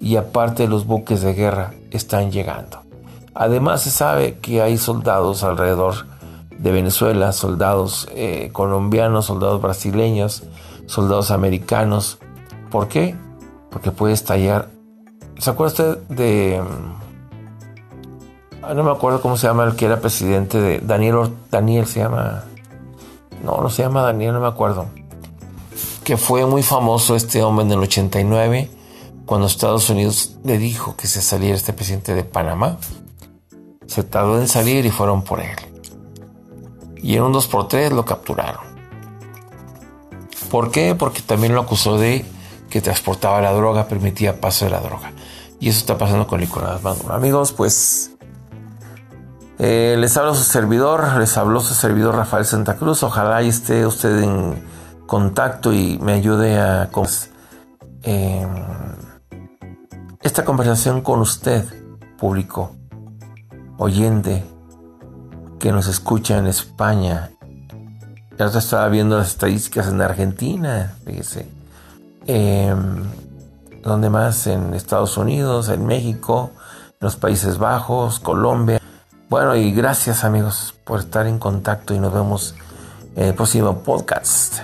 y 0.00 0.16
aparte 0.16 0.66
los 0.66 0.86
buques 0.86 1.20
de 1.20 1.34
guerra 1.34 1.74
están 1.90 2.32
llegando. 2.32 2.80
Además 3.34 3.82
se 3.82 3.90
sabe 3.90 4.38
que 4.38 4.62
hay 4.62 4.78
soldados 4.78 5.44
alrededor 5.44 6.06
de 6.58 6.72
Venezuela, 6.72 7.32
soldados 7.32 8.08
eh, 8.14 8.48
colombianos, 8.52 9.26
soldados 9.26 9.60
brasileños, 9.60 10.44
soldados 10.86 11.30
americanos. 11.30 12.18
¿Por 12.70 12.88
qué? 12.88 13.14
porque 13.74 13.90
puede 13.90 14.14
estallar. 14.14 14.68
¿Se 15.38 15.50
acuerda 15.50 15.72
usted 15.72 15.98
de... 16.08 16.62
Ah, 18.66 18.72
no 18.72 18.82
me 18.82 18.90
acuerdo 18.90 19.20
cómo 19.20 19.36
se 19.36 19.46
llama 19.46 19.64
el 19.64 19.76
que 19.76 19.84
era 19.84 20.00
presidente 20.00 20.58
de 20.58 20.80
Daniel, 20.80 21.34
Daniel 21.50 21.86
se 21.86 22.00
llama... 22.00 22.44
No, 23.42 23.60
no 23.60 23.68
se 23.68 23.82
llama 23.82 24.00
Daniel, 24.00 24.32
no 24.32 24.40
me 24.40 24.46
acuerdo. 24.46 24.86
Que 26.02 26.16
fue 26.16 26.46
muy 26.46 26.62
famoso 26.62 27.14
este 27.14 27.42
hombre 27.42 27.66
en 27.66 27.72
el 27.72 27.80
89, 27.80 28.70
cuando 29.26 29.48
Estados 29.48 29.90
Unidos 29.90 30.36
le 30.44 30.56
dijo 30.56 30.96
que 30.96 31.06
se 31.06 31.20
saliera 31.20 31.54
este 31.54 31.74
presidente 31.74 32.14
de 32.14 32.24
Panamá. 32.24 32.78
Se 33.86 34.02
tardó 34.02 34.40
en 34.40 34.48
salir 34.48 34.86
y 34.86 34.90
fueron 34.90 35.22
por 35.24 35.40
él. 35.40 35.56
Y 37.02 37.16
en 37.16 37.24
un 37.24 37.34
2x3 37.34 37.90
lo 37.90 38.06
capturaron. 38.06 38.62
¿Por 40.50 40.70
qué? 40.70 40.94
Porque 40.94 41.20
también 41.20 41.54
lo 41.54 41.60
acusó 41.60 41.98
de 41.98 42.24
que 42.70 42.80
transportaba 42.80 43.42
la 43.42 43.52
droga 43.52 43.88
permitía 43.88 44.40
paso 44.40 44.64
de 44.64 44.70
la 44.70 44.80
droga. 44.80 45.12
Y 45.60 45.68
eso 45.68 45.80
está 45.80 45.98
pasando 45.98 46.26
con 46.26 46.40
Nicolás 46.40 46.82
Maduro. 46.82 47.12
Amigos, 47.12 47.52
pues 47.52 48.13
eh, 49.58 49.96
les 49.98 50.16
hablo 50.16 50.34
su 50.34 50.44
servidor, 50.44 51.16
les 51.18 51.36
habló 51.36 51.60
su 51.60 51.74
servidor 51.74 52.16
Rafael 52.16 52.44
Santa 52.44 52.76
Cruz. 52.76 53.02
Ojalá 53.02 53.42
esté 53.42 53.86
usted 53.86 54.22
en 54.22 54.64
contacto 55.06 55.72
y 55.72 55.98
me 55.98 56.12
ayude 56.12 56.58
a... 56.58 56.90
Eh, 58.02 58.46
esta 60.22 60.44
conversación 60.44 61.02
con 61.02 61.20
usted, 61.20 61.64
público, 62.18 62.74
oyente, 63.78 64.44
que 65.58 65.72
nos 65.72 65.86
escucha 65.86 66.38
en 66.38 66.46
España. 66.46 67.30
Ya 68.38 68.46
estaba 68.46 68.88
viendo 68.88 69.18
las 69.18 69.28
estadísticas 69.28 69.88
en 69.88 70.00
Argentina, 70.00 70.94
fíjese 71.04 71.46
eh, 72.26 72.74
¿Dónde 73.82 74.08
más? 74.08 74.46
En 74.46 74.72
Estados 74.72 75.18
Unidos, 75.18 75.68
en 75.68 75.84
México, 75.84 76.52
en 76.92 76.98
los 77.00 77.16
Países 77.16 77.58
Bajos, 77.58 78.18
Colombia. 78.18 78.80
Bueno, 79.34 79.56
y 79.56 79.72
gracias 79.72 80.22
amigos 80.22 80.76
por 80.84 81.00
estar 81.00 81.26
en 81.26 81.40
contacto 81.40 81.92
y 81.92 81.98
nos 81.98 82.14
vemos 82.14 82.54
en 83.16 83.24
el 83.24 83.34
próximo 83.34 83.80
podcast 83.80 84.60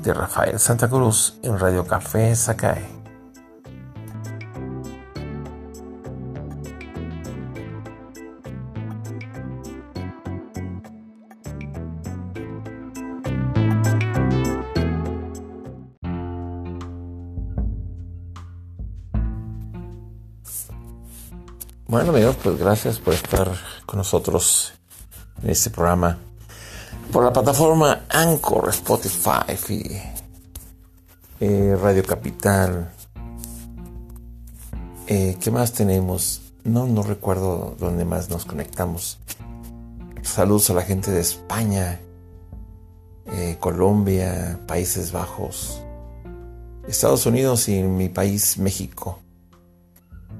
de 0.00 0.14
Rafael 0.14 0.60
Santa 0.60 0.88
Cruz 0.88 1.36
en 1.42 1.58
Radio 1.58 1.84
Café 1.84 2.36
Sacae. 2.36 2.97
Bueno 22.08 22.24
amigos, 22.24 22.36
pues 22.42 22.58
gracias 22.58 22.98
por 23.00 23.12
estar 23.12 23.52
con 23.84 23.98
nosotros 23.98 24.72
en 25.42 25.50
este 25.50 25.68
programa. 25.68 26.16
Por 27.12 27.22
la 27.22 27.34
plataforma 27.34 28.06
Anchor, 28.08 28.70
Spotify 28.70 29.52
y 29.68 30.00
eh, 31.38 31.76
Radio 31.78 32.02
Capital. 32.04 32.94
Eh, 35.06 35.36
¿Qué 35.38 35.50
más 35.50 35.74
tenemos? 35.74 36.40
No, 36.64 36.86
no 36.86 37.02
recuerdo 37.02 37.76
dónde 37.78 38.06
más 38.06 38.30
nos 38.30 38.46
conectamos. 38.46 39.18
Saludos 40.22 40.70
a 40.70 40.72
la 40.72 40.82
gente 40.84 41.10
de 41.10 41.20
España, 41.20 42.00
eh, 43.26 43.58
Colombia, 43.60 44.58
Países 44.66 45.12
Bajos, 45.12 45.82
Estados 46.88 47.26
Unidos 47.26 47.68
y 47.68 47.82
mi 47.82 48.08
país, 48.08 48.56
México 48.56 49.18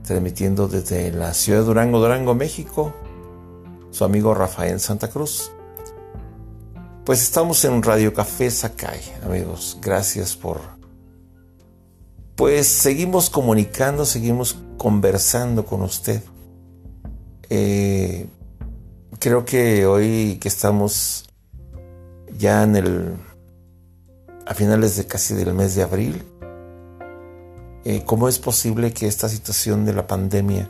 transmitiendo 0.02 0.68
desde 0.68 1.12
la 1.12 1.34
ciudad 1.34 1.60
de 1.60 1.66
Durango, 1.66 1.98
Durango, 1.98 2.34
México, 2.34 2.94
su 3.90 4.04
amigo 4.04 4.34
Rafael 4.34 4.80
Santa 4.80 5.08
Cruz. 5.08 5.52
Pues 7.04 7.22
estamos 7.22 7.64
en 7.64 7.82
Radio 7.82 8.12
Café 8.12 8.50
Sakai, 8.50 9.00
amigos. 9.24 9.78
Gracias 9.80 10.36
por... 10.36 10.60
Pues 12.36 12.66
seguimos 12.68 13.30
comunicando, 13.30 14.04
seguimos 14.04 14.58
conversando 14.76 15.64
con 15.64 15.82
usted. 15.82 16.22
Eh, 17.48 18.28
creo 19.18 19.44
que 19.44 19.86
hoy 19.86 20.38
que 20.40 20.48
estamos 20.48 21.28
ya 22.36 22.62
en 22.62 22.76
el... 22.76 23.16
a 24.46 24.54
finales 24.54 24.96
de 24.96 25.06
casi 25.06 25.34
del 25.34 25.54
mes 25.54 25.74
de 25.74 25.82
abril, 25.82 26.22
eh, 27.84 28.02
¿cómo 28.04 28.28
es 28.28 28.38
posible 28.38 28.92
que 28.92 29.06
esta 29.06 29.28
situación 29.28 29.84
de 29.84 29.92
la 29.92 30.06
pandemia 30.06 30.68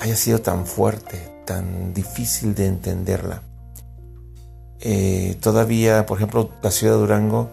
haya 0.00 0.16
sido 0.16 0.40
tan 0.40 0.66
fuerte, 0.66 1.42
tan 1.44 1.92
difícil 1.92 2.54
de 2.54 2.66
entenderla. 2.66 3.42
Eh, 4.80 5.36
todavía, 5.40 6.06
por 6.06 6.16
ejemplo, 6.16 6.50
la 6.62 6.70
ciudad 6.70 6.94
de 6.94 7.00
Durango 7.00 7.50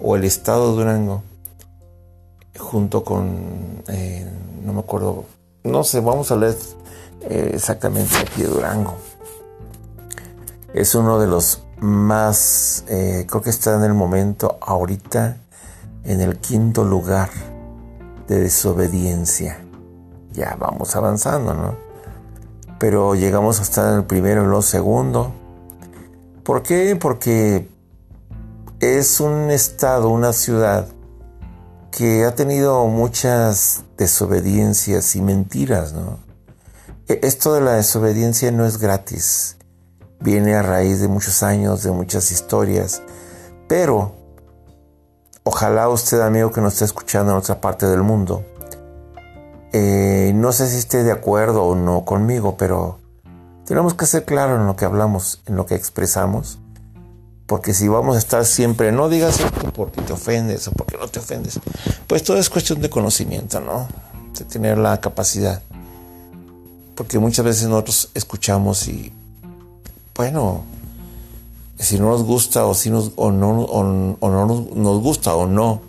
o 0.00 0.16
el 0.16 0.24
estado 0.24 0.70
de 0.70 0.76
Durango, 0.78 1.22
junto 2.58 3.04
con, 3.04 3.82
eh, 3.88 4.26
no 4.64 4.72
me 4.72 4.80
acuerdo, 4.80 5.26
no 5.62 5.84
sé, 5.84 6.00
vamos 6.00 6.30
a 6.30 6.36
leer 6.36 6.56
eh, 7.22 7.50
exactamente 7.52 8.16
aquí 8.16 8.42
de 8.42 8.48
Durango. 8.48 8.96
Es 10.72 10.94
uno 10.94 11.18
de 11.18 11.26
los 11.26 11.62
más, 11.80 12.84
creo 12.86 13.42
que 13.42 13.50
está 13.50 13.74
en 13.74 13.84
el 13.84 13.94
momento 13.94 14.58
ahorita 14.60 15.36
en 16.04 16.20
el 16.20 16.38
quinto 16.38 16.84
lugar 16.84 17.28
de 18.30 18.38
desobediencia. 18.38 19.58
Ya 20.32 20.56
vamos 20.56 20.94
avanzando, 20.94 21.52
¿no? 21.52 21.74
Pero 22.78 23.16
llegamos 23.16 23.58
a 23.58 23.62
estar 23.62 23.92
en 23.92 23.98
el 23.98 24.04
primero 24.04 24.44
y 24.44 24.56
el 24.56 24.62
segundo. 24.62 25.32
¿Por 26.44 26.62
qué? 26.62 26.94
Porque 26.94 27.68
es 28.78 29.18
un 29.18 29.50
estado, 29.50 30.10
una 30.10 30.32
ciudad 30.32 30.86
que 31.90 32.24
ha 32.24 32.36
tenido 32.36 32.86
muchas 32.86 33.82
desobediencias 33.98 35.16
y 35.16 35.22
mentiras, 35.22 35.92
¿no? 35.92 36.20
E, 37.08 37.18
esto 37.24 37.52
de 37.52 37.62
la 37.62 37.72
desobediencia 37.72 38.52
no 38.52 38.64
es 38.64 38.78
gratis. 38.78 39.56
Viene 40.20 40.54
a 40.54 40.62
raíz 40.62 41.00
de 41.00 41.08
muchos 41.08 41.42
años, 41.42 41.82
de 41.82 41.90
muchas 41.90 42.30
historias. 42.30 43.02
Pero 43.66 44.19
ojalá 45.44 45.88
usted, 45.88 46.20
amigo 46.20 46.50
que 46.52 46.60
nos 46.60 46.74
está 46.74 46.84
escuchando 46.84 47.32
en 47.32 47.38
otra 47.38 47.60
parte 47.60 47.86
del 47.86 48.02
mundo, 48.02 48.44
eh, 49.72 50.32
no 50.34 50.52
sé 50.52 50.68
si 50.68 50.76
esté 50.76 51.04
de 51.04 51.12
acuerdo 51.12 51.64
o 51.64 51.74
no 51.74 52.04
conmigo, 52.04 52.56
pero 52.56 52.98
tenemos 53.64 53.94
que 53.94 54.06
ser 54.06 54.24
claros 54.24 54.58
en 54.58 54.66
lo 54.66 54.74
que 54.74 54.84
hablamos, 54.84 55.42
en 55.46 55.56
lo 55.56 55.66
que 55.66 55.76
expresamos. 55.76 56.58
Porque 57.46 57.74
si 57.74 57.88
vamos 57.88 58.16
a 58.16 58.18
estar 58.18 58.44
siempre, 58.44 58.92
no 58.92 59.08
digas 59.08 59.40
porque 59.74 60.02
te 60.02 60.12
ofendes 60.12 60.68
o 60.68 60.72
porque 60.72 60.96
no 60.96 61.08
te 61.08 61.18
ofendes, 61.18 61.58
pues 62.06 62.22
todo 62.22 62.36
es 62.36 62.48
cuestión 62.48 62.80
de 62.80 62.90
conocimiento, 62.90 63.60
¿no? 63.60 63.88
De 64.38 64.44
tener 64.44 64.78
la 64.78 65.00
capacidad. 65.00 65.62
Porque 66.94 67.18
muchas 67.18 67.44
veces 67.44 67.68
nosotros 67.68 68.10
escuchamos 68.14 68.86
y, 68.88 69.12
bueno, 70.14 70.64
si 71.80 71.98
no 71.98 72.10
nos 72.10 72.22
gusta 72.22 72.66
o, 72.66 72.74
si 72.74 72.90
nos, 72.90 73.12
o 73.16 73.32
no, 73.32 73.62
o, 73.62 73.82
no 73.82 74.46
nos, 74.46 75.00
gusta 75.00 75.34
o 75.34 75.46
no, 75.46 75.80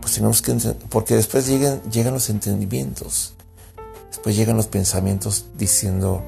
pues 0.00 0.14
tenemos 0.14 0.42
que, 0.42 0.54
porque 0.90 1.14
después 1.14 1.46
llegan, 1.46 1.80
llegan 1.90 2.12
los 2.12 2.28
entendimientos, 2.28 3.34
después 4.08 4.36
llegan 4.36 4.56
los 4.56 4.66
pensamientos 4.66 5.46
diciendo, 5.56 6.22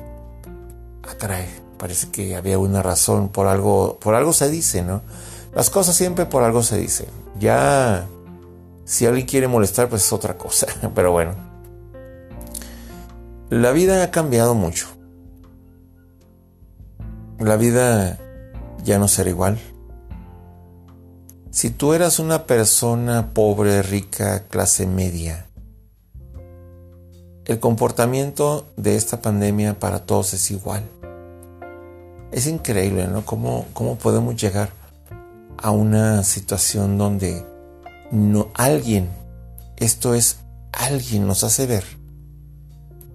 atrae. 1.09 1.49
Parece 1.76 2.11
que 2.11 2.37
había 2.37 2.59
una 2.59 2.83
razón, 2.83 3.31
por 3.31 3.47
algo, 3.47 3.99
por 4.01 4.14
algo 4.14 4.35
se 4.35 4.51
dice, 4.51 4.83
¿no? 4.83 5.01
Las 5.55 5.70
cosas 5.70 5.97
siempre 5.97 6.26
por 6.26 6.43
algo 6.43 6.62
se 6.62 6.76
dicen. 6.76 7.07
Ya, 7.39 8.07
si 8.85 9.07
alguien 9.07 9.26
quiere 9.26 9.49
molestar, 9.49 9.89
pues 9.89 10.05
es 10.05 10.12
otra 10.12 10.37
cosa. 10.37 10.66
Pero 10.95 11.12
bueno, 11.12 11.35
la 13.49 13.72
vida 13.72 14.03
ha 14.05 14.11
cambiado 14.11 14.55
mucho. 14.55 14.89
La 17.39 17.57
vida 17.57 18.18
ya 18.83 18.99
no 18.99 19.09
será 19.09 19.31
igual. 19.31 19.59
Si 21.51 21.70
tú 21.70 21.95
eras 21.95 22.18
una 22.18 22.47
persona 22.47 23.31
pobre, 23.35 23.83
rica, 23.83 24.45
clase 24.49 24.87
media, 24.87 25.47
el 27.45 27.59
comportamiento 27.59 28.66
de 28.76 28.97
esta 28.97 29.20
pandemia 29.20 29.78
para 29.78 30.07
todos 30.07 30.35
es 30.35 30.51
igual. 30.51 30.85
Es 32.31 32.47
increíble, 32.47 33.09
¿no? 33.09 33.24
¿Cómo, 33.24 33.66
cómo 33.72 33.97
podemos 33.97 34.41
llegar 34.41 34.70
a 35.59 35.72
una 35.72 36.22
situación 36.22 36.97
donde 36.97 37.45
no, 38.12 38.49
alguien, 38.55 39.09
esto 39.76 40.14
es, 40.14 40.39
alguien 40.72 41.26
nos 41.26 41.43
hace 41.43 41.66
ver 41.66 41.85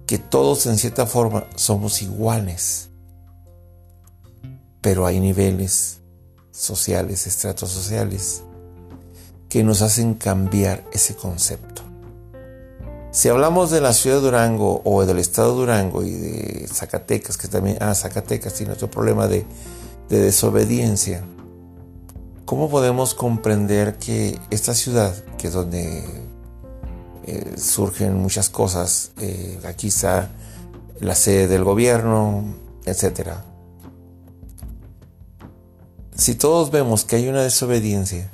que 0.06 0.18
todos 0.18 0.66
en 0.66 0.78
cierta 0.78 1.06
forma 1.06 1.46
somos 1.56 2.00
iguales, 2.02 2.90
pero 4.86 5.04
hay 5.04 5.18
niveles 5.18 5.98
sociales, 6.52 7.26
estratos 7.26 7.70
sociales, 7.70 8.44
que 9.48 9.64
nos 9.64 9.82
hacen 9.82 10.14
cambiar 10.14 10.84
ese 10.92 11.16
concepto. 11.16 11.82
Si 13.10 13.28
hablamos 13.28 13.72
de 13.72 13.80
la 13.80 13.92
ciudad 13.92 14.18
de 14.18 14.22
Durango 14.22 14.82
o 14.84 15.04
del 15.04 15.18
estado 15.18 15.54
de 15.54 15.56
Durango 15.56 16.04
y 16.04 16.12
de 16.12 16.68
Zacatecas, 16.72 17.36
que 17.36 17.48
también, 17.48 17.78
ah, 17.80 17.96
Zacatecas 17.96 18.54
tiene 18.54 18.74
otro 18.74 18.88
problema 18.88 19.26
de, 19.26 19.44
desobediencia, 20.08 21.24
¿cómo 22.44 22.70
podemos 22.70 23.14
comprender 23.14 23.96
que 23.98 24.38
esta 24.50 24.72
ciudad, 24.72 25.12
que 25.36 25.48
es 25.48 25.52
donde 25.52 26.04
eh, 27.26 27.54
surgen 27.58 28.18
muchas 28.18 28.50
cosas, 28.50 29.10
eh, 29.20 29.58
aquí 29.66 29.88
está 29.88 30.30
la 31.00 31.16
sede 31.16 31.48
del 31.48 31.64
gobierno, 31.64 32.54
etcétera? 32.84 33.55
Si 36.16 36.34
todos 36.34 36.70
vemos 36.70 37.04
que 37.04 37.16
hay 37.16 37.28
una 37.28 37.42
desobediencia, 37.42 38.32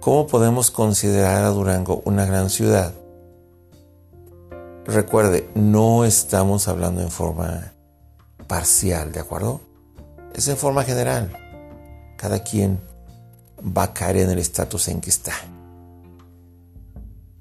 ¿cómo 0.00 0.26
podemos 0.26 0.70
considerar 0.70 1.44
a 1.44 1.50
Durango 1.50 2.02
una 2.04 2.24
gran 2.24 2.50
ciudad 2.50 2.92
Recuerde, 4.88 5.46
no 5.54 6.06
estamos 6.06 6.66
hablando 6.66 7.02
en 7.02 7.10
forma 7.10 7.74
parcial, 8.46 9.12
¿de 9.12 9.20
acuerdo? 9.20 9.60
Es 10.34 10.48
en 10.48 10.56
forma 10.56 10.82
general. 10.82 11.30
Cada 12.16 12.42
quien 12.42 12.80
va 13.60 13.82
a 13.82 13.92
caer 13.92 14.16
en 14.16 14.30
el 14.30 14.38
estatus 14.38 14.88
en 14.88 15.02
que 15.02 15.10
está. 15.10 15.34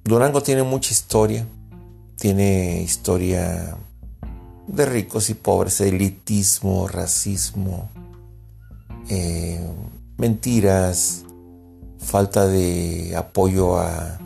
Durango 0.04 0.44
tiene 0.44 0.64
mucha 0.64 0.92
historia, 0.92 1.48
tiene 2.18 2.82
historia 2.82 3.78
de 4.68 4.86
ricos 4.86 5.30
y 5.30 5.34
pobres, 5.34 5.80
elitismo, 5.80 6.90
racismo, 6.90 7.90
eh, 9.10 9.66
mentiras, 10.18 11.24
falta 12.00 12.48
de 12.48 13.16
apoyo 13.16 13.78
a, 13.78 14.20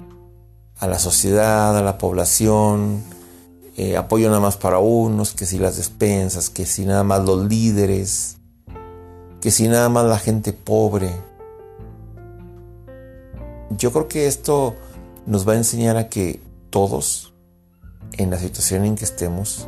a 0.80 0.88
la 0.88 1.00
sociedad, 1.00 1.78
a 1.78 1.82
la 1.82 1.98
población, 1.98 3.04
eh, 3.78 3.96
apoyo 3.96 4.28
nada 4.28 4.42
más 4.42 4.58
para 4.58 4.80
unos, 4.80 5.34
que 5.34 5.46
si 5.46 5.58
las 5.58 5.78
despensas, 5.78 6.50
que 6.50 6.66
si 6.66 6.86
nada 6.86 7.04
más 7.04 7.24
los 7.24 7.48
líderes, 7.48 8.38
que 9.40 9.50
si 9.50 9.68
nada 9.68 9.90
más 9.90 10.06
la 10.06 10.20
gente 10.20 10.54
pobre. 10.54 11.12
Yo 13.78 13.92
creo 13.92 14.08
que 14.08 14.28
esto 14.28 14.76
nos 15.26 15.48
va 15.48 15.54
a 15.54 15.58
enseñar 15.58 15.98
a 15.98 16.10
que 16.10 16.42
todos, 16.70 17.34
en 18.14 18.30
la 18.30 18.38
situación 18.38 18.86
en 18.86 18.96
que 18.96 19.06
estemos, 19.06 19.68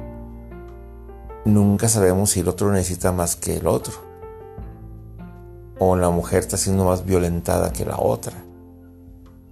nunca 1.45 1.88
sabemos 1.88 2.32
si 2.32 2.41
el 2.41 2.49
otro 2.49 2.72
necesita 2.72 3.11
más 3.11 3.36
que 3.36 3.57
el 3.57 3.68
otro. 3.68 4.12
O 5.80 5.95
la 5.95 6.09
mujer 6.09 6.39
está 6.39 6.57
siendo 6.57 6.86
más 6.86 7.05
violentada 7.05 7.74
que 7.74 7.86
la 7.86 7.97
otra 7.97 8.43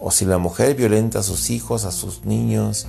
o 0.04 0.10
si 0.10 0.26
la 0.26 0.40
mujer 0.40 0.76
violenta 0.76 1.20
a 1.20 1.24
sus 1.24 1.52
hijos, 1.52 1.86
a 1.86 1.92
sus 1.92 2.26
niños, 2.26 2.88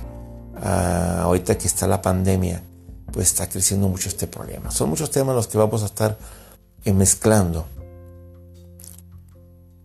ahorita 0.59 1.59
que 1.59 1.67
está 1.67 1.87
la 1.87 2.01
pandemia, 2.01 2.63
pues 3.11 3.27
está 3.27 3.47
creciendo 3.47 3.87
mucho 3.87 4.09
este 4.09 4.25
problema. 4.25 4.71
Son 4.71 4.89
muchos 4.89 5.11
temas 5.11 5.35
los 5.35 5.47
que 5.47 5.59
vamos 5.59 5.83
a 5.83 5.85
estar 5.85 6.17
eh, 6.83 6.91
mezclando 6.91 7.67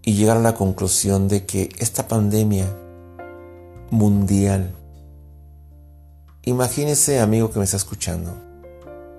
y 0.03 0.15
llegar 0.15 0.39
a 0.39 0.41
la 0.41 0.55
conclusión 0.55 1.29
de 1.29 1.45
que 1.45 1.69
esta 1.79 2.09
pandemia 2.09 2.67
mundial, 3.91 4.75
imagínese 6.45 7.21
amigo 7.21 7.51
que 7.51 7.59
me 7.59 7.67
está 7.67 7.77
escuchando, 7.77 8.35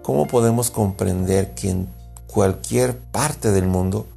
¿cómo 0.02 0.26
podemos 0.26 0.72
comprender 0.72 1.54
que 1.54 1.70
en 1.70 1.90
cualquier 2.26 2.98
parte 2.98 3.52
del 3.52 3.68
mundo, 3.68 4.08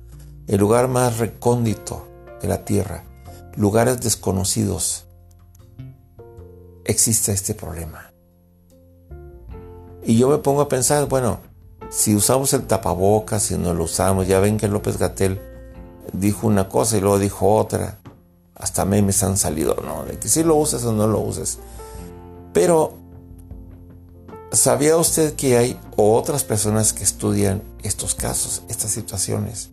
el 0.53 0.61
lugar 0.61 0.87
más 0.87 1.17
recóndito 1.17 2.07
de 2.43 2.47
la 2.47 2.63
tierra, 2.67 3.05
lugares 3.57 4.03
desconocidos, 4.03 5.07
existe 6.85 7.33
este 7.33 7.55
problema. 7.55 8.13
Y 10.05 10.19
yo 10.19 10.29
me 10.29 10.37
pongo 10.37 10.61
a 10.61 10.69
pensar, 10.69 11.09
bueno, 11.09 11.41
si 11.89 12.15
usamos 12.15 12.53
el 12.53 12.67
tapabocas, 12.67 13.45
si 13.45 13.57
no 13.57 13.73
lo 13.73 13.85
usamos, 13.85 14.27
ya 14.29 14.41
ven 14.41 14.59
que 14.59 14.69
López 14.69 14.99
Gatel 14.99 15.41
dijo 16.13 16.49
una 16.49 16.69
cosa 16.69 16.99
y 16.99 17.01
luego 17.01 17.19
dijo 17.19 17.57
otra. 17.57 17.99
Hasta 18.55 18.85
memes 18.85 19.23
han 19.23 19.39
salido, 19.39 19.77
¿no? 19.83 20.05
De 20.05 20.19
que 20.19 20.29
si 20.29 20.43
lo 20.43 20.57
uses 20.57 20.85
o 20.85 20.93
no 20.93 21.07
lo 21.07 21.21
uses. 21.21 21.61
Pero, 22.53 22.93
¿sabía 24.51 24.99
usted 24.99 25.35
que 25.35 25.57
hay 25.57 25.81
otras 25.97 26.45
personas 26.45 26.93
que 26.93 27.05
estudian 27.05 27.63
estos 27.83 28.15
casos, 28.15 28.65
estas 28.69 28.91
situaciones? 28.91 29.72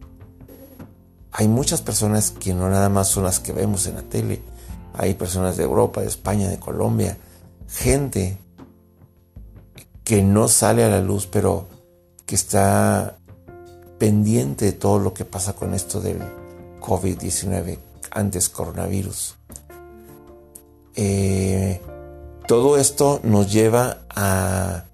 Hay 1.32 1.48
muchas 1.48 1.82
personas 1.82 2.32
que 2.32 2.54
no 2.54 2.70
nada 2.70 2.90
más 2.90 3.08
son 3.08 3.24
las 3.24 3.40
que 3.40 3.54
vemos 3.54 3.86
en 3.88 3.96
la 3.96 4.02
tele. 4.04 4.42
Hay 4.94 5.14
personas 5.14 5.58
de 5.58 5.64
Europa, 5.64 6.02
de 6.02 6.08
España, 6.08 6.50
de 6.50 6.60
Colombia, 6.60 7.18
gente 7.68 8.38
que 10.04 10.24
no 10.24 10.48
sale 10.48 10.84
a 10.84 10.90
la 10.90 11.02
luz, 11.02 11.28
pero 11.28 11.68
que 12.26 12.36
está 12.36 13.18
pendiente 14.00 14.66
de 14.66 14.72
todo 14.72 14.98
lo 14.98 15.14
que 15.14 15.26
pasa 15.26 15.54
con 15.54 15.74
esto 15.74 16.02
del 16.02 16.20
COVID-19, 16.80 17.78
antes 18.12 18.50
coronavirus. 18.50 19.36
Eh, 20.96 21.80
todo 22.48 22.78
esto 22.78 23.20
nos 23.24 23.52
lleva 23.52 24.00
a, 24.10 24.86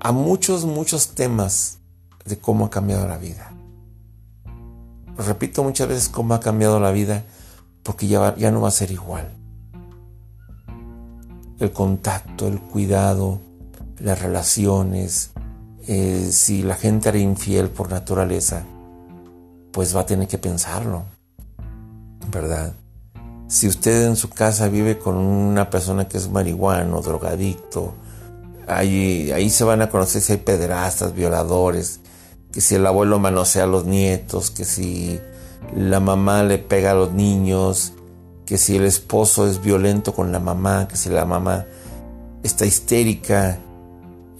a 0.00 0.12
muchos, 0.12 0.64
muchos 0.64 1.08
temas 1.08 1.78
de 2.24 2.38
cómo 2.38 2.66
ha 2.66 2.70
cambiado 2.70 3.06
la 3.06 3.18
vida. 3.18 3.55
Repito 5.18 5.62
muchas 5.62 5.88
veces 5.88 6.08
cómo 6.08 6.34
ha 6.34 6.40
cambiado 6.40 6.78
la 6.80 6.90
vida 6.90 7.24
porque 7.82 8.06
ya, 8.06 8.34
ya 8.36 8.50
no 8.50 8.60
va 8.60 8.68
a 8.68 8.72
ser 8.72 8.90
igual. 8.90 9.28
El 11.58 11.72
contacto, 11.72 12.48
el 12.48 12.60
cuidado, 12.60 13.40
las 13.98 14.20
relaciones, 14.20 15.30
eh, 15.86 16.28
si 16.32 16.62
la 16.62 16.74
gente 16.74 17.08
era 17.08 17.18
infiel 17.18 17.70
por 17.70 17.90
naturaleza, 17.90 18.64
pues 19.72 19.94
va 19.94 20.00
a 20.00 20.06
tener 20.06 20.26
que 20.26 20.36
pensarlo, 20.36 21.04
¿verdad? 22.30 22.72
Si 23.46 23.68
usted 23.68 24.06
en 24.06 24.16
su 24.16 24.28
casa 24.30 24.68
vive 24.68 24.98
con 24.98 25.16
una 25.16 25.70
persona 25.70 26.08
que 26.08 26.18
es 26.18 26.28
marihuano, 26.28 27.00
drogadicto, 27.00 27.94
ahí, 28.66 29.30
ahí 29.30 29.48
se 29.48 29.62
van 29.62 29.80
a 29.80 29.88
conocer 29.88 30.20
si 30.20 30.32
hay 30.32 30.38
pederastas, 30.38 31.14
violadores, 31.14 32.00
que 32.56 32.62
si 32.62 32.74
el 32.74 32.86
abuelo 32.86 33.18
manosea 33.18 33.64
a 33.64 33.66
los 33.66 33.84
nietos, 33.84 34.50
que 34.50 34.64
si 34.64 35.20
la 35.76 36.00
mamá 36.00 36.42
le 36.42 36.56
pega 36.56 36.92
a 36.92 36.94
los 36.94 37.12
niños, 37.12 37.92
que 38.46 38.56
si 38.56 38.76
el 38.76 38.86
esposo 38.86 39.46
es 39.46 39.60
violento 39.60 40.14
con 40.14 40.32
la 40.32 40.40
mamá, 40.40 40.88
que 40.88 40.96
si 40.96 41.10
la 41.10 41.26
mamá 41.26 41.66
está 42.42 42.64
histérica, 42.64 43.58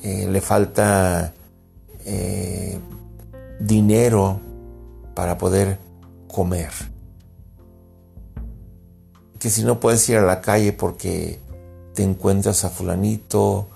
eh, 0.02 0.26
le 0.30 0.40
falta 0.40 1.34
eh, 2.06 2.78
dinero 3.60 4.40
para 5.14 5.36
poder 5.36 5.78
comer. 6.26 6.70
Que 9.38 9.50
si 9.50 9.62
no 9.62 9.78
puedes 9.78 10.08
ir 10.08 10.16
a 10.16 10.22
la 10.22 10.40
calle 10.40 10.72
porque 10.72 11.38
te 11.92 12.02
encuentras 12.02 12.64
a 12.64 12.70
fulanito, 12.70 13.68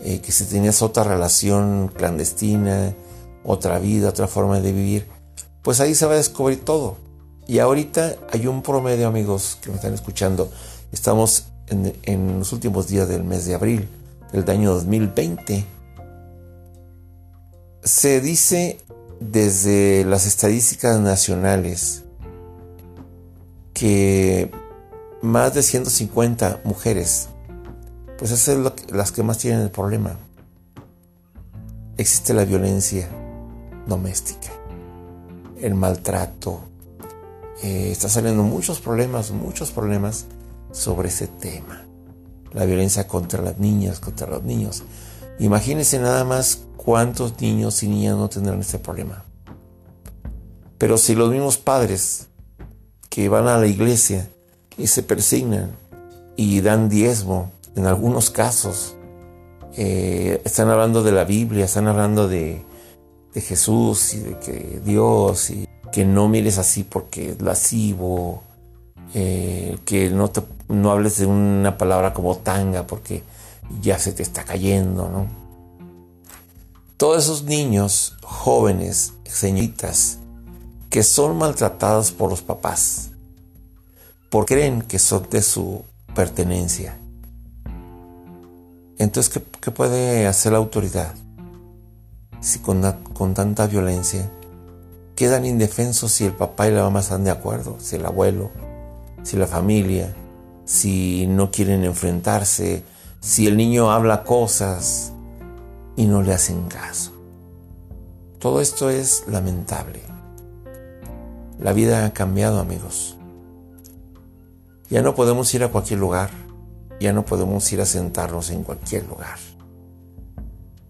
eh, 0.00 0.20
que 0.20 0.32
si 0.32 0.46
tenías 0.46 0.82
otra 0.82 1.04
relación 1.04 1.92
clandestina, 1.94 2.92
otra 3.44 3.78
vida, 3.78 4.08
otra 4.08 4.26
forma 4.26 4.60
de 4.60 4.72
vivir, 4.72 5.06
pues 5.62 5.80
ahí 5.80 5.94
se 5.94 6.06
va 6.06 6.12
a 6.12 6.16
descubrir 6.16 6.64
todo. 6.64 6.96
Y 7.46 7.58
ahorita 7.58 8.16
hay 8.32 8.46
un 8.46 8.62
promedio, 8.62 9.06
amigos 9.06 9.58
que 9.62 9.70
me 9.70 9.76
están 9.76 9.94
escuchando, 9.94 10.50
estamos 10.92 11.46
en, 11.68 11.94
en 12.02 12.38
los 12.38 12.52
últimos 12.52 12.88
días 12.88 13.08
del 13.08 13.22
mes 13.22 13.44
de 13.44 13.54
abril 13.54 13.88
del 14.32 14.48
año 14.50 14.74
2020. 14.74 15.64
Se 17.82 18.20
dice 18.20 18.78
desde 19.20 20.04
las 20.06 20.26
estadísticas 20.26 20.98
nacionales 21.00 22.04
que 23.74 24.50
más 25.20 25.54
de 25.54 25.62
150 25.62 26.60
mujeres, 26.64 27.28
pues 28.18 28.30
esas 28.30 28.40
son 28.40 28.72
las 28.92 29.12
que 29.12 29.22
más 29.22 29.38
tienen 29.38 29.60
el 29.60 29.70
problema. 29.70 30.16
Existe 31.96 32.34
la 32.34 32.44
violencia 32.44 33.08
doméstica, 33.86 34.52
el 35.60 35.74
maltrato. 35.74 36.60
Eh, 37.62 37.90
está 37.90 38.08
saliendo 38.08 38.42
muchos 38.42 38.80
problemas, 38.80 39.30
muchos 39.30 39.70
problemas 39.70 40.26
sobre 40.72 41.08
ese 41.08 41.26
tema. 41.28 41.84
La 42.52 42.64
violencia 42.64 43.06
contra 43.06 43.42
las 43.42 43.58
niñas, 43.58 44.00
contra 44.00 44.26
los 44.26 44.42
niños. 44.42 44.82
Imagínense 45.38 45.98
nada 45.98 46.24
más 46.24 46.64
cuántos 46.76 47.40
niños 47.40 47.82
y 47.82 47.88
niñas 47.88 48.16
no 48.16 48.28
tendrán 48.28 48.60
este 48.60 48.78
problema. 48.78 49.24
Pero 50.78 50.98
si 50.98 51.14
los 51.14 51.30
mismos 51.30 51.56
padres 51.56 52.28
que 53.14 53.28
van 53.28 53.46
a 53.46 53.58
la 53.58 53.68
iglesia 53.68 54.28
y 54.76 54.88
se 54.88 55.04
persignan 55.04 55.70
y 56.36 56.60
dan 56.62 56.88
diezmo. 56.88 57.52
En 57.76 57.86
algunos 57.86 58.28
casos 58.30 58.96
eh, 59.76 60.40
están 60.44 60.68
hablando 60.68 61.04
de 61.04 61.12
la 61.12 61.24
Biblia, 61.24 61.66
están 61.66 61.86
hablando 61.86 62.26
de, 62.26 62.64
Jesús 63.40 64.14
y 64.14 64.20
de 64.20 64.38
que 64.38 64.80
Dios 64.84 65.50
y 65.50 65.68
que 65.92 66.04
no 66.04 66.28
mires 66.28 66.58
así 66.58 66.84
porque 66.84 67.30
es 67.30 67.42
lascivo, 67.42 68.42
eh, 69.14 69.78
que 69.84 70.10
no, 70.10 70.28
te, 70.28 70.42
no 70.68 70.90
hables 70.90 71.18
de 71.18 71.26
una 71.26 71.78
palabra 71.78 72.12
como 72.12 72.36
tanga 72.36 72.86
porque 72.86 73.22
ya 73.80 73.98
se 73.98 74.12
te 74.12 74.22
está 74.22 74.44
cayendo, 74.44 75.08
¿no? 75.08 75.26
Todos 76.96 77.24
esos 77.24 77.44
niños, 77.44 78.16
jóvenes, 78.22 79.14
señoritas, 79.24 80.18
que 80.90 81.02
son 81.02 81.36
maltratados 81.36 82.12
por 82.12 82.30
los 82.30 82.40
papás, 82.40 83.10
porque 84.30 84.54
creen 84.54 84.82
que 84.82 84.98
son 84.98 85.28
de 85.28 85.42
su 85.42 85.84
pertenencia. 86.14 86.96
Entonces, 88.98 89.42
¿qué, 89.60 89.70
puede 89.70 90.26
hacer 90.26 90.52
la 90.52 90.58
autoridad? 90.58 91.14
Si 92.44 92.58
con, 92.58 92.82
con, 93.14 93.32
tanta 93.32 93.66
violencia 93.66 94.30
quedan 95.16 95.46
indefensos 95.46 96.12
si 96.12 96.26
el 96.26 96.34
papá 96.34 96.68
y 96.68 96.72
la 96.72 96.82
mamá 96.82 97.00
están 97.00 97.24
de 97.24 97.30
acuerdo, 97.30 97.76
si 97.80 97.96
el 97.96 98.04
abuelo, 98.04 98.50
si 99.22 99.38
la 99.38 99.46
familia, 99.46 100.14
si 100.66 101.26
no 101.26 101.50
quieren 101.50 101.84
enfrentarse, 101.84 102.84
si 103.20 103.46
el 103.46 103.56
niño 103.56 103.90
habla 103.90 104.24
cosas 104.24 105.14
y 105.96 106.04
no 106.04 106.20
le 106.20 106.34
hacen 106.34 106.66
caso. 106.68 107.12
Todo 108.40 108.60
esto 108.60 108.90
es 108.90 109.24
lamentable. 109.26 110.02
La 111.58 111.72
vida 111.72 112.04
ha 112.04 112.12
cambiado, 112.12 112.60
amigos. 112.60 113.16
Ya 114.90 115.00
no 115.00 115.14
podemos 115.14 115.54
ir 115.54 115.64
a 115.64 115.68
cualquier 115.68 115.98
lugar. 115.98 116.28
Ya 117.00 117.14
no 117.14 117.24
podemos 117.24 117.72
ir 117.72 117.80
a 117.80 117.86
sentarnos 117.86 118.50
en 118.50 118.64
cualquier 118.64 119.08
lugar. 119.08 119.38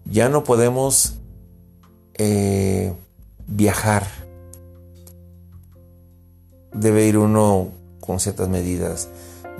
Ya 0.03 0.27
no 0.27 0.43
podemos 0.43 1.21
eh, 2.17 2.93
viajar. 3.47 4.07
Debe 6.73 7.05
ir 7.05 7.17
uno 7.17 7.69
con 7.99 8.19
ciertas 8.19 8.49
medidas. 8.49 9.09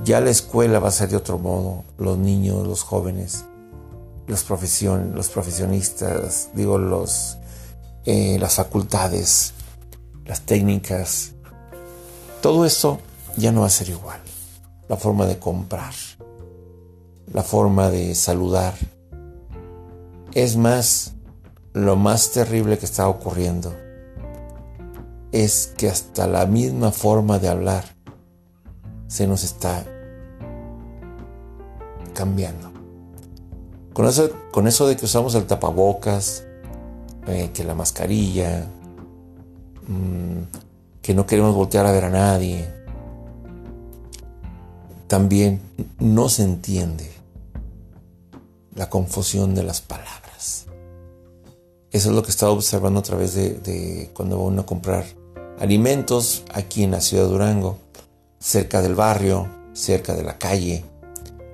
Ya 0.04 0.20
la 0.20 0.30
escuela 0.30 0.80
va 0.80 0.90
a 0.90 0.92
ser 0.92 1.10
de 1.10 1.18
otro 1.18 1.38
modo. 1.38 1.84
Los 1.98 2.18
niños, 2.18 2.68
los 2.68 2.84
jóvenes, 2.84 3.46
los, 4.28 4.44
profesion, 4.44 5.16
los 5.16 5.30
profesionistas, 5.30 6.50
digo, 6.54 6.78
los, 6.78 7.38
eh, 8.06 8.38
las 8.40 8.56
facultades, 8.56 9.54
las 10.26 10.42
técnicas. 10.42 11.32
Todo 12.42 12.66
eso 12.66 13.00
ya 13.38 13.52
no 13.52 13.62
va 13.62 13.68
a 13.68 13.72
ser 13.72 13.90
igual 13.90 14.26
la 14.88 14.98
forma 14.98 15.26
de 15.26 15.40
comprar, 15.40 15.94
la 17.32 17.44
forma 17.44 17.90
de 17.90 18.14
saludar. 18.16 18.76
Es 20.34 20.58
más, 20.58 21.15
lo 21.76 21.98
más 21.98 22.32
terrible 22.32 22.78
que 22.78 22.86
está 22.86 23.10
ocurriendo 23.10 23.76
es 25.34 25.74
que 25.76 25.90
hasta 25.90 26.26
la 26.26 26.46
misma 26.46 26.94
forma 26.94 27.38
de 27.38 27.50
hablar 27.50 27.84
se 29.08 29.28
nos 29.28 29.44
está 29.44 29.86
cambiando. 32.14 32.72
Con 33.92 34.06
eso, 34.08 34.30
con 34.52 34.68
eso 34.68 34.88
de 34.88 34.96
que 34.96 35.04
usamos 35.04 35.36
el 35.36 35.48
tapabocas, 35.48 36.46
eh, 37.28 37.52
que 37.54 37.66
la 37.66 37.76
mascarilla, 37.76 38.68
mm, 39.86 40.44
que 41.02 41.14
no 41.14 41.26
queremos 41.26 41.54
voltear 41.54 41.86
a 41.86 41.92
ver 41.92 42.06
a 42.06 42.10
nadie, 42.10 42.74
también 45.08 45.60
no 46.00 46.30
se 46.30 46.44
entiende 46.44 47.12
la 48.76 48.90
confusión 48.90 49.54
de 49.54 49.64
las 49.64 49.82
palabras. 49.82 50.25
Eso 51.96 52.10
es 52.10 52.16
lo 52.18 52.24
que 52.24 52.32
estaba 52.32 52.52
observando 52.52 53.00
a 53.00 53.04
través 53.04 53.36
de, 53.36 54.12
cuando 54.14 54.38
va 54.38 54.44
uno 54.44 54.64
a 54.64 54.66
comprar 54.66 55.06
alimentos 55.60 56.44
aquí 56.54 56.84
en 56.84 56.92
la 56.92 57.00
ciudad 57.00 57.24
de 57.24 57.30
Durango, 57.30 57.80
cerca 58.38 58.82
del 58.82 58.96
barrio, 58.96 59.48
cerca 59.72 60.14
de 60.14 60.24
la 60.24 60.38
calle. 60.38 60.84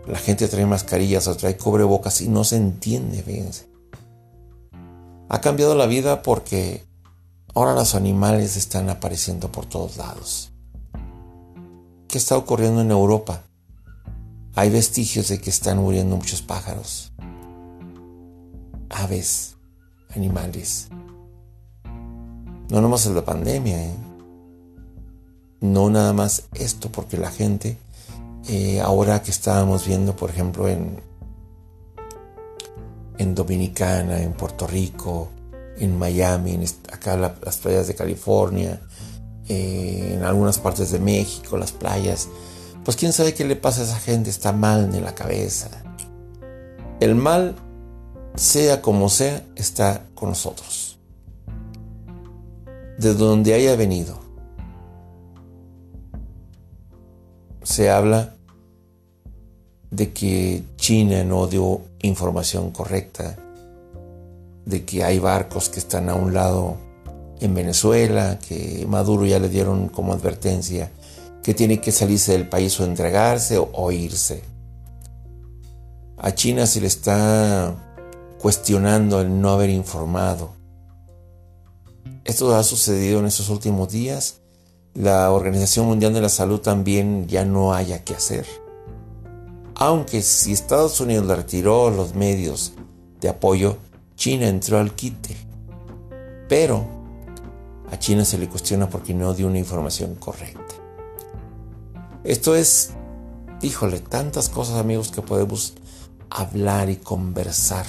La 0.08 0.18
gente 0.18 0.48
trae 0.48 0.66
mascarillas 0.66 1.28
o 1.28 1.38
trae 1.38 1.58
cubrebocas 1.58 2.22
y 2.22 2.28
no 2.28 2.44
se 2.44 2.56
entiende, 2.56 3.22
fíjense. 3.22 3.68
Ha 5.30 5.42
cambiado 5.42 5.76
la 5.76 5.86
vida 5.86 6.24
porque 6.24 6.88
ahora 7.54 7.76
los 7.76 7.94
animales 7.94 8.58
están 8.58 8.89
apareciendo 8.89 9.52
por 9.52 9.68
todos 9.68 9.98
lados. 9.98 10.52
¿Qué 12.08 12.18
está 12.18 12.36
ocurriendo 12.36 12.82
en 12.82 12.89
Europa? 12.89 13.44
Hay 14.56 14.72
vestigios 14.72 15.28
de 15.28 15.39
que 15.39 15.52
están 15.52 15.78
muriendo 15.78 16.16
muchos 16.16 16.42
pájaros, 16.42 17.14
aves, 18.89 19.51
animales. 20.16 20.89
No 22.70 22.82
nomás 22.82 23.05
es 23.05 23.12
la 23.14 23.26
pandemia, 23.26 23.84
¿eh? 23.84 23.95
no 25.62 25.89
nada 25.89 26.14
más 26.14 26.43
esto, 26.53 26.91
porque 26.91 27.18
la 27.18 27.32
gente, 27.32 27.78
eh, 28.47 28.82
ahora 28.82 29.22
que 29.22 29.32
estábamos 29.32 29.86
viendo, 29.86 30.16
por 30.16 30.30
ejemplo, 30.30 30.68
en, 30.68 30.99
en 33.18 33.36
Dominicana, 33.36 34.22
en 34.22 34.34
Puerto 34.34 34.68
Rico, 34.68 35.30
en 35.78 35.97
Miami, 35.97 36.53
en 36.53 36.66
acá 36.91 37.18
las 37.18 37.57
playas 37.57 37.88
de 37.88 37.95
California, 37.95 38.82
eh, 39.47 40.16
en 40.16 40.24
algunas 40.24 40.57
partes 40.57 40.91
de 40.91 40.99
México, 40.99 41.57
las 41.57 41.72
playas. 41.72 42.28
Pues 42.84 42.97
quién 42.97 43.14
sabe 43.14 43.34
qué 43.34 43.45
le 43.45 43.55
pasa 43.55 43.82
a 43.82 43.84
esa 43.86 43.99
gente, 43.99 44.30
está 44.30 44.51
mal 44.51 44.93
en 44.93 45.03
la 45.03 45.14
cabeza. 45.14 45.70
El 46.99 47.16
mal, 47.16 47.55
sea 48.36 48.82
como 48.82 49.09
sea, 49.09 49.45
está 49.55 50.05
con 50.15 50.29
nosotros. 50.29 50.97
De 52.97 53.13
donde 53.13 53.53
haya 53.53 53.75
venido. 53.75 54.19
Se 57.63 57.89
habla 57.89 58.36
de 59.89 60.11
que 60.11 60.63
China 60.77 61.23
no 61.23 61.47
dio 61.47 61.82
información 62.01 62.71
correcta, 62.71 63.38
de 64.65 64.86
que 64.86 65.03
hay 65.03 65.19
barcos 65.19 65.69
que 65.69 65.79
están 65.79 66.09
a 66.09 66.15
un 66.15 66.34
lado 66.34 66.77
en 67.39 67.53
Venezuela, 67.53 68.39
que 68.39 68.86
Maduro 68.88 69.25
ya 69.25 69.39
le 69.39 69.49
dieron 69.49 69.89
como 69.89 70.13
advertencia 70.13 70.91
que 71.43 71.53
tiene 71.53 71.82
que 71.82 71.91
salirse 71.91 72.34
del 72.34 72.47
país 72.47 72.79
o 72.79 72.86
entregarse 72.86 73.57
o, 73.57 73.91
irse. 73.91 74.43
A 76.17 76.34
China 76.34 76.67
se 76.67 76.82
le 76.82 76.88
está 76.88 77.91
cuestionando 78.42 79.22
el 79.22 79.39
no 79.39 79.52
haber 79.52 79.70
informado. 79.70 80.56
Esto 82.26 82.56
ha 82.56 82.64
sucedido 82.64 83.20
en 83.20 83.28
estos 83.28 83.50
últimos 83.50 83.92
días. 83.92 84.42
La 84.96 85.32
Organización 85.32 85.86
Mundial 85.86 86.14
de 86.14 86.22
la 86.22 86.30
Salud 86.30 86.60
también 86.60 87.28
ya 87.28 87.46
no 87.46 87.74
haya 87.74 88.04
que 88.04 88.16
hacer. 88.16 88.48
Aunque 89.76 90.24
si 90.24 90.52
Estados 90.52 91.00
Unidos 91.00 91.28
le 91.28 91.36
retiró 91.36 91.92
los 91.92 92.16
medios 92.16 92.74
de 93.20 93.30
apoyo, 93.30 93.78
China 94.16 94.48
entró 94.48 94.80
al 94.80 94.96
quite. 94.96 95.38
Pero 96.50 96.86
a 97.92 98.00
China 98.00 98.26
se 98.26 98.39
le 98.39 98.50
cuestiona 98.50 98.89
porque 98.89 99.14
no 99.14 99.36
dio 99.36 99.46
una 99.48 99.60
información 99.60 100.16
correcta. 100.16 100.76
Esto 102.24 102.56
es, 102.56 102.92
híjole, 103.62 104.00
tantas 104.00 104.50
cosas 104.50 104.78
amigos 104.78 105.12
que 105.12 105.22
podemos 105.22 105.76
hablar 106.30 106.89
y 106.89 106.96
conversar. 106.96 107.86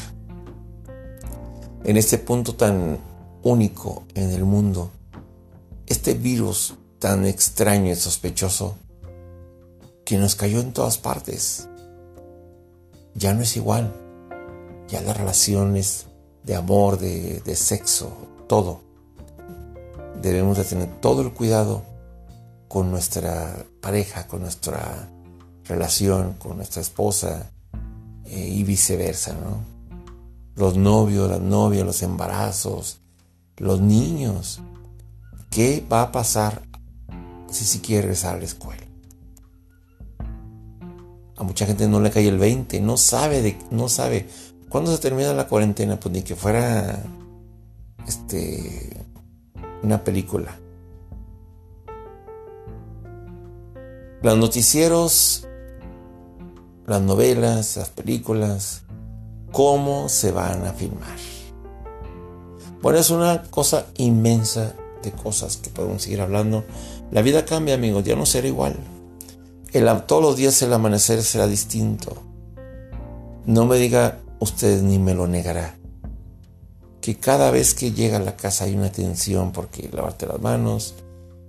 En 1.85 1.97
este 1.97 2.18
punto 2.18 2.55
tan 2.55 2.99
único 3.43 4.05
en 4.14 4.30
el 4.30 4.45
mundo, 4.45 4.91
este 5.87 6.14
virus 6.14 6.74
tan 6.99 7.26
extraño 7.26 7.93
y 7.93 7.97
sospechoso 7.97 8.76
que 10.05 10.16
nos 10.18 10.35
cayó 10.35 10.61
en 10.61 10.72
todas 10.72 10.99
partes 10.99 11.68
ya 13.14 13.35
no 13.35 13.43
es 13.43 13.57
igual. 13.57 13.93
Ya 14.89 15.01
las 15.01 15.16
relaciones 15.16 16.07
de 16.45 16.55
amor, 16.55 16.99
de, 16.99 17.57
sexo, 17.57 18.12
todo. 18.49 18.80
Debemos 20.20 20.59
de 20.59 20.64
tener 20.64 21.01
todo 21.01 21.22
el 21.22 21.33
cuidado 21.33 21.83
con 22.68 22.91
nuestra 22.91 23.64
pareja, 23.80 24.26
con 24.26 24.43
nuestra 24.43 25.09
relación, 25.64 26.35
con 26.35 26.57
nuestra 26.57 26.83
esposa 26.83 27.51
eh, 28.24 28.49
y 28.49 28.64
viceversa, 28.64 29.35
¿no? 29.35 29.72
Los 30.55 30.77
novios, 30.77 31.31
las 31.31 31.41
novias, 31.41 31.87
los 31.87 32.03
embarazos, 32.03 33.01
los 33.57 33.81
niños. 33.81 34.61
¿Qué 35.51 35.85
va 35.91 36.03
a 36.03 36.13
pasar 36.13 36.63
si 37.51 37.65
si 37.65 37.81
quiere 37.81 38.03
regresar 38.03 38.37
a 38.37 38.39
la 38.39 38.45
escuela? 38.45 38.83
A 41.37 41.43
mucha 41.45 41.67
gente 41.67 41.89
no 41.89 42.01
le 42.01 42.11
cae 42.11 42.29
el 42.29 42.39
20, 42.39 42.81
no 42.81 42.97
sabe 42.97 43.43
de, 43.43 43.59
no 43.71 43.89
sabe. 43.89 44.29
¿Cuándo 44.69 44.93
se 44.93 44.99
termina 44.99 45.33
la 45.35 45.49
cuarentena? 45.49 45.99
Pues 45.99 46.15
ni 46.15 46.23
que 46.23 46.37
fuera 46.37 47.03
este 48.07 48.97
una 49.83 50.05
película. 50.05 50.57
Los 54.23 54.39
noticieros, 54.39 55.49
las 56.87 57.03
novelas, 57.03 57.77
las 57.77 57.91
películas, 57.91 58.83
cómo 59.53 60.09
se 60.09 60.33
van 60.33 60.67
a 60.67 60.73
filmar. 60.73 61.17
Bueno, 62.81 62.99
es 62.99 63.11
una 63.11 63.43
cosa 63.43 63.87
inmensa 63.97 64.75
de 65.03 65.13
cosas 65.13 65.57
que 65.57 65.71
podemos 65.71 66.03
seguir 66.03 66.21
hablando. 66.21 66.65
La 67.13 67.23
vida 67.23 67.45
cambia, 67.45 67.75
amigos, 67.75 68.05
ya 68.05 68.17
no 68.17 68.27
será 68.27 68.49
igual 68.49 68.77
todos 70.07 70.23
los 70.23 70.37
días 70.37 70.61
el 70.63 70.73
amanecer 70.73 71.23
será 71.23 71.47
distinto. 71.47 72.15
No 73.47 73.65
me 73.65 73.77
diga 73.77 74.19
usted 74.39 74.83
ni 74.83 74.99
me 74.99 75.15
lo 75.15 75.27
negará. 75.27 75.77
Que 77.01 77.17
cada 77.17 77.51
vez 77.51 77.75
que 77.75 77.93
llega 77.93 78.19
a 78.19 78.21
la 78.21 78.37
casa 78.37 78.65
hay 78.65 78.75
una 78.75 78.93
tensión 78.93 79.51
porque 79.51 79.89
lavarte 79.91 80.27
las 80.27 80.41
manos, 80.41 80.95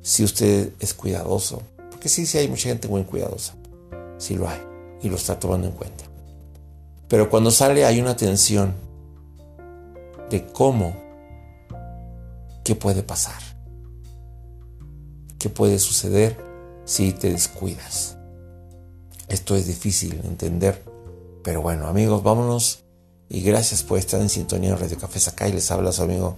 si 0.01 0.23
usted 0.23 0.71
es 0.79 0.93
cuidadoso. 0.93 1.61
Porque 1.91 2.09
sí, 2.09 2.25
sí 2.25 2.37
hay 2.37 2.47
mucha 2.47 2.69
gente 2.69 2.87
muy 2.87 3.03
cuidadosa. 3.03 3.55
Sí 4.17 4.35
lo 4.35 4.47
hay. 4.47 4.61
Y 5.01 5.09
lo 5.09 5.17
está 5.17 5.37
tomando 5.37 5.67
en 5.67 5.73
cuenta. 5.73 6.02
Pero 7.13 7.29
cuando 7.29 7.51
sale 7.51 7.85
hay 7.85 8.01
una 8.01 8.15
tensión 8.15 8.73
de 10.31 10.47
cómo, 10.47 10.95
qué 12.63 12.73
puede 12.73 13.03
pasar, 13.03 13.39
qué 15.37 15.47
puede 15.47 15.77
suceder 15.77 16.35
si 16.85 17.11
te 17.11 17.29
descuidas. 17.29 18.17
Esto 19.27 19.55
es 19.55 19.67
difícil 19.67 20.23
de 20.23 20.27
entender, 20.27 20.83
pero 21.43 21.61
bueno 21.61 21.85
amigos, 21.85 22.23
vámonos 22.23 22.83
y 23.29 23.41
gracias 23.41 23.83
por 23.83 23.99
estar 23.99 24.19
en 24.19 24.29
sintonía 24.29 24.71
en 24.71 24.79
Radio 24.79 24.97
Café 24.97 25.19
Sacay. 25.19 25.53
Les 25.53 25.69
habla 25.69 25.91
su 25.91 26.01
amigo 26.01 26.37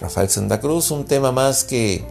Rafael 0.00 0.28
Santa 0.28 0.58
Cruz, 0.58 0.90
un 0.90 1.04
tema 1.04 1.30
más 1.30 1.62
que 1.62 2.04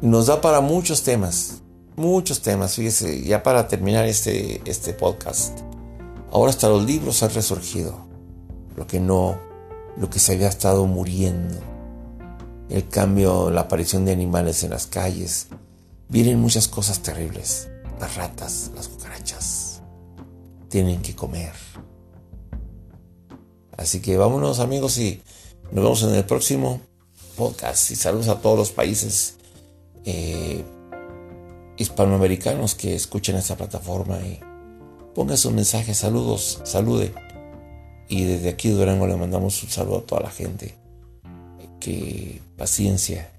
nos 0.00 0.28
da 0.28 0.40
para 0.40 0.62
muchos 0.62 1.02
temas, 1.02 1.60
muchos 1.94 2.40
temas, 2.40 2.74
fíjese, 2.74 3.22
ya 3.22 3.42
para 3.42 3.68
terminar 3.68 4.06
este, 4.06 4.62
este 4.64 4.94
podcast. 4.94 5.73
Ahora 6.34 6.50
hasta 6.50 6.68
los 6.68 6.84
libros 6.84 7.22
han 7.22 7.32
resurgido, 7.32 7.94
lo 8.74 8.88
que 8.88 8.98
no, 8.98 9.38
lo 9.96 10.10
que 10.10 10.18
se 10.18 10.32
había 10.32 10.48
estado 10.48 10.84
muriendo. 10.84 11.54
El 12.68 12.88
cambio, 12.88 13.52
la 13.52 13.60
aparición 13.62 14.04
de 14.04 14.10
animales 14.10 14.64
en 14.64 14.70
las 14.70 14.88
calles, 14.88 15.46
vienen 16.08 16.40
muchas 16.40 16.66
cosas 16.66 17.00
terribles. 17.02 17.68
Las 18.00 18.16
ratas, 18.16 18.72
las 18.74 18.88
cucarachas, 18.88 19.80
tienen 20.68 21.02
que 21.02 21.14
comer. 21.14 21.52
Así 23.76 24.00
que 24.00 24.16
vámonos 24.16 24.58
amigos 24.58 24.98
y 24.98 25.22
nos 25.70 25.84
vemos 25.84 26.02
en 26.02 26.16
el 26.16 26.24
próximo 26.24 26.80
podcast. 27.36 27.92
Y 27.92 27.94
saludos 27.94 28.26
a 28.26 28.40
todos 28.40 28.58
los 28.58 28.72
países 28.72 29.36
eh, 30.04 30.64
hispanoamericanos 31.76 32.74
que 32.74 32.96
escuchen 32.96 33.36
esta 33.36 33.56
plataforma 33.56 34.18
y 34.18 34.40
pongan 35.14 35.36
sus 35.36 35.52
mensajes, 35.52 35.96
saludos, 35.96 36.60
salude. 36.64 37.14
Y 38.08 38.24
desde 38.24 38.50
aquí 38.50 38.68
Durango 38.68 39.06
le 39.06 39.16
mandamos 39.16 39.62
un 39.62 39.70
saludo 39.70 39.98
a 39.98 40.02
toda 40.02 40.22
la 40.22 40.30
gente. 40.30 40.74
Que 41.80 42.40
paciencia, 42.56 43.30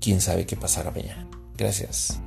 quién 0.00 0.20
sabe 0.20 0.46
qué 0.46 0.56
pasará 0.56 0.90
mañana. 0.90 1.28
Gracias. 1.56 2.18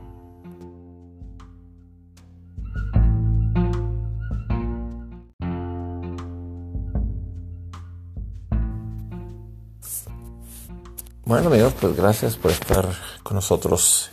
Bueno 11.23 11.47
amigos, 11.47 11.73
pues 11.79 11.95
gracias 11.95 12.35
por 12.35 12.51
estar 12.51 12.89
con 13.23 13.35
nosotros 13.35 14.11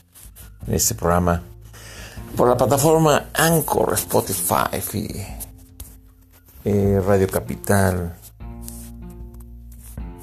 en 0.67 0.75
este 0.75 0.95
programa. 0.95 1.43
Por 2.37 2.49
la 2.49 2.57
plataforma 2.57 3.31
Anchor, 3.35 3.95
Spotify 3.95 4.79
y 4.95 5.09
eh, 6.65 7.03
Radio 7.05 7.27
Capital. 7.29 8.15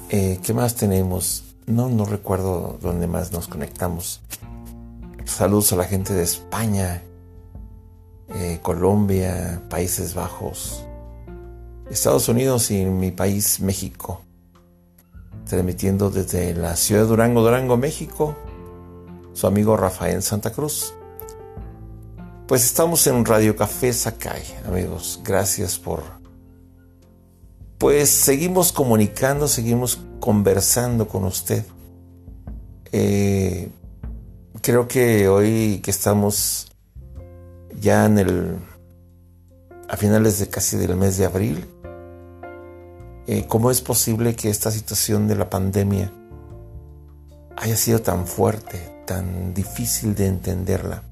Eh, 0.08 0.38
¿Qué 0.42 0.54
más 0.54 0.74
tenemos? 0.74 1.44
No, 1.66 1.88
no 1.88 2.04
recuerdo 2.04 2.78
dónde 2.80 3.06
más 3.06 3.32
nos 3.32 3.48
conectamos. 3.48 4.22
Saludos 5.24 5.72
a 5.72 5.76
la 5.76 5.84
gente 5.84 6.14
de 6.14 6.22
España, 6.22 7.02
eh, 8.28 8.60
Colombia, 8.62 9.62
Países 9.68 10.14
Bajos, 10.14 10.84
Estados 11.90 12.28
Unidos 12.28 12.70
y 12.70 12.84
mi 12.84 13.10
país 13.10 13.60
México. 13.60 14.22
Transmitiendo 15.46 16.10
desde 16.10 16.54
la 16.54 16.76
ciudad 16.76 17.02
de 17.02 17.08
Durango, 17.08 17.42
Durango, 17.42 17.76
México, 17.76 18.36
su 19.32 19.46
amigo 19.46 19.76
Rafael 19.76 20.22
Santa 20.22 20.50
Cruz. 20.52 20.94
Pues 22.46 22.64
estamos 22.64 23.04
en 23.08 23.24
Radio 23.24 23.56
Café 23.56 23.92
Sakai, 23.92 24.44
amigos. 24.68 25.20
Gracias 25.24 25.80
por... 25.80 26.04
Pues 27.76 28.08
seguimos 28.08 28.70
comunicando, 28.70 29.48
seguimos 29.48 29.98
conversando 30.20 31.08
con 31.08 31.24
usted. 31.24 31.64
Eh, 32.92 33.68
creo 34.62 34.86
que 34.86 35.26
hoy 35.28 35.80
que 35.82 35.90
estamos 35.90 36.70
ya 37.80 38.04
en 38.04 38.18
el 38.18 38.56
a 39.88 39.96
finales 39.96 40.38
de 40.38 40.46
casi 40.46 40.76
del 40.76 40.94
mes 40.94 41.18
de 41.18 41.26
abril, 41.26 41.66
eh, 43.26 43.44
cómo 43.48 43.72
es 43.72 43.80
posible 43.80 44.36
que 44.36 44.50
esta 44.50 44.70
situación 44.70 45.26
de 45.26 45.34
la 45.34 45.50
pandemia 45.50 46.12
haya 47.56 47.76
sido 47.76 48.02
tan 48.02 48.24
fuerte, 48.24 49.02
tan 49.04 49.52
difícil 49.52 50.14
de 50.14 50.28
entenderla. 50.28 51.02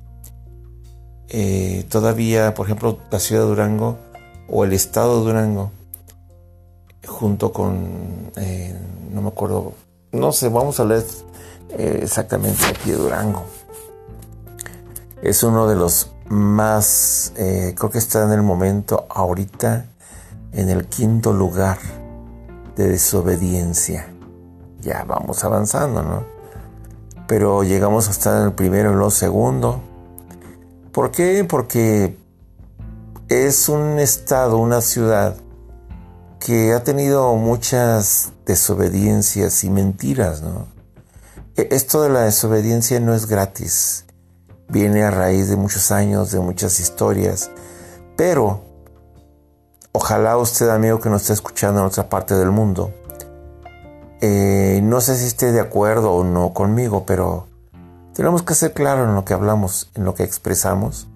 Eh, 1.36 1.84
todavía, 1.88 2.54
por 2.54 2.66
ejemplo, 2.66 2.96
la 3.10 3.18
ciudad 3.18 3.42
de 3.42 3.48
Durango 3.48 3.98
o 4.48 4.62
el 4.62 4.72
estado 4.72 5.18
de 5.18 5.24
Durango, 5.24 5.72
junto 7.04 7.52
con, 7.52 8.30
eh, 8.36 8.72
no 9.10 9.20
me 9.20 9.28
acuerdo, 9.30 9.72
no 10.12 10.30
sé, 10.30 10.48
vamos 10.48 10.78
a 10.78 10.84
leer 10.84 11.04
exactamente 11.76 12.64
aquí 12.66 12.92
de 12.92 12.98
Durango. 12.98 13.42
Es 15.22 15.42
uno 15.42 15.66
de 15.66 15.74
los 15.74 16.12
más, 16.28 17.32
creo 17.34 17.90
que 17.90 17.98
está 17.98 18.22
en 18.22 18.30
el 18.30 18.42
momento 18.42 19.04
ahorita 19.08 19.86
en 20.52 20.68
el 20.68 20.86
quinto 20.86 21.32
lugar 21.32 21.78
de 22.76 22.90
desobediencia. 22.90 24.06
Ya 24.82 25.02
vamos 25.02 25.42
avanzando, 25.42 26.00
¿no? 26.04 26.22
Pero 27.26 27.64
llegamos 27.64 28.06
a 28.06 28.12
estar 28.12 28.40
en 28.40 28.46
el 28.46 28.52
primero 28.52 28.92
y 28.92 28.94
luego 28.94 29.10
segundo. 29.10 29.80
¿Por 30.94 31.10
qué? 31.10 31.44
Porque 31.44 32.16
es 33.28 33.68
un 33.68 33.98
estado, 33.98 34.56
una 34.56 34.80
ciudad 34.80 35.36
que 36.40 36.72
ha 36.72 36.82
tenido 36.82 37.34
muchas 37.36 38.32
desobediencias 38.46 39.64
y 39.64 39.68
mentiras, 39.68 40.40
¿no? 40.40 40.68
E, 41.56 41.68
esto 41.72 42.00
de 42.00 42.08
la 42.08 42.22
desobediencia 42.22 42.98
no 43.00 43.14
es 43.14 43.26
gratis. 43.26 44.06
Viene 44.68 45.02
a 45.02 45.10
raíz 45.10 45.50
de 45.50 45.56
muchos 45.56 45.90
años, 45.90 46.30
de 46.30 46.40
muchas 46.40 46.80
historias. 46.80 47.50
Pero 48.16 48.62
Ojalá 49.96 50.36
usted, 50.38 50.70
amigo 50.70 50.98
que 50.98 51.08
nos 51.08 51.22
está 51.22 51.34
escuchando 51.34 51.78
en 51.78 51.86
otra 51.86 52.08
parte 52.08 52.34
del 52.34 52.50
mundo, 52.50 52.92
eh, 54.20 54.80
no 54.82 55.00
sé 55.00 55.14
si 55.14 55.26
esté 55.26 55.52
de 55.52 55.60
acuerdo 55.60 56.10
o 56.10 56.24
no 56.24 56.52
conmigo, 56.52 57.06
pero 57.06 57.46
tenemos 58.14 58.42
que 58.42 58.54
ser 58.54 58.72
claros 58.72 59.08
en 59.08 59.14
lo 59.14 59.24
que 59.24 59.34
hablamos, 59.34 59.90
en 59.94 60.04
lo 60.04 60.14
que 60.14 60.22
expresamos, 60.22 61.08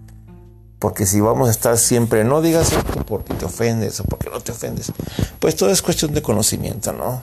porque 0.78 1.06
si 1.06 1.20
vamos 1.20 1.48
a 1.48 1.50
estar 1.50 1.76
siempre, 1.78 2.24
no 2.24 2.40
digas 2.40 2.72
esto 2.72 3.04
porque 3.04 3.34
te 3.34 3.44
ofendes 3.44 3.98
o 4.00 4.04
porque 4.04 4.30
no 4.30 4.40
te 4.40 4.52
ofendes, 4.52 4.92
pues 5.40 5.56
todo 5.56 5.70
es 5.70 5.82
cuestión 5.82 6.12
de 6.12 6.22
conocimiento, 6.22 6.92
¿no? 6.92 7.20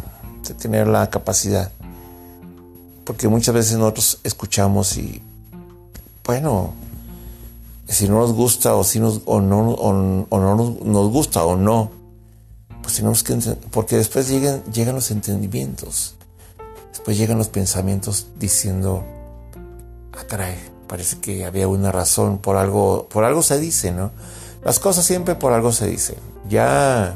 De 0.48 0.54
tener 0.54 0.88
la 0.88 1.10
capacidad. 1.10 1.72
Porque 3.06 3.28
muchas 3.28 3.54
veces 3.54 3.78
nosotros 3.78 4.20
escuchamos 4.24 4.98
y, 4.98 5.22
bueno, 6.26 6.74
si 7.88 8.10
no 8.10 8.20
nos 8.20 8.34
gusta 8.34 8.76
o 8.76 8.84
si 8.84 9.00
nos, 9.00 9.22
o 9.26 9.40
no, 9.40 10.28
nos, 10.30 11.12
gusta 11.12 11.46
o 11.46 11.56
no, 11.56 11.92
pues 12.82 12.96
tenemos 12.96 13.24
que 13.24 13.36
porque 13.72 13.96
después 13.98 14.28
llegan, 14.28 14.64
llegan 14.66 14.96
los 14.96 15.12
entendimientos, 15.12 16.16
después 16.92 17.18
llegan 17.18 17.38
los 17.38 17.48
pensamientos 17.48 18.28
diciendo, 18.38 19.04
ah 20.18 20.24
caray, 20.28 20.56
parece 20.88 21.20
que 21.20 21.46
había 21.46 21.68
una 21.68 21.92
razón, 21.92 22.38
por 22.40 22.58
algo, 22.58 23.08
por 23.10 23.24
algo 23.24 23.42
se 23.42 23.60
dice, 23.60 23.92
¿no? 23.92 24.12
Las 24.64 24.80
cosas 24.80 25.06
siempre 25.06 25.36
por 25.36 25.54
algo 25.54 25.72
se 25.72 25.88
dicen. 25.88 26.16
Ya, 26.50 27.16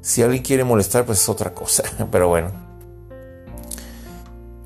si 0.00 0.22
alguien 0.22 0.42
quiere 0.42 0.64
molestar, 0.64 1.04
pues 1.04 1.20
es 1.20 1.28
otra 1.28 1.54
cosa, 1.54 1.82
pero 2.10 2.28
bueno. 2.28 2.50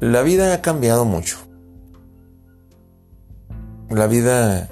La 0.01 0.23
vida 0.23 0.53
ha 0.55 0.63
cambiado 0.63 1.05
mucho. 1.05 1.39
La 3.89 4.07
vida 4.07 4.69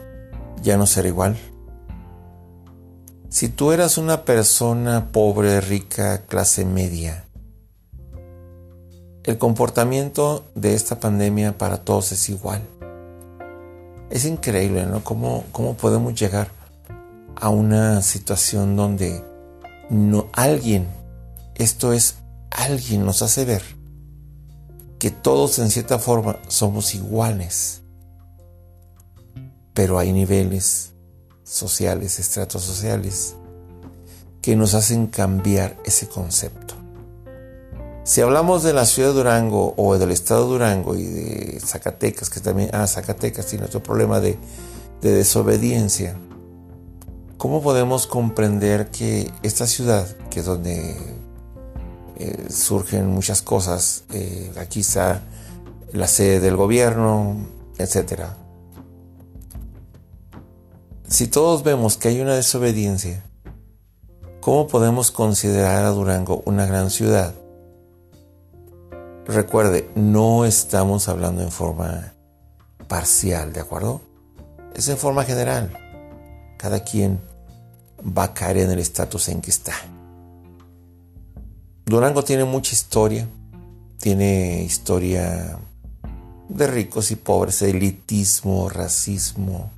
ya 0.63 0.77
no 0.77 0.87
será 0.87 1.09
igual. 1.09 1.37
Si 3.29 3.49
tú 3.49 3.73
eras 3.73 3.99
una 3.99 4.25
persona 4.25 5.11
pobre, 5.11 5.61
rica, 5.61 6.23
clase 6.27 6.65
media, 6.65 7.25
el 9.25 9.39
comportamiento 9.39 10.45
de 10.55 10.75
esta 10.75 11.01
pandemia 11.01 11.57
para 11.57 11.79
todos 11.79 12.13
es 12.13 12.29
igual. 12.29 12.63
Es 14.15 14.25
increíble, 14.25 14.87
¿no? 14.87 15.05
¿Cómo, 15.05 15.45
cómo 15.53 15.75
podemos 15.75 16.19
llegar 16.19 16.49
a 17.37 17.51
una 17.51 18.01
situación 18.01 18.77
donde 18.77 19.23
no, 19.91 20.29
alguien, 20.33 20.87
esto 21.57 21.93
es, 21.93 22.15
alguien 22.51 23.05
nos 23.05 23.21
hace 23.21 23.45
ver 23.45 23.63
que 24.99 25.11
todos 25.11 25.59
en 25.59 25.69
cierta 25.69 25.99
forma 25.99 26.39
somos 26.49 26.95
iguales 26.95 27.83
pero 29.75 29.99
hay 29.99 30.13
niveles 30.13 30.93
sociales, 31.43 32.21
estratos 32.21 32.63
sociales, 32.63 33.35
que 34.41 34.57
nos 34.57 34.75
hacen 34.75 35.09
cambiar 35.09 35.77
ese 35.85 36.09
concepto. 36.09 36.74
Si 38.05 38.21
hablamos 38.21 38.63
de 38.63 38.75
la 38.75 38.85
ciudad 38.85 39.09
de 39.09 39.15
Durango 39.15 39.73
o 39.79 39.97
del 39.97 40.11
estado 40.11 40.45
de 40.45 40.51
Durango 40.51 40.95
y 40.95 41.05
de 41.05 41.59
Zacatecas, 41.65 42.29
que 42.29 42.41
también, 42.41 42.69
ah, 42.75 42.87
Zacatecas 42.87 43.47
tiene 43.47 43.65
otro 43.65 43.83
problema 43.83 44.21
de, 44.21 44.37
desobediencia, 45.01 46.15
¿cómo 47.39 47.63
podemos 47.63 48.07
comprender 48.07 48.91
que 48.91 49.31
esta 49.43 49.67
ciudad, 49.67 50.07
que 50.31 50.41
es 50.41 50.47
donde 50.47 50.97
eh, 52.17 52.47
surgen 52.51 53.09
muchas 53.09 53.41
cosas, 53.41 54.05
eh, 54.13 54.53
aquí 54.59 54.81
está 54.81 55.23
la 55.93 56.07
sede 56.07 56.41
del 56.41 56.57
gobierno, 56.57 57.37
etcétera, 57.79 58.37
si 61.09 61.27
todos 61.27 61.63
vemos 61.65 61.97
que 61.97 62.09
hay 62.09 62.21
una 62.21 62.35
desobediencia, 62.35 63.25
¿cómo 64.41 64.67
podemos 64.67 65.11
considerar 65.11 65.85
a 65.85 65.91
Durango 65.91 66.43
una 66.45 66.67
gran 66.67 66.91
ciudad? 66.91 67.35
Recuerde, 69.27 69.89
no 69.95 70.45
estamos 70.45 71.09
hablando 71.09 71.43
en 71.43 71.51
forma 71.51 72.13
parcial, 72.89 73.55
¿de 73.55 73.61
acuerdo? 73.61 74.03
Es 74.75 74.89
en 74.89 74.99
forma 74.99 75.25
general. 75.25 75.73
Cada 76.59 76.81
quien 76.81 77.21
va 78.07 78.25
a 78.25 78.35
caer 78.35 78.59
en 78.59 78.71
el 78.71 78.79
estatus 78.79 79.29
en 79.29 79.41
que 79.41 79.51
está. 79.51 79.73
Durango 81.87 82.23
tiene 82.23 82.45
mucha 82.45 82.75
historia, 82.75 83.27
tiene 83.99 84.63
historia 84.63 85.59
de 86.51 86.67
ricos 86.67 87.11
y 87.11 87.17
pobres, 87.17 87.63
elitismo, 87.63 88.69
racismo, 88.69 89.71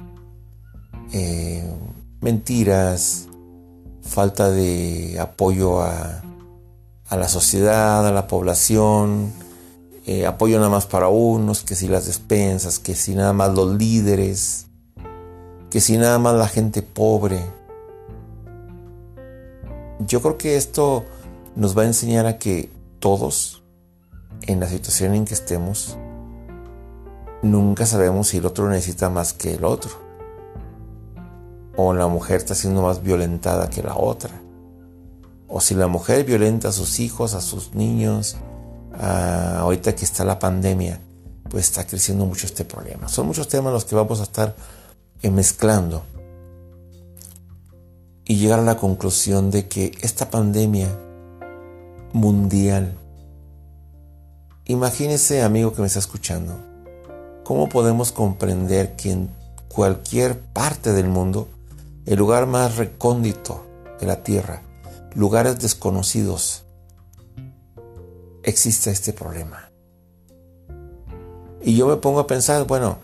eh, 1.12 1.64
mentiras, 2.20 3.28
falta 4.02 4.50
de 4.50 5.18
apoyo 5.20 5.82
a, 5.82 6.25
la 7.14 7.28
sociedad, 7.28 8.04
a 8.04 8.10
la 8.10 8.26
población, 8.26 9.32
eh, 10.06 10.26
apoyo 10.26 10.56
nada 10.56 10.70
más 10.70 10.86
para 10.86 11.06
unos, 11.06 11.62
que 11.62 11.76
si 11.76 11.86
las 11.86 12.06
despensas, 12.06 12.80
que 12.80 12.96
si 12.96 13.14
nada 13.14 13.32
más 13.32 13.54
los 13.54 13.76
líderes, 13.76 14.66
que 15.70 15.80
si 15.80 15.96
nada 15.98 16.18
más 16.18 16.34
la 16.34 16.48
gente 16.48 16.82
pobre. 16.82 17.40
Yo 20.00 20.20
creo 20.20 20.36
que 20.36 20.56
esto 20.56 21.04
nos 21.54 21.78
va 21.78 21.82
a 21.82 21.86
enseñar 21.86 22.26
a 22.26 22.38
que 22.38 22.70
todos, 22.98 23.62
en 24.42 24.58
la 24.58 24.68
situación 24.68 25.14
en 25.14 25.24
que 25.24 25.34
estemos, 25.34 25.96
nunca 27.42 27.86
sabemos 27.86 28.28
si 28.28 28.38
el 28.38 28.46
otro 28.46 28.68
necesita 28.68 29.10
más 29.10 29.32
que 29.32 29.54
el 29.54 29.64
otro 29.64 30.06
o 31.76 31.92
la 31.92 32.06
mujer 32.08 32.36
está 32.36 32.54
siendo 32.54 32.82
más 32.82 33.02
violentada 33.02 33.68
que 33.68 33.82
la 33.82 33.96
otra. 33.96 34.30
O 35.48 35.60
si 35.60 35.74
la 35.74 35.86
mujer 35.86 36.24
violenta 36.24 36.68
a 36.68 36.72
sus 36.72 37.00
hijos, 37.00 37.34
a 37.34 37.40
sus 37.40 37.74
niños, 37.74 38.36
ahorita 38.98 39.94
que 39.94 40.04
está 40.04 40.24
la 40.24 40.38
pandemia, 40.38 41.00
pues 41.48 41.66
está 41.66 41.86
creciendo 41.86 42.26
mucho 42.26 42.46
este 42.46 42.64
problema. 42.64 43.08
Son 43.08 43.26
muchos 43.26 43.48
temas 43.48 43.72
los 43.72 43.84
que 43.84 43.94
vamos 43.94 44.20
a 44.20 44.24
estar 44.24 44.56
mezclando 45.22 46.04
y 48.24 48.36
llegar 48.36 48.58
a 48.58 48.62
la 48.62 48.76
conclusión 48.76 49.50
de 49.50 49.68
que 49.68 49.92
esta 50.00 50.30
pandemia 50.30 50.88
mundial, 52.12 52.96
imagínese 54.64 55.42
amigo 55.42 55.72
que 55.72 55.80
me 55.80 55.86
está 55.86 56.00
escuchando, 56.00 56.54
cómo 57.44 57.68
podemos 57.68 58.10
comprender 58.10 58.96
que 58.96 59.12
en 59.12 59.30
cualquier 59.68 60.40
parte 60.40 60.92
del 60.92 61.06
mundo 61.06 61.48
el 62.04 62.18
lugar 62.18 62.46
más 62.46 62.76
recóndito 62.76 63.64
de 64.00 64.06
la 64.06 64.24
tierra, 64.24 64.62
lugares 65.16 65.58
desconocidos, 65.58 66.64
existe 68.42 68.90
este 68.90 69.12
problema. 69.12 69.70
Y 71.62 71.74
yo 71.74 71.86
me 71.86 71.96
pongo 71.96 72.20
a 72.20 72.26
pensar, 72.26 72.66
bueno, 72.66 72.98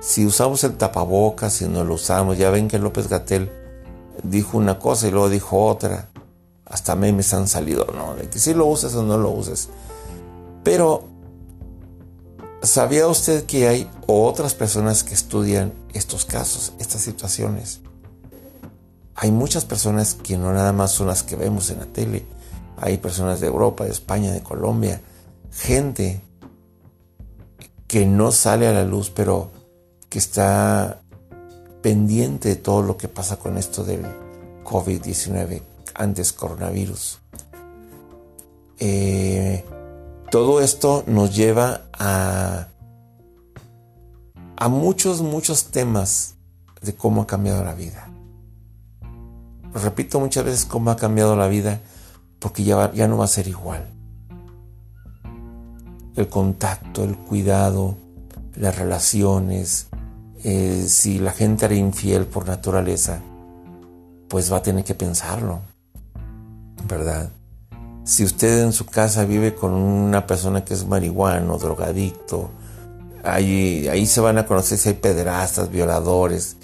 si 0.00 0.26
usamos 0.26 0.64
el 0.64 0.76
tapabocas, 0.76 1.52
si 1.52 1.66
no 1.66 1.84
lo 1.84 1.94
usamos, 1.94 2.38
ya 2.38 2.50
ven 2.50 2.68
que 2.68 2.78
López 2.78 3.08
Gatel 3.08 3.50
dijo 4.22 4.56
una 4.56 4.78
cosa 4.78 5.08
y 5.08 5.10
luego 5.10 5.28
dijo 5.28 5.64
otra, 5.66 6.08
hasta 6.64 6.96
memes 6.96 7.34
han 7.34 7.46
salido, 7.46 7.86
¿no? 7.94 8.14
De 8.14 8.28
que 8.28 8.38
si 8.38 8.54
lo 8.54 8.66
uses 8.66 8.94
o 8.94 9.02
no 9.02 9.18
lo 9.18 9.30
uses. 9.30 9.68
Pero, 10.64 11.04
¿sabía 12.62 13.06
usted 13.06 13.44
que 13.44 13.68
hay 13.68 13.90
otras 14.06 14.54
personas 14.54 15.04
que 15.04 15.14
estudian 15.14 15.72
estos 15.92 16.24
casos, 16.24 16.72
estas 16.78 17.02
situaciones? 17.02 17.82
Hay 19.20 19.32
muchas 19.32 19.64
personas 19.64 20.14
que 20.14 20.38
no 20.38 20.52
nada 20.52 20.72
más 20.72 20.92
son 20.92 21.08
las 21.08 21.24
que 21.24 21.34
vemos 21.34 21.70
en 21.70 21.80
la 21.80 21.86
tele, 21.86 22.24
hay 22.76 22.98
personas 22.98 23.40
de 23.40 23.48
Europa, 23.48 23.82
de 23.82 23.90
España, 23.90 24.30
de 24.30 24.44
Colombia, 24.44 25.00
gente 25.50 26.20
que 27.88 28.06
no 28.06 28.30
sale 28.30 28.68
a 28.68 28.72
la 28.72 28.84
luz, 28.84 29.10
pero 29.10 29.50
que 30.08 30.20
está 30.20 31.00
pendiente 31.82 32.50
de 32.50 32.56
todo 32.56 32.84
lo 32.84 32.96
que 32.96 33.08
pasa 33.08 33.40
con 33.40 33.58
esto 33.58 33.82
del 33.82 34.06
COVID-19, 34.62 35.62
antes 35.94 36.32
coronavirus. 36.32 37.18
Eh, 38.78 39.64
todo 40.30 40.60
esto 40.60 41.02
nos 41.08 41.34
lleva 41.34 41.88
a, 41.92 42.68
a 44.56 44.68
muchos, 44.68 45.22
muchos 45.22 45.72
temas 45.72 46.36
de 46.80 46.94
cómo 46.94 47.22
ha 47.22 47.26
cambiado 47.26 47.64
la 47.64 47.74
vida. 47.74 48.07
Repito 49.74 50.20
muchas 50.20 50.44
veces 50.44 50.64
cómo 50.64 50.90
ha 50.90 50.96
cambiado 50.96 51.36
la 51.36 51.48
vida 51.48 51.80
porque 52.38 52.64
ya, 52.64 52.92
ya 52.92 53.08
no 53.08 53.18
va 53.18 53.24
a 53.24 53.28
ser 53.28 53.48
igual. 53.48 53.86
El 56.16 56.28
contacto, 56.28 57.04
el 57.04 57.16
cuidado, 57.16 57.96
las 58.56 58.76
relaciones, 58.76 59.88
eh, 60.44 60.84
si 60.88 61.18
la 61.18 61.32
gente 61.32 61.66
era 61.66 61.74
infiel 61.74 62.26
por 62.26 62.46
naturaleza, 62.46 63.20
pues 64.28 64.52
va 64.52 64.58
a 64.58 64.62
tener 64.62 64.84
que 64.84 64.94
pensarlo, 64.94 65.60
¿verdad? 66.88 67.30
Si 68.04 68.24
usted 68.24 68.62
en 68.62 68.72
su 68.72 68.86
casa 68.86 69.24
vive 69.24 69.54
con 69.54 69.72
una 69.72 70.26
persona 70.26 70.64
que 70.64 70.74
es 70.74 70.86
marihuano, 70.86 71.58
drogadicto, 71.58 72.50
ahí, 73.24 73.88
ahí 73.88 74.06
se 74.06 74.20
van 74.20 74.38
a 74.38 74.46
conocer 74.46 74.78
si 74.78 74.90
hay 74.90 74.94
pederastas, 74.94 75.70
violadores, 75.70 76.56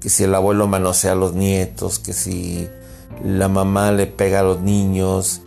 que 0.00 0.08
si 0.08 0.24
el 0.24 0.34
abuelo 0.34 0.66
manosea 0.66 1.12
a 1.12 1.14
los 1.14 1.34
nietos, 1.34 1.98
que 1.98 2.12
si 2.12 2.68
la 3.22 3.48
mamá 3.48 3.92
le 3.92 4.06
pega 4.06 4.40
a 4.40 4.42
los 4.42 4.60
niños, 4.60 5.42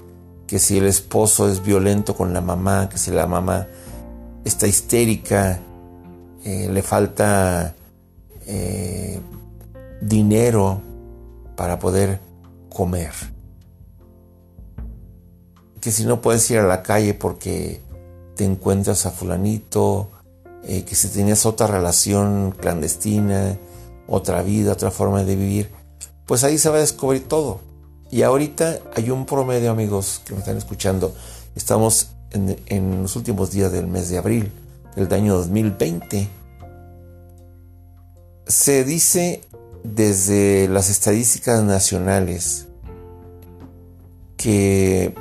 que 0.47 0.59
si 0.59 0.77
el 0.77 0.85
esposo 0.85 1.49
es 1.49 1.63
violento 1.63 2.15
con 2.15 2.33
la 2.33 2.41
mamá, 2.41 2.87
que 2.89 2.97
si 2.97 3.11
la 3.11 3.25
mamá 3.25 3.67
está 4.45 4.67
histérica, 4.67 5.59
eh, 6.45 6.69
le 6.71 6.81
falta 6.83 7.73
eh, 8.45 9.19
dinero 10.01 10.81
para 11.55 11.79
poder 11.79 12.19
comer. 12.69 13.11
Que 15.79 15.91
si 15.91 16.05
no 16.05 16.21
puedes 16.21 16.49
ir 16.51 16.59
a 16.59 16.67
la 16.67 16.83
calle 16.83 17.13
porque 17.13 17.81
te 18.35 18.45
encuentras 18.45 19.05
a 19.05 19.11
fulanito, 19.11 20.09
eh, 20.63 20.83
que 20.83 20.95
si 20.95 21.07
tenías 21.09 21.45
otra 21.45 21.67
relación 21.67 22.51
clandestina, 22.57 23.57
otra 24.07 24.41
vida, 24.43 24.73
otra 24.73 24.91
forma 24.91 25.23
de 25.23 25.35
vivir, 25.35 25.71
pues 26.25 26.43
ahí 26.43 26.57
se 26.57 26.69
va 26.69 26.77
a 26.77 26.79
descubrir 26.79 27.27
todo. 27.27 27.59
Y 28.11 28.21
ahorita 28.21 28.79
hay 28.95 29.09
un 29.09 29.25
promedio, 29.25 29.71
amigos 29.71 30.21
que 30.25 30.33
me 30.33 30.39
están 30.39 30.57
escuchando. 30.57 31.15
Estamos 31.55 32.09
en, 32.31 32.59
en 32.67 33.01
los 33.01 33.15
últimos 33.15 33.51
días 33.51 33.71
del 33.71 33.87
mes 33.87 34.09
de 34.09 34.17
abril 34.17 34.51
del 34.95 35.11
año 35.13 35.35
2020. 35.35 36.27
Se 38.45 38.83
dice 38.83 39.41
desde 39.83 40.67
las 40.69 40.89
estadísticas 40.89 41.63
nacionales 41.63 42.67
que 44.37 45.15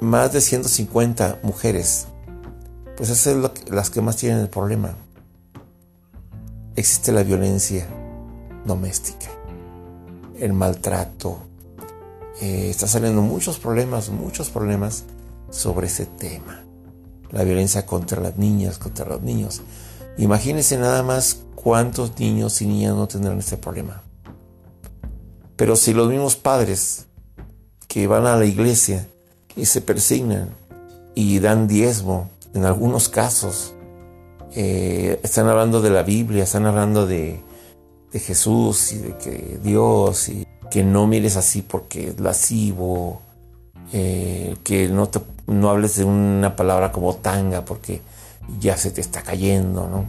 más 0.00 0.32
de 0.32 0.40
150 0.40 1.40
mujeres, 1.42 2.06
pues 2.96 3.10
esas 3.10 3.32
son 3.32 3.50
las 3.70 3.90
que 3.90 4.00
más 4.00 4.16
tienen 4.16 4.40
el 4.40 4.48
problema. 4.48 4.94
Existe 6.76 7.10
la 7.10 7.22
violencia 7.22 7.86
doméstica, 8.68 9.26
el 10.38 10.52
maltrato. 10.52 11.38
Eh, 12.40 12.70
está 12.70 12.86
saliendo 12.86 13.20
muchos 13.20 13.58
problemas, 13.58 14.10
muchos 14.10 14.48
problemas 14.48 15.02
sobre 15.50 15.88
ese 15.88 16.06
tema 16.06 16.62
la 17.30 17.44
violencia 17.44 17.86
contra 17.86 18.20
las 18.20 18.36
niñas, 18.36 18.78
contra 18.78 19.06
los 19.06 19.22
niños. 19.22 19.62
Imagínense 20.16 20.78
nada 20.78 21.02
más 21.02 21.40
cuántos 21.54 22.18
niños 22.18 22.60
y 22.62 22.66
niñas 22.66 22.94
no 22.94 23.06
tendrán 23.06 23.38
este 23.38 23.56
problema. 23.56 24.02
Pero 25.56 25.76
si 25.76 25.92
los 25.92 26.08
mismos 26.08 26.36
padres 26.36 27.06
que 27.86 28.06
van 28.06 28.26
a 28.26 28.36
la 28.36 28.44
iglesia 28.44 29.06
y 29.56 29.66
se 29.66 29.80
persignan 29.80 30.50
y 31.14 31.40
dan 31.40 31.68
diezmo, 31.68 32.30
en 32.54 32.64
algunos 32.64 33.08
casos, 33.08 33.74
eh, 34.54 35.20
están 35.22 35.48
hablando 35.48 35.80
de 35.82 35.90
la 35.90 36.02
Biblia, 36.02 36.44
están 36.44 36.66
hablando 36.66 37.06
de, 37.06 37.40
de 38.12 38.20
Jesús 38.20 38.92
y 38.92 38.98
de 38.98 39.16
que 39.16 39.60
Dios 39.62 40.28
y 40.28 40.46
que 40.70 40.82
no 40.82 41.06
mires 41.06 41.36
así 41.36 41.62
porque 41.62 42.08
es 42.08 42.20
lascivo, 42.20 43.22
eh, 43.92 44.56
que 44.64 44.88
no, 44.88 45.08
te, 45.08 45.20
no 45.46 45.70
hables 45.70 45.96
de 45.96 46.04
una 46.04 46.56
palabra 46.56 46.92
como 46.92 47.14
tanga 47.16 47.64
porque 47.64 48.02
ya 48.60 48.76
se 48.76 48.90
te 48.90 49.00
está 49.00 49.22
cayendo, 49.22 49.88
¿no? 49.88 50.06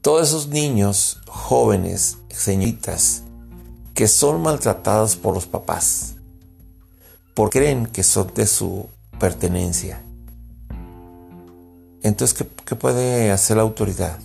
Todos 0.00 0.28
esos 0.28 0.48
niños, 0.48 1.20
jóvenes, 1.26 2.18
señoritas, 2.28 3.22
que 3.94 4.06
son 4.06 4.42
maltratados 4.42 5.16
por 5.16 5.34
los 5.34 5.46
papás, 5.46 6.16
porque 7.32 7.60
creen 7.60 7.86
que 7.86 8.02
son 8.02 8.30
de 8.34 8.46
su 8.46 8.88
pertenencia. 9.18 10.02
Entonces, 12.02 12.36
¿qué, 12.36 12.46
qué 12.66 12.76
puede 12.76 13.30
hacer 13.30 13.56
la 13.56 13.62
autoridad? 13.62 14.18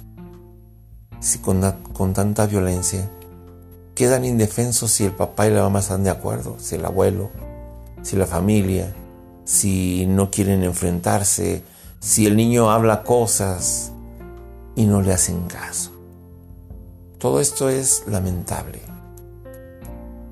Si 1.20 1.40
con, 1.40 1.62
con 1.94 2.14
tanta 2.14 2.46
violencia 2.46 3.10
quedan 3.96 4.24
indefensos 4.24 4.92
si 4.92 5.06
el 5.06 5.12
papá 5.12 5.48
y 5.48 5.52
la 5.52 5.64
mamá 5.64 5.80
están 5.80 6.04
de 6.04 6.10
acuerdo, 6.10 6.56
si 6.60 6.76
el 6.76 6.86
abuelo, 6.86 7.32
si 8.02 8.16
la 8.16 8.26
familia, 8.26 8.94
si 9.44 10.06
no 10.06 10.32
quieren 10.32 10.64
enfrentarse, 10.64 11.64
si 12.00 12.26
el 12.26 12.38
niño 12.38 12.72
habla 12.72 13.04
cosas 13.04 13.92
y 14.76 14.86
no 14.86 15.02
le 15.02 15.12
hacen 15.12 15.48
caso. 15.48 15.92
Todo 17.18 17.42
esto 17.42 17.68
es 17.68 18.04
lamentable. 18.08 18.80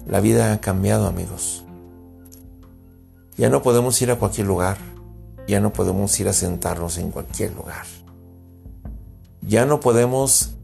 La 0.07 0.21
vida 0.21 0.53
ha 0.53 0.61
cambiado, 0.61 1.05
amigos. 1.05 1.65
Ya 3.35 3.49
no 3.49 3.61
podemos 3.61 4.01
ir 4.01 4.09
a 4.09 4.15
cualquier 4.15 4.47
lugar. 4.47 4.77
Ya 5.47 5.59
no 5.59 5.73
podemos 5.73 6.17
ir 6.19 6.29
a 6.29 6.33
sentarnos 6.33 6.97
en 6.97 7.11
cualquier 7.11 7.53
lugar. 7.53 7.85
Ya 9.41 9.65
no 9.65 9.81
podemos 9.81 10.56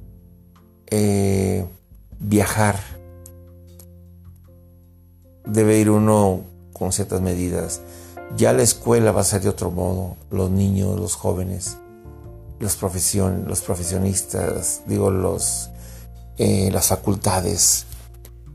eh, 0.95 1.65
viajar. 2.19 2.79
Debe 5.43 5.79
ir 5.79 5.89
uno 5.89 6.41
con 6.71 6.91
ciertas 6.91 7.19
medidas. 7.19 7.81
Ya 8.37 8.53
la 8.53 8.61
escuela 8.61 9.11
va 9.11 9.21
a 9.21 9.23
ser 9.23 9.41
de 9.41 9.49
otro 9.49 9.71
modo, 9.71 10.17
los 10.29 10.51
niños, 10.51 10.99
los 10.99 11.15
jóvenes, 11.15 11.77
los, 12.59 12.75
profesion, 12.75 13.45
los 13.47 13.61
profesionistas, 13.61 14.83
digo, 14.85 15.09
los, 15.09 15.71
eh, 16.37 16.69
las 16.71 16.87
facultades, 16.87 17.85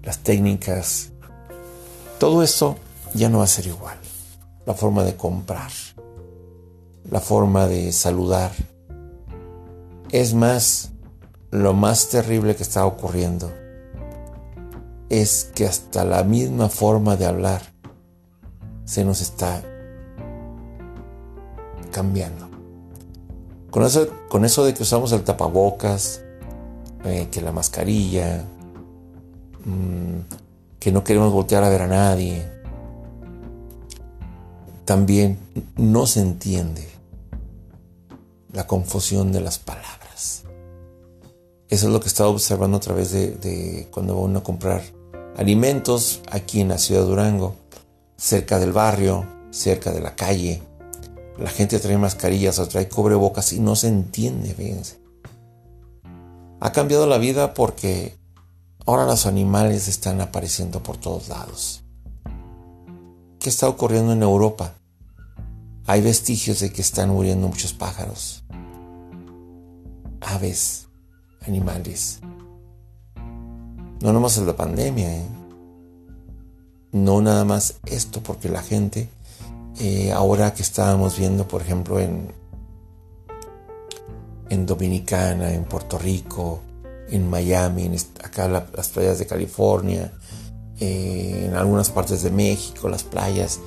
las 0.05 0.19
técnicas, 0.19 1.11
todo 2.21 2.45
eso 2.45 2.77
ya 3.15 3.29
no 3.29 3.39
va 3.39 3.45
a 3.45 3.49
ser 3.49 3.67
igual. 3.67 3.99
La 4.65 4.75
forma 4.75 5.03
de 5.03 5.17
comprar, 5.17 5.71
la 7.11 7.21
forma 7.21 7.67
de 7.67 7.93
saludar. 7.93 8.53
Es 10.11 10.35
más, 10.35 10.93
lo 11.51 11.73
más 11.73 12.09
terrible 12.09 12.57
que 12.57 12.63
está 12.63 12.85
ocurriendo 12.85 13.51
es 15.09 15.51
que 15.55 15.67
hasta 15.67 16.05
la 16.05 16.23
misma 16.23 16.69
forma 16.69 17.17
de 17.17 17.27
hablar 17.27 17.63
se 18.85 19.05
nos 19.05 19.21
está 19.21 19.63
cambiando. 21.91 22.49
Con 23.71 23.83
eso, 23.85 24.09
con 24.29 24.45
eso 24.45 24.65
de 24.65 24.75
que 24.75 24.83
usamos 24.83 25.13
el 25.13 25.23
tapabocas, 25.23 26.23
eh, 27.05 27.29
que 27.31 27.41
la 27.41 27.53
mascarilla, 27.53 28.45
mm, 29.65 30.21
que 30.79 30.93
no 30.93 31.05
queremos 31.05 31.33
voltear 31.33 31.65
a 31.65 31.69
ver 31.69 31.83
a 31.83 31.87
nadie, 31.87 32.51
también 34.85 35.39
no 35.77 36.07
se 36.07 36.21
entiende 36.21 36.89
la 38.53 38.67
confusión 38.67 39.33
de 39.33 39.41
las 39.41 39.59
palabras. 39.59 39.98
Eso 41.69 41.87
es 41.87 41.93
lo 41.93 42.01
que 42.01 42.09
estaba 42.09 42.31
observando 42.31 42.79
a 42.79 42.81
través 42.81 43.13
de, 43.13 43.89
cuando 43.91 44.17
va 44.17 44.23
uno 44.23 44.39
a 44.39 44.43
comprar 44.43 44.83
alimentos 45.37 46.23
aquí 46.31 46.61
en 46.61 46.69
la 46.69 46.79
ciudad 46.79 47.03
de 47.03 47.09
Durango 47.09 47.57
cerca 48.17 48.59
del 48.59 48.73
barrio, 48.73 49.27
cerca 49.51 49.93
de 49.93 50.01
la 50.01 50.17
calle. 50.17 50.63
La 51.39 51.51
gente 51.51 51.79
trae 51.79 51.99
mascarillas 51.99 52.59
o 52.59 52.67
trae 52.67 52.89
cubrebocas 52.89 53.53
y 53.53 53.61
no 53.61 53.77
se 53.77 53.89
entiende, 53.89 54.55
fíjense. 54.55 54.99
Ha 56.61 56.73
cambiado 56.73 57.07
la 57.07 57.19
vida 57.19 57.55
porque 57.55 58.17
ahora 58.87 59.05
los 59.05 59.27
animales 59.27 59.87
están 59.89 60.21
apareciendo 60.21 60.83
por 60.83 60.97
todos 60.97 61.29
lados. 61.29 61.85
¿Qué 63.39 63.51
está 63.51 63.69
ocurriendo 63.69 64.13
en 64.13 64.23
Europa? 64.23 64.75
Hay 65.87 66.01
vestigios 66.01 66.61
de 66.61 66.73
que 66.73 66.83
están 66.83 67.11
muriendo 67.11 67.47
muchos 67.47 67.73
pájaros, 67.73 68.43
aves, 70.21 70.88
animales. 71.47 72.21
No 74.01 74.13
nomás 74.13 74.37
es 74.37 74.47
la 74.47 74.57
pandemia, 74.57 75.17
¿eh? 75.17 75.27
No 76.93 77.21
nada 77.21 77.45
más 77.45 77.81
esto, 77.85 78.23
porque 78.23 78.49
la 78.49 78.63
gente, 78.63 79.09
eh, 79.79 80.13
ahora 80.13 80.55
que 80.55 80.63
estábamos 80.63 81.19
viendo, 81.19 81.47
por 81.47 81.61
ejemplo, 81.61 81.99
en, 82.01 82.33
en 84.49 84.67
Dominicana, 84.67 85.53
en 85.53 85.65
Puerto 85.65 85.99
Rico, 85.99 86.61
en 87.11 87.29
Miami, 87.29 87.87
en 87.87 87.97
acá 88.25 88.49
las 88.49 88.89
playas 88.89 89.19
de 89.19 89.27
California, 89.27 90.13
eh, 90.81 91.47
en 91.47 91.55
algunas 91.55 91.91
partes 91.91 92.23
de 92.23 92.31
México, 92.31 92.89
las 92.89 93.03
playas, 93.03 93.61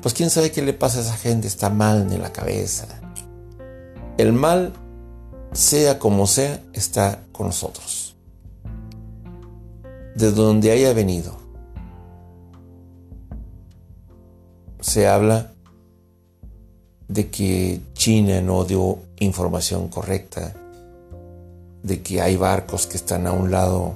pues 0.00 0.14
quién 0.14 0.30
sabe 0.30 0.50
qué 0.50 0.62
le 0.62 0.72
pasa 0.72 0.98
a 0.98 1.02
esa 1.02 1.16
gente, 1.16 1.46
está 1.46 1.70
mal 1.70 2.10
en 2.10 2.22
la 2.22 2.32
cabeza. 2.32 2.86
El 4.16 4.32
mal, 4.32 4.72
sea 5.54 5.98
como 5.98 6.26
sea, 6.26 6.62
está 6.74 7.24
con 7.32 7.46
nosotros. 7.46 8.14
De 10.14 10.30
donde 10.30 10.70
haya 10.70 10.92
venido. 10.92 11.34
Se 14.80 15.08
habla 15.08 15.52
de 17.08 17.30
que 17.30 17.80
China 17.94 18.42
no 18.42 18.64
dio 18.64 18.98
información 19.18 19.88
correcta, 19.88 20.52
de 21.82 22.02
que 22.02 22.20
hay 22.20 22.36
barcos 22.36 22.86
que 22.86 22.98
están 22.98 23.26
a 23.26 23.32
un 23.32 23.50
lado 23.50 23.94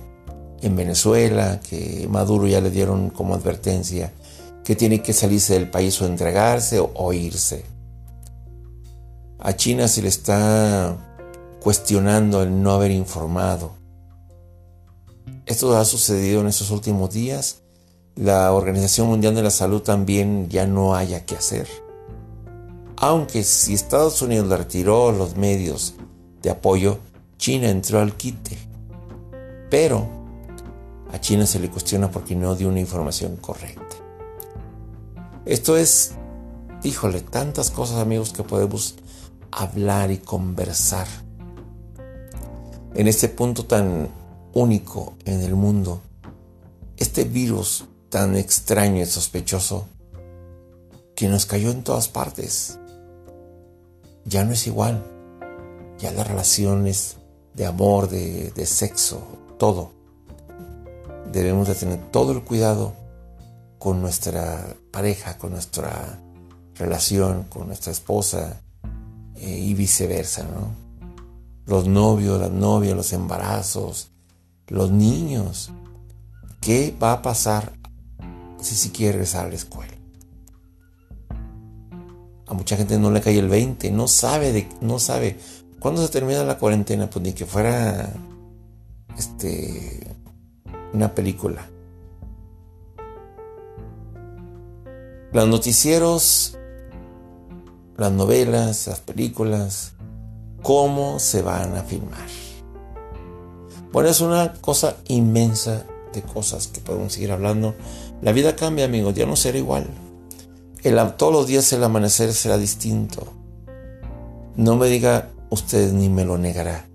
en 0.62 0.74
Venezuela, 0.74 1.60
que 1.60 2.08
Maduro 2.10 2.46
ya 2.46 2.60
le 2.60 2.70
dieron 2.70 3.10
como 3.10 3.34
advertencia 3.34 4.12
que 4.68 4.76
tiene 4.76 5.00
que 5.00 5.14
salirse 5.14 5.54
del 5.54 5.70
país 5.70 5.98
o 6.02 6.06
entregarse 6.06 6.78
o, 6.78 7.12
irse. 7.14 7.64
A 9.38 9.56
China 9.56 9.88
se 9.88 10.02
le 10.02 10.08
está 10.08 11.07
cuestionando 11.60 12.42
el 12.42 12.62
no 12.62 12.72
haber 12.72 12.90
informado. 12.90 13.72
Esto 15.46 15.76
ha 15.76 15.84
sucedido 15.84 16.40
en 16.40 16.46
estos 16.46 16.70
últimos 16.70 17.10
días. 17.10 17.62
La 18.14 18.52
Organización 18.52 19.08
Mundial 19.08 19.34
de 19.34 19.42
la 19.42 19.50
Salud 19.50 19.80
también 19.80 20.48
ya 20.48 20.66
no 20.66 20.94
haya 20.94 21.24
que 21.24 21.36
hacer. 21.36 21.68
Aunque 22.96 23.44
si 23.44 23.74
Estados 23.74 24.20
Unidos 24.22 24.48
le 24.48 24.56
retiró 24.56 25.12
los 25.12 25.36
medios 25.36 25.94
de 26.42 26.50
apoyo, 26.50 26.98
China 27.38 27.70
entró 27.70 28.00
al 28.00 28.16
quite. 28.16 28.58
Pero 29.70 30.08
a 31.12 31.20
China 31.20 31.46
se 31.46 31.60
le 31.60 31.70
cuestiona 31.70 32.10
porque 32.10 32.34
no 32.34 32.54
dio 32.56 32.68
una 32.68 32.80
información 32.80 33.36
correcta. 33.36 33.96
Esto 35.46 35.76
es, 35.76 36.12
híjole, 36.82 37.20
tantas 37.22 37.70
cosas 37.70 37.98
amigos 37.98 38.32
que 38.32 38.42
podemos 38.42 38.96
hablar 39.50 40.10
y 40.10 40.18
conversar. 40.18 41.06
En 42.94 43.06
este 43.06 43.28
punto 43.28 43.64
tan 43.64 44.08
único 44.54 45.14
en 45.24 45.42
el 45.42 45.54
mundo, 45.54 46.00
este 46.96 47.24
virus 47.24 47.84
tan 48.08 48.36
extraño 48.36 49.02
y 49.02 49.06
sospechoso 49.06 49.86
que 51.14 51.28
nos 51.28 51.46
cayó 51.46 51.70
en 51.70 51.84
todas 51.84 52.08
partes, 52.08 52.78
ya 54.24 54.44
no 54.44 54.52
es 54.52 54.66
igual. 54.66 55.04
Ya 55.98 56.12
las 56.12 56.28
relaciones 56.28 57.16
de 57.54 57.66
amor, 57.66 58.08
de, 58.08 58.66
sexo, 58.66 59.20
todo. 59.58 59.90
Debemos 61.32 61.66
de 61.66 61.74
tener 61.74 62.10
todo 62.10 62.32
el 62.32 62.44
cuidado 62.44 62.92
con 63.78 64.00
nuestra 64.00 64.76
pareja, 64.92 65.38
con 65.38 65.52
nuestra 65.52 66.20
relación, 66.76 67.44
con 67.44 67.66
nuestra 67.66 67.90
esposa 67.90 68.60
eh, 69.34 69.58
y 69.58 69.74
viceversa, 69.74 70.44
¿no? 70.44 70.87
Los 71.68 71.86
novios, 71.86 72.40
las 72.40 72.50
novias, 72.50 72.96
los 72.96 73.12
embarazos, 73.12 74.10
los 74.66 74.90
niños. 74.90 75.70
¿Qué 76.60 76.96
va 77.00 77.12
a 77.12 77.22
pasar 77.22 77.74
si 78.58 78.74
si 78.74 78.90
quiere 78.90 79.12
regresar 79.12 79.46
a 79.46 79.48
la 79.50 79.54
escuela? 79.54 79.92
A 82.46 82.54
mucha 82.54 82.76
gente 82.76 82.98
no 82.98 83.10
le 83.10 83.20
cae 83.20 83.38
el 83.38 83.48
20, 83.48 83.90
no 83.92 84.08
sabe 84.08 84.52
de, 84.52 84.68
no 84.80 84.98
sabe. 84.98 85.38
¿Cuándo 85.78 86.02
se 86.02 86.08
termina 86.08 86.42
la 86.42 86.58
cuarentena? 86.58 87.10
Pues 87.10 87.22
ni 87.22 87.32
que 87.34 87.44
fuera 87.44 88.14
este 89.18 90.16
una 90.94 91.14
película. 91.14 91.68
Los 95.32 95.46
noticieros, 95.46 96.56
las 97.98 98.12
novelas, 98.12 98.86
las 98.86 99.00
películas, 99.00 99.92
cómo 100.62 101.18
se 101.18 101.42
van 101.42 101.76
a 101.76 101.82
filmar. 101.82 102.26
Bueno, 103.92 104.08
es 104.08 104.20
una 104.20 104.52
cosa 104.54 104.96
inmensa 105.08 105.86
de 106.12 106.22
cosas 106.22 106.68
que 106.68 106.80
podemos 106.80 107.12
seguir 107.12 107.32
hablando. 107.32 107.74
La 108.22 108.32
vida 108.32 108.56
cambia, 108.56 108.84
amigos, 108.84 109.14
ya 109.14 109.26
no 109.26 109.36
será 109.36 109.58
igual 109.58 109.86
todos 111.16 111.32
los 111.32 111.46
días 111.46 111.72
el 111.72 111.84
amanecer 111.84 112.32
será 112.32 112.56
distinto. 112.56 113.26
No 114.56 114.76
me 114.76 114.88
diga 114.88 115.30
usted 115.50 115.92
ni 115.92 116.08
me 116.08 116.24
lo 116.24 116.38
negará. 116.38 116.88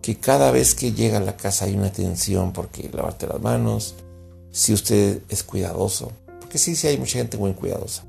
Que 0.00 0.16
cada 0.18 0.50
vez 0.50 0.74
que 0.74 0.92
llega 0.92 1.18
a 1.18 1.22
la 1.22 1.36
casa 1.36 1.64
hay 1.64 1.76
una 1.76 1.92
tensión 1.92 2.52
porque 2.52 2.88
lavarte 2.92 3.26
las 3.26 3.40
manos, 3.40 3.96
si 4.50 4.72
usted 4.72 5.22
es 5.28 5.42
cuidadoso. 5.42 6.12
Porque 6.40 6.58
sí, 6.58 6.76
sí 6.76 6.86
hay 6.86 6.98
mucha 6.98 7.18
gente 7.18 7.36
muy 7.36 7.52
cuidadosa. 7.52 8.04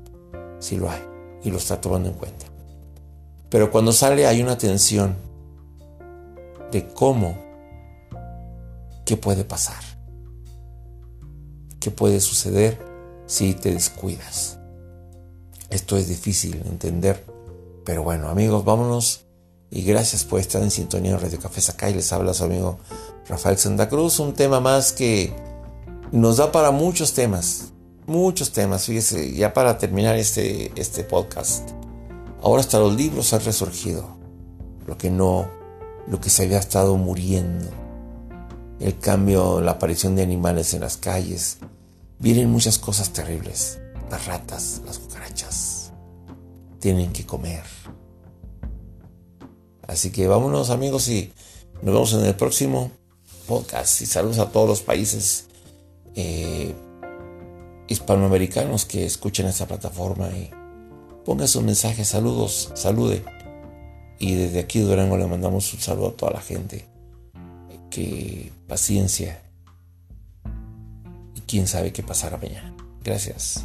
Sí 0.60 0.76
lo 0.76 0.90
hay 0.90 1.02
y 1.42 1.50
lo 1.50 1.58
está 1.58 1.80
tomando 1.80 2.08
en 2.08 2.14
cuenta. 2.14 2.46
Pero 3.50 3.70
cuando 3.70 3.92
sale 3.92 4.26
hay 4.26 4.40
una 4.40 4.56
tensión 4.56 5.16
de 6.70 6.86
cómo, 6.88 7.36
qué 9.04 9.16
puede 9.16 9.44
pasar, 9.44 9.82
qué 11.80 11.90
puede 11.90 12.20
suceder 12.20 12.78
si 13.26 13.54
te 13.54 13.72
descuidas. 13.72 14.58
Esto 15.68 15.96
es 15.96 16.08
difícil 16.08 16.62
entender, 16.66 17.26
pero 17.84 18.02
bueno 18.02 18.28
amigos, 18.28 18.64
vámonos 18.64 19.26
y 19.70 19.82
gracias 19.82 20.24
por 20.24 20.40
estar 20.40 20.62
en 20.62 20.70
sintonía 20.70 21.12
en 21.12 21.20
Radio 21.20 21.38
Café 21.40 21.60
Sacay. 21.60 21.94
Les 21.94 22.12
habla 22.12 22.34
su 22.34 22.44
amigo 22.44 22.78
Rafael 23.28 23.58
Santa 23.58 23.88
Cruz, 23.88 24.18
un 24.20 24.34
tema 24.34 24.60
más 24.60 24.92
que 24.92 25.32
nos 26.12 26.36
da 26.36 26.50
para 26.50 26.70
muchos 26.70 27.14
temas, 27.14 27.72
muchos 28.06 28.52
temas. 28.52 28.84
Fíjese, 28.84 29.32
ya 29.32 29.52
para 29.52 29.78
terminar 29.78 30.16
este, 30.16 30.72
este 30.74 31.04
podcast, 31.04 31.70
ahora 32.42 32.60
hasta 32.60 32.78
los 32.78 32.94
libros 32.94 33.32
han 33.32 33.44
resurgido, 33.44 34.16
lo 34.86 34.96
que 34.98 35.10
no, 35.10 35.48
lo 36.06 36.20
que 36.20 36.30
se 36.30 36.44
había 36.44 36.58
estado 36.58 36.96
muriendo, 36.96 37.70
el 38.80 38.98
cambio, 38.98 39.60
la 39.60 39.72
aparición 39.72 40.16
de 40.16 40.22
animales 40.22 40.74
en 40.74 40.80
las 40.80 40.96
calles, 40.96 41.58
vienen 42.18 42.50
muchas 42.50 42.78
cosas 42.78 43.12
terribles. 43.12 43.78
Las 44.10 44.26
ratas, 44.26 44.82
las 44.86 44.98
cucarachas, 44.98 45.92
tienen 46.80 47.12
que 47.12 47.24
comer. 47.24 47.62
Así 49.86 50.10
que 50.10 50.26
vámonos 50.26 50.70
amigos 50.70 51.08
y 51.08 51.32
nos 51.82 51.94
vemos 51.94 52.12
en 52.14 52.24
el 52.24 52.34
próximo 52.34 52.90
podcast. 53.46 54.00
Y 54.00 54.06
saludos 54.06 54.38
a 54.38 54.50
todos 54.50 54.68
los 54.68 54.82
países 54.82 55.46
eh, 56.14 56.74
hispanoamericanos 57.88 58.84
que 58.84 59.04
escuchen 59.04 59.46
esta 59.46 59.66
plataforma 59.66 60.28
y 60.30 60.50
pongan 61.30 61.46
sus 61.46 61.62
mensajes, 61.62 62.08
saludos, 62.08 62.72
salude. 62.74 63.22
Y 64.18 64.34
desde 64.34 64.58
aquí 64.58 64.80
Durango 64.80 65.16
le 65.16 65.28
mandamos 65.28 65.72
un 65.72 65.78
saludo 65.78 66.08
a 66.08 66.16
toda 66.16 66.32
la 66.32 66.40
gente. 66.40 66.86
Que 67.88 68.50
paciencia 68.66 69.40
quién 71.46 71.68
sabe 71.68 71.92
qué 71.92 72.02
pasará 72.02 72.36
mañana. 72.36 72.74
Gracias. 73.04 73.64